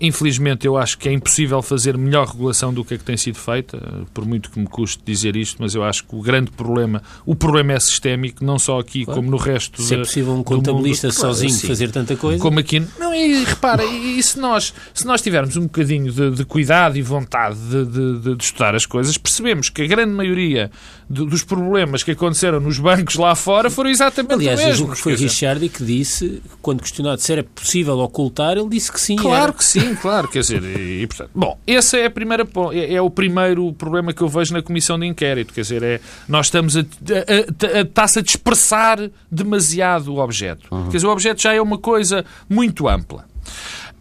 infelizmente, 0.00 0.66
eu 0.66 0.76
acho 0.76 0.96
que 0.98 1.08
é 1.08 1.12
impossível 1.12 1.60
fazer 1.60 1.96
melhor 1.98 2.26
regulação 2.26 2.72
do 2.72 2.84
que 2.84 2.94
a 2.94 2.98
que 2.98 3.04
tem 3.04 3.16
sido 3.16 3.38
feita, 3.38 3.76
eh, 3.76 4.04
por 4.14 4.24
muito 4.24 4.50
que 4.50 4.58
me 4.58 4.66
custe 4.66 5.02
dizer 5.04 5.36
isto, 5.36 5.56
mas 5.60 5.74
eu 5.74 5.82
acho 5.82 6.04
que 6.04 6.14
o 6.14 6.20
grande 6.20 6.50
problema, 6.50 7.02
o 7.26 7.34
problema 7.34 7.72
é 7.72 7.80
sistémico, 7.80 8.44
não 8.44 8.58
só 8.58 8.78
aqui 8.78 9.04
claro. 9.04 9.20
como 9.20 9.30
no 9.30 9.36
resto 9.36 9.82
Se 9.82 9.94
é 9.94 9.98
possível 9.98 10.34
um 10.34 10.42
contabilista 10.42 11.08
mundo, 11.08 11.16
sozinho 11.16 11.52
claro, 11.52 11.66
fazer 11.68 11.90
tanta 11.90 12.16
coisa. 12.16 12.40
Como 12.40 12.58
aqui. 12.60 12.80
Não, 12.98 13.12
e 13.14 13.44
repara, 13.44 13.84
e 13.84 14.22
se 14.22 14.38
nós, 14.38 14.72
se 14.94 15.06
nós 15.06 15.20
tivermos 15.20 15.56
um 15.56 15.62
bocadinho 15.62 16.12
de, 16.12 16.30
de 16.30 16.44
cuidado 16.44 16.96
e 16.96 17.02
vontade 17.02 17.58
de, 17.58 17.84
de, 17.84 18.36
de, 18.36 18.44
estudar 18.44 18.74
as 18.74 18.86
coisas, 18.86 19.18
percebemos 19.18 19.68
que 19.68 19.82
a 19.82 19.86
grande 19.86 20.12
maioria 20.12 20.70
dos 21.08 21.42
problemas 21.42 22.02
que 22.02 22.12
aconteceram 22.12 22.58
nos 22.58 22.78
bancos 22.78 23.16
lá 23.16 23.34
fora 23.34 23.68
foram 23.68 23.90
exatamente 23.90 24.34
Aliás, 24.34 24.60
o 24.60 24.64
mesmo. 24.64 24.84
Aliás, 24.84 24.98
que 24.98 25.02
foi 25.02 25.14
Richard 25.14 25.68
que 25.68 25.84
disse, 25.84 26.42
quando 26.62 26.80
questionado 26.80 27.20
se 27.20 27.32
era 27.32 27.44
possível 27.44 27.98
ocultar, 27.98 28.56
ele 28.56 28.68
disse 28.68 28.90
que 28.90 29.00
sim. 29.00 29.16
Claro 29.16 29.44
era. 29.44 29.52
que 29.52 29.64
sim, 29.64 29.71
claro, 30.00 30.28
quer 30.28 30.40
dizer, 30.40 30.62
e, 30.62 31.02
e, 31.02 31.06
portanto, 31.06 31.30
bom, 31.34 31.58
esse 31.66 31.98
é, 31.98 32.06
a 32.06 32.10
primeira, 32.10 32.46
é, 32.72 32.94
é, 32.94 33.02
o 33.02 33.10
primeiro 33.10 33.72
problema 33.72 34.12
que 34.12 34.22
eu 34.22 34.28
vejo 34.28 34.52
na 34.52 34.62
comissão 34.62 34.98
de 34.98 35.06
inquérito, 35.06 35.52
quer 35.52 35.62
dizer, 35.62 35.82
é, 35.82 36.00
nós 36.28 36.46
estamos 36.46 36.76
a, 36.76 36.80
a, 36.80 36.82
a, 36.82 37.78
a 37.78 37.80
está-se 37.82 38.18
a 38.18 38.22
dispersar 38.22 38.98
demasiado 39.30 40.14
o 40.14 40.18
objeto. 40.18 40.66
Uhum. 40.70 40.84
Quer 40.84 40.96
dizer, 40.96 41.06
o 41.06 41.10
objeto 41.10 41.42
já 41.42 41.52
é 41.52 41.60
uma 41.60 41.78
coisa 41.78 42.24
muito 42.48 42.88
ampla. 42.88 43.24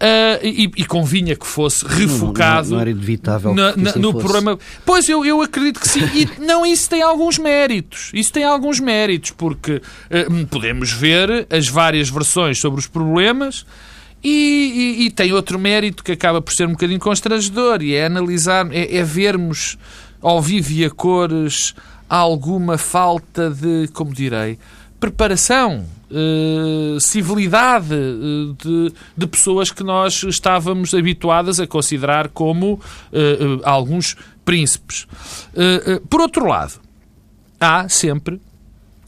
Uh, 0.01 0.41
e, 0.41 0.63
e, 0.77 0.85
convinha 0.85 1.35
que 1.35 1.45
fosse 1.45 1.85
refocado. 1.85 2.69
Não, 2.69 2.75
não, 2.75 2.81
era 2.81 2.89
inevitável. 2.89 3.53
Na, 3.53 3.75
na, 3.75 3.95
no 3.95 4.11
fosse. 4.11 4.25
programa. 4.25 4.59
Pois 4.83 5.07
eu, 5.07 5.23
eu 5.23 5.43
acredito 5.43 5.79
que 5.79 5.87
sim. 5.87 6.01
E 6.15 6.27
não, 6.41 6.65
isso 6.65 6.89
tem 6.89 7.03
alguns 7.03 7.37
méritos. 7.37 8.09
Isso 8.11 8.33
tem 8.33 8.43
alguns 8.43 8.79
méritos, 8.79 9.29
porque 9.29 9.73
uh, 9.75 10.47
podemos 10.47 10.91
ver 10.91 11.45
as 11.51 11.67
várias 11.67 12.09
versões 12.09 12.59
sobre 12.59 12.79
os 12.79 12.87
problemas 12.87 13.63
e, 14.23 14.29
e, 14.99 15.05
e, 15.05 15.11
tem 15.11 15.33
outro 15.33 15.57
mérito 15.57 16.03
que 16.03 16.11
acaba 16.11 16.41
por 16.41 16.53
ser 16.53 16.67
um 16.67 16.71
bocadinho 16.71 16.99
constrangedor 16.99 17.81
e 17.81 17.95
é 17.95 18.05
analisar, 18.05 18.67
é, 18.71 18.97
é 18.97 19.03
vermos 19.03 19.77
ao 20.21 20.41
vivo 20.41 20.71
e 20.71 20.85
a 20.85 20.89
cores 20.89 21.73
alguma 22.07 22.77
falta 22.77 23.49
de, 23.49 23.87
como 23.93 24.13
direi, 24.13 24.59
preparação, 24.99 25.85
eh, 26.11 26.99
civilidade 26.99 27.93
eh, 27.93 28.53
de, 28.61 28.93
de, 29.15 29.27
pessoas 29.27 29.71
que 29.71 29.81
nós 29.81 30.23
estávamos 30.23 30.93
habituadas 30.93 31.57
a 31.59 31.65
considerar 31.65 32.27
como 32.27 32.81
eh, 33.13 33.37
alguns 33.63 34.17
príncipes. 34.43 35.07
por 36.09 36.19
outro 36.19 36.45
lado, 36.45 36.81
há 37.59 37.87
sempre, 37.87 38.41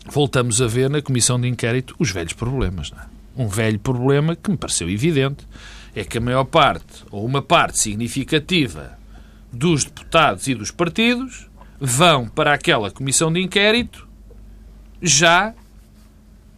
voltamos 0.10 0.62
a 0.62 0.68
ver 0.68 0.90
na 0.90 1.02
comissão 1.02 1.40
de 1.40 1.48
inquérito, 1.48 1.94
os 2.00 2.10
velhos 2.10 2.34
problemas, 2.34 2.90
não 2.92 3.00
é? 3.00 3.13
Um 3.36 3.48
velho 3.48 3.80
problema 3.80 4.36
que 4.36 4.50
me 4.50 4.58
pareceu 4.58 4.90
evidente 4.90 5.48
é 5.96 6.04
que 6.04 6.18
a 6.18 6.22
maior 6.22 6.44
parte, 6.46 7.04
ou 7.12 7.26
uma 7.26 7.42
parte 7.42 7.80
significativa, 7.80 8.98
dos 9.52 9.84
deputados 9.84 10.48
e 10.48 10.56
dos 10.56 10.72
partidos 10.72 11.48
vão 11.80 12.28
para 12.28 12.54
aquela 12.54 12.90
comissão 12.90 13.32
de 13.32 13.42
inquérito 13.42 14.08
já, 15.02 15.54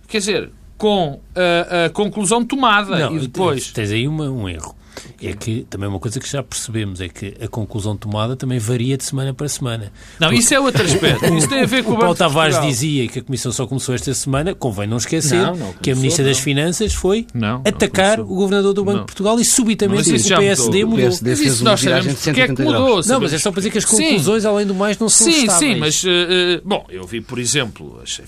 quer 0.07 0.19
dizer, 0.19 0.51
com 0.78 1.19
a, 1.36 1.86
a 1.86 1.89
conclusão 1.89 2.45
tomada 2.45 2.97
Não, 2.97 3.15
e 3.15 3.19
depois... 3.19 3.71
Tens 3.71 3.91
aí 3.91 4.07
uma, 4.07 4.30
um 4.30 4.47
erro. 4.47 4.76
É 5.21 5.33
que 5.33 5.65
também 5.69 5.87
uma 5.87 5.99
coisa 5.99 6.19
que 6.19 6.29
já 6.29 6.43
percebemos 6.43 7.01
é 7.01 7.09
que 7.09 7.35
a 7.41 7.47
conclusão 7.47 7.95
tomada 7.95 8.35
também 8.35 8.59
varia 8.59 8.97
de 8.97 9.03
semana 9.03 9.33
para 9.33 9.47
semana. 9.47 9.91
Não, 10.19 10.27
Porque... 10.27 10.41
isso 10.41 10.53
é 10.53 10.59
outro 10.59 10.83
aspecto. 10.83 11.25
Isso 11.35 11.49
tem 11.49 11.61
a 11.61 11.65
ver 11.65 11.83
com 11.83 11.91
o, 11.91 11.95
o 11.95 11.99
Paulo 11.99 12.15
Tavares 12.15 12.61
dizia 12.61 13.07
que 13.07 13.19
a 13.19 13.21
Comissão 13.21 13.51
só 13.51 13.67
começou 13.67 13.93
esta 13.93 14.13
semana, 14.13 14.53
convém 14.55 14.87
não 14.87 14.97
esquecer 14.97 15.35
não, 15.35 15.47
não 15.47 15.57
começou, 15.57 15.81
que 15.81 15.91
a 15.91 15.95
Ministra 15.95 16.23
não. 16.23 16.31
das 16.31 16.39
Finanças 16.39 16.93
foi 16.93 17.27
não, 17.33 17.61
atacar 17.65 18.19
o 18.19 18.25
Governador 18.25 18.73
do 18.73 18.85
Banco 18.85 18.99
de 18.99 19.05
Portugal 19.05 19.39
e 19.39 19.45
subitamente 19.45 20.09
o 20.09 20.37
PSD 20.37 20.85
mudou. 20.85 20.99
O 20.99 21.01
PSD 21.01 21.35
fez 21.35 21.61
uma 21.61 21.71
nós 21.71 21.81
sabemos 21.81 22.21
porque 22.21 22.41
é 22.41 22.47
que 22.47 22.63
mudou. 22.63 23.01
Não, 23.05 23.19
mas 23.19 23.33
é 23.33 23.37
só 23.37 23.51
para 23.51 23.59
dizer 23.59 23.71
que 23.71 23.77
as 23.77 23.85
conclusões, 23.85 24.43
sim. 24.43 24.47
além 24.47 24.65
do 24.65 24.75
mais, 24.75 24.97
não 24.97 25.09
são 25.09 25.31
Sim, 25.31 25.45
estáveis. 25.45 25.73
sim, 25.73 25.79
mas, 25.79 26.03
uh, 26.03 26.61
bom, 26.63 26.85
eu 26.89 27.05
vi, 27.05 27.21
por 27.21 27.39
exemplo, 27.39 27.99
achei 28.01 28.25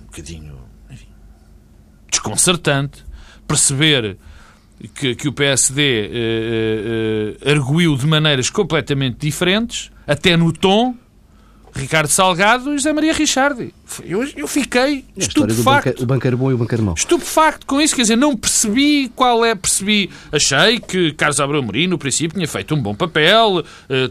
um 0.00 0.04
bocadinho 0.04 0.58
enfim, 0.90 1.06
desconcertante 2.10 3.04
perceber 3.46 4.16
que, 4.88 5.14
que 5.14 5.28
o 5.28 5.32
PSD 5.32 5.82
eh, 5.82 6.10
eh, 6.12 7.36
eh, 7.44 7.50
arguiu 7.52 7.96
de 7.96 8.06
maneiras 8.06 8.48
completamente 8.48 9.18
diferentes, 9.18 9.90
até 10.06 10.36
no 10.36 10.52
tom, 10.52 10.94
Ricardo 11.74 12.08
Salgado 12.08 12.72
e 12.72 12.78
José 12.78 12.92
Maria 12.92 13.12
Richardi. 13.12 13.72
Eu, 14.04 14.24
eu 14.36 14.48
fiquei 14.48 15.04
é 15.16 15.20
estupefacto. 15.20 16.02
o 16.02 16.06
banqueiro 16.06 16.36
bom 16.36 16.50
e 16.50 16.54
o 16.54 16.58
banqueiro 16.58 16.82
mau. 16.82 16.94
Estupefacto 16.94 17.64
com 17.66 17.80
isso, 17.80 17.94
quer 17.94 18.02
dizer, 18.02 18.16
não 18.16 18.36
percebi 18.36 19.08
qual 19.14 19.44
é, 19.44 19.54
percebi, 19.54 20.10
achei 20.32 20.80
que 20.80 21.12
Carlos 21.12 21.38
Abreu 21.40 21.62
Mourinho, 21.62 21.90
no 21.90 21.98
princípio, 21.98 22.34
tinha 22.34 22.48
feito 22.48 22.74
um 22.74 22.82
bom 22.82 22.94
papel, 22.94 23.58
uh, 23.58 23.64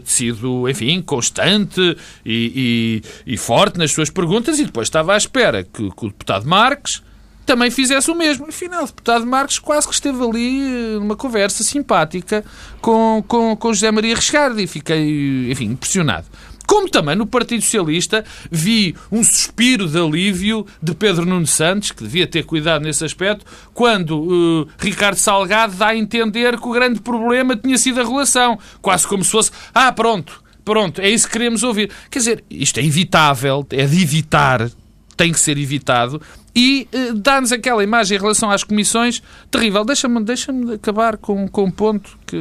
sido, 0.04 0.68
enfim, 0.68 1.02
constante 1.02 1.96
e, 2.24 3.02
e, 3.26 3.34
e, 3.34 3.36
forte 3.36 3.78
nas 3.78 3.92
suas 3.92 4.08
perguntas 4.08 4.58
e 4.58 4.64
depois 4.64 4.88
estava 4.88 5.14
à 5.14 5.16
espera 5.16 5.62
que, 5.62 5.90
que 5.90 6.06
o 6.06 6.08
deputado 6.08 6.46
Marques 6.46 7.02
também 7.50 7.68
fizesse 7.68 8.08
o 8.08 8.14
mesmo. 8.14 8.46
Afinal, 8.46 8.84
o 8.84 8.86
deputado 8.86 9.26
Marques 9.26 9.58
quase 9.58 9.88
que 9.88 9.92
esteve 9.92 10.22
ali 10.22 10.60
eh, 10.60 10.98
numa 11.00 11.16
conversa 11.16 11.64
simpática 11.64 12.44
com, 12.80 13.24
com, 13.26 13.56
com 13.56 13.72
José 13.72 13.90
Maria 13.90 14.14
Riscardi 14.14 14.62
e 14.62 14.66
fiquei, 14.68 15.50
enfim, 15.50 15.64
impressionado. 15.64 16.26
Como 16.64 16.88
também 16.88 17.16
no 17.16 17.26
Partido 17.26 17.60
Socialista 17.62 18.24
vi 18.52 18.94
um 19.10 19.24
suspiro 19.24 19.88
de 19.88 19.98
alívio 19.98 20.64
de 20.80 20.94
Pedro 20.94 21.26
Nuno 21.26 21.44
Santos, 21.44 21.90
que 21.90 22.04
devia 22.04 22.24
ter 22.24 22.44
cuidado 22.44 22.82
nesse 22.82 23.04
aspecto, 23.04 23.44
quando 23.74 24.20
uh, 24.20 24.68
Ricardo 24.78 25.16
Salgado 25.16 25.74
dá 25.74 25.88
a 25.88 25.96
entender 25.96 26.56
que 26.56 26.68
o 26.68 26.70
grande 26.70 27.00
problema 27.00 27.56
tinha 27.56 27.76
sido 27.76 28.00
a 28.00 28.04
relação. 28.04 28.56
Quase 28.80 29.08
como 29.08 29.24
se 29.24 29.32
fosse, 29.32 29.50
ah, 29.74 29.90
pronto, 29.90 30.40
pronto, 30.64 31.00
é 31.00 31.10
isso 31.10 31.26
que 31.26 31.32
queremos 31.32 31.64
ouvir. 31.64 31.90
Quer 32.08 32.20
dizer, 32.20 32.44
isto 32.48 32.78
é 32.78 32.84
evitável, 32.84 33.66
é 33.70 33.84
de 33.86 34.00
evitar, 34.00 34.70
tem 35.16 35.32
que 35.32 35.40
ser 35.40 35.58
evitado, 35.58 36.22
e 36.60 36.86
uh, 36.92 37.14
dá-nos 37.14 37.52
aquela 37.52 37.82
imagem 37.82 38.18
em 38.18 38.20
relação 38.20 38.50
às 38.50 38.62
comissões 38.62 39.22
terrível. 39.50 39.82
Deixa-me 39.82 40.22
deixa 40.22 40.52
acabar 40.74 41.16
com, 41.16 41.48
com 41.48 41.64
um 41.64 41.70
ponto 41.70 42.18
que, 42.26 42.36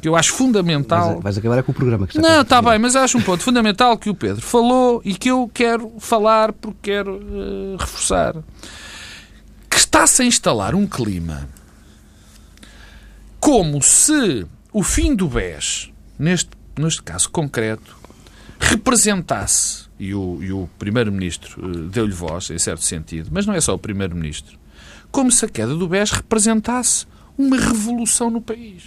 que 0.00 0.08
eu 0.08 0.16
acho 0.16 0.32
fundamental. 0.32 1.10
Vais, 1.10 1.22
vais 1.22 1.38
acabar 1.38 1.58
é 1.58 1.62
com 1.62 1.72
o 1.72 1.74
programa 1.74 2.06
que 2.06 2.16
está 2.16 2.26
Não, 2.26 2.40
está 2.40 2.62
bem, 2.62 2.78
mas 2.78 2.96
acho 2.96 3.18
um 3.18 3.20
ponto 3.20 3.42
fundamental 3.42 3.98
que 3.98 4.08
o 4.08 4.14
Pedro 4.14 4.40
falou 4.40 5.02
e 5.04 5.14
que 5.14 5.30
eu 5.30 5.50
quero 5.52 5.92
falar 5.98 6.54
porque 6.54 6.94
quero 6.94 7.16
uh, 7.16 7.76
reforçar. 7.78 8.34
Que 9.68 9.76
está-se 9.76 10.22
a 10.22 10.24
instalar 10.24 10.74
um 10.74 10.86
clima 10.86 11.46
como 13.38 13.82
se 13.82 14.46
o 14.72 14.82
fim 14.82 15.14
do 15.14 15.28
BES, 15.28 15.90
neste, 16.18 16.48
neste 16.78 17.02
caso 17.02 17.28
concreto, 17.28 17.94
representasse 18.58 19.83
e 19.98 20.14
o, 20.14 20.38
e 20.42 20.52
o 20.52 20.68
Primeiro-Ministro 20.78 21.64
uh, 21.64 21.88
deu-lhe 21.88 22.12
voz, 22.12 22.50
em 22.50 22.58
certo 22.58 22.82
sentido, 22.82 23.30
mas 23.32 23.46
não 23.46 23.54
é 23.54 23.60
só 23.60 23.74
o 23.74 23.78
Primeiro-Ministro, 23.78 24.58
como 25.10 25.30
se 25.30 25.44
a 25.44 25.48
queda 25.48 25.74
do 25.74 25.86
BES 25.86 26.10
representasse 26.10 27.06
uma 27.38 27.56
revolução 27.56 28.30
no 28.30 28.40
país. 28.40 28.82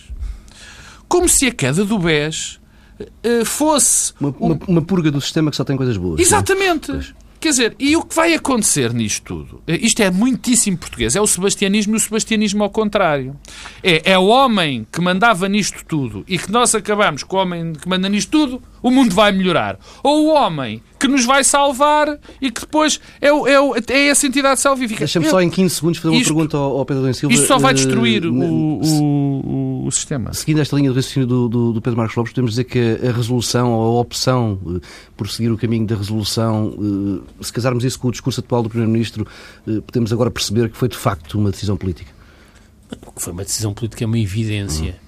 Como 1.08 1.30
se 1.30 1.48
a 1.48 1.52
queda 1.52 1.86
do 1.86 1.98
BES 1.98 2.60
uh, 3.00 3.46
fosse. 3.46 4.14
Uma, 4.20 4.36
uma, 4.40 4.60
uma, 4.68 4.82
purga 4.82 5.10
do 5.10 5.22
sistema 5.22 5.50
que 5.50 5.58
só 5.58 5.64
tem 5.64 5.78
coisas 5.78 5.96
boas. 5.96 6.20
É? 6.20 6.24
Exatamente. 6.24 7.16
Quer 7.40 7.50
dizer, 7.50 7.76
e 7.78 7.96
o 7.96 8.04
que 8.04 8.16
vai 8.16 8.34
acontecer 8.34 8.94
nisto 8.94 9.24
tudo? 9.24 9.62
Eh, 9.68 9.78
isto 9.82 10.02
é 10.02 10.10
muitíssimo 10.10 10.78
português. 10.78 11.16
É 11.16 11.22
o 11.22 11.28
sebastianismo 11.28 11.96
e 11.96 11.98
o 11.98 12.00
sebastianismo 12.00 12.64
ao 12.64 12.70
contrário. 12.70 13.36
É, 13.84 14.14
é 14.14 14.18
o 14.18 14.26
homem 14.26 14.88
que 14.92 15.00
mandava 15.00 15.48
nisto 15.48 15.86
tudo 15.86 16.24
e 16.28 16.38
que 16.38 16.52
nós 16.52 16.74
acabamos 16.74 17.24
com 17.24 17.38
o 17.38 17.40
homem 17.40 17.74
que 17.74 17.88
manda 17.88 18.10
nisto 18.10 18.32
tudo, 18.32 18.62
o 18.82 18.90
mundo 18.90 19.14
vai 19.14 19.32
melhorar. 19.32 19.78
Ou 20.04 20.26
o 20.26 20.34
homem 20.34 20.82
que 21.00 21.08
nos 21.08 21.26
vai 21.26 21.44
salvar 21.44 22.20
e 22.42 22.50
que 22.50 22.62
depois 22.62 23.00
é, 23.22 23.32
o, 23.32 23.48
é, 23.48 23.82
é 23.90 24.08
essa 24.08 24.26
entidade 24.26 24.60
salvífica. 24.60 25.00
Deixa-me 25.00 25.30
só 25.30 25.42
em 25.42 25.50
15 25.50 25.76
segundos 25.76 26.00
fazer 26.00 26.10
uma 26.10 26.20
isto, 26.20 26.34
pergunta 26.34 26.58
ao, 26.58 26.78
ao 26.78 26.86
Pedro 26.86 27.02
Domingos 27.02 27.20
Silva. 27.20 27.36
Isto 27.36 27.48
só 27.48 27.60
vai 27.60 27.74
destruir 27.74 28.26
uh, 28.26 28.34
o, 28.34 28.82
o, 28.82 29.04
o, 29.46 29.67
sistema. 29.92 30.34
Seguindo 30.34 30.60
esta 30.60 30.76
linha 30.76 30.90
de 30.90 30.96
raciocínio 30.96 31.28
do, 31.28 31.50
do, 31.50 31.74
do, 31.74 31.82
Pedro 31.82 31.98
Marcos 31.98 32.16
Lopes, 32.16 32.34
podemos 32.34 32.52
dizer 32.52 32.64
que 32.66 33.00
a 33.06 33.12
resolução 33.12 33.72
ou 33.72 33.98
a 33.98 34.02
opção 34.02 34.60
uh, 34.66 34.82
por 35.16 35.30
seguir 35.30 35.52
o 35.52 35.58
caminho 35.58 35.86
da 35.86 35.96
resolução, 35.96 36.68
uh, 36.68 37.44
se 37.44 37.52
casarmos 37.52 37.84
isso 37.84 38.00
com 38.00 38.08
o 38.08 38.12
discurso 38.12 38.40
atual 38.40 38.64
do 38.64 38.70
Primeiro-Ministro, 38.70 39.28
podemos 39.86 40.12
agora 40.14 40.32
perceber 40.32 40.70
que 40.70 40.78
foi 40.78 40.88
de 40.88 40.98
facto 40.98 41.38
uma 41.38 41.52
decisão 41.52 41.78
política. 41.78 42.12
O 43.06 43.12
que 43.12 43.22
foi 43.22 43.34
uma 43.34 43.44
decisão 43.44 43.74
política 43.74 44.04
é 44.04 44.08
uma 44.08 44.20
evidência. 44.20 44.96
Hum. 45.02 45.07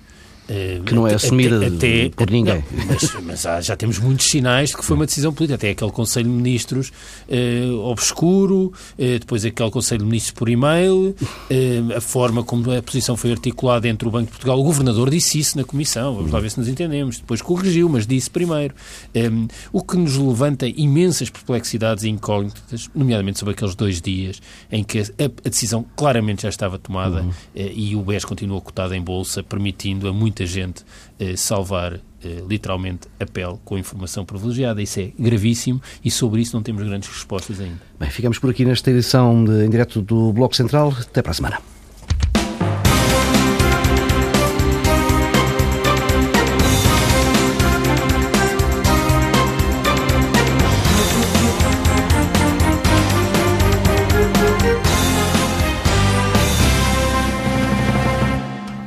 Eh, 0.50 0.82
que 0.84 0.95
não 0.95 1.08
é 1.08 1.14
assumida 1.14 1.68
até, 1.68 2.10
por 2.10 2.30
ninguém. 2.30 2.64
Não, 2.72 2.86
mas, 2.88 3.43
mas 3.45 3.66
já 3.66 3.76
temos 3.76 4.00
muitos 4.00 4.26
sinais 4.26 4.70
de 4.70 4.78
que 4.78 4.84
foi 4.84 4.95
uma 4.95 5.06
decisão 5.06 5.32
política. 5.32 5.56
Até 5.56 5.70
aquele 5.70 5.91
Conselho 5.91 6.28
de 6.28 6.36
Ministros 6.36 6.91
eh, 7.28 7.70
obscuro, 7.84 8.74
eh, 8.97 9.20
depois 9.20 9.45
aquele 9.45 9.70
Conselho 9.70 10.00
de 10.00 10.06
Ministros 10.06 10.32
por 10.32 10.50
e-mail, 10.50 11.16
eh, 11.50 11.82
a 11.95 12.02
forma 12.02 12.43
como 12.43 12.72
a 12.72 12.82
posição 12.82 13.16
foi 13.16 13.32
articulada 13.32 13.88
entre 13.88 14.08
o 14.08 14.12
Banco 14.12 14.26
de 14.26 14.32
Portugal. 14.32 14.60
O 14.60 14.64
Governador 14.64 15.10
disse 15.12 15.39
isso 15.39 15.56
na 15.58 15.64
Comissão, 15.64 16.16
vamos 16.16 16.32
lá 16.32 16.39
ver 16.39 16.50
se 16.50 16.60
nos 16.60 16.68
entendemos. 16.68 17.20
Depois 17.20 17.41
corrigiu, 17.41 17.88
mas 17.88 18.08
disse 18.08 18.30
primeiro. 18.30 18.74
O 19.72 19.84
que 19.84 19.97
nos 19.97 20.18
levanta 20.18 20.66
imensas 20.68 21.30
perplexidades 21.30 22.04
e 22.04 22.10
incógnitas, 22.10 22.89
nomeadamente 22.95 23.38
sobre 23.38 23.54
aqueles 23.54 23.76
dois 23.76 24.02
dias 24.02 24.41
em 24.72 24.84
que 24.84 25.00
a, 25.00 25.04
a 25.45 25.50
decisão 25.50 25.86
claramente 25.95 26.43
já 26.43 26.50
estava 26.50 26.80
tomada 26.80 27.22
uhum. 27.22 27.32
E 27.56 27.95
o 27.95 28.02
BES 28.02 28.26
continua 28.26 28.60
cotado 28.62 28.95
em 28.95 29.02
bolsa, 29.02 29.43
permitindo 29.43 30.08
a 30.08 30.14
muita 30.14 30.39
muita 30.40 30.46
gente 30.46 30.86
eh, 31.20 31.36
salvar 31.36 31.94
eh, 31.96 32.44
literalmente 32.48 33.08
a 33.20 33.26
pele 33.26 33.58
com 33.66 33.78
informação 33.78 34.24
privilegiada. 34.24 34.82
Isso 34.82 35.00
é 35.00 35.12
gravíssimo 35.20 35.82
e 36.04 36.10
sobre 36.10 36.42
isso 36.42 36.56
não 36.56 36.64
temos 36.64 36.84
grandes 36.84 37.10
respostas 37.10 37.60
ainda. 37.60 37.82
Bem, 38.00 38.10
ficamos 38.10 38.40
por 38.40 38.50
aqui 38.50 38.64
nesta 38.64 38.90
edição 38.90 39.44
de, 39.44 39.66
em 39.66 39.70
direto 39.70 40.02
do 40.02 40.32
Bloco 40.32 40.56
Central. 40.56 40.94
Até 41.00 41.22
para 41.22 41.32
a 41.32 41.36
semana. 41.36 41.79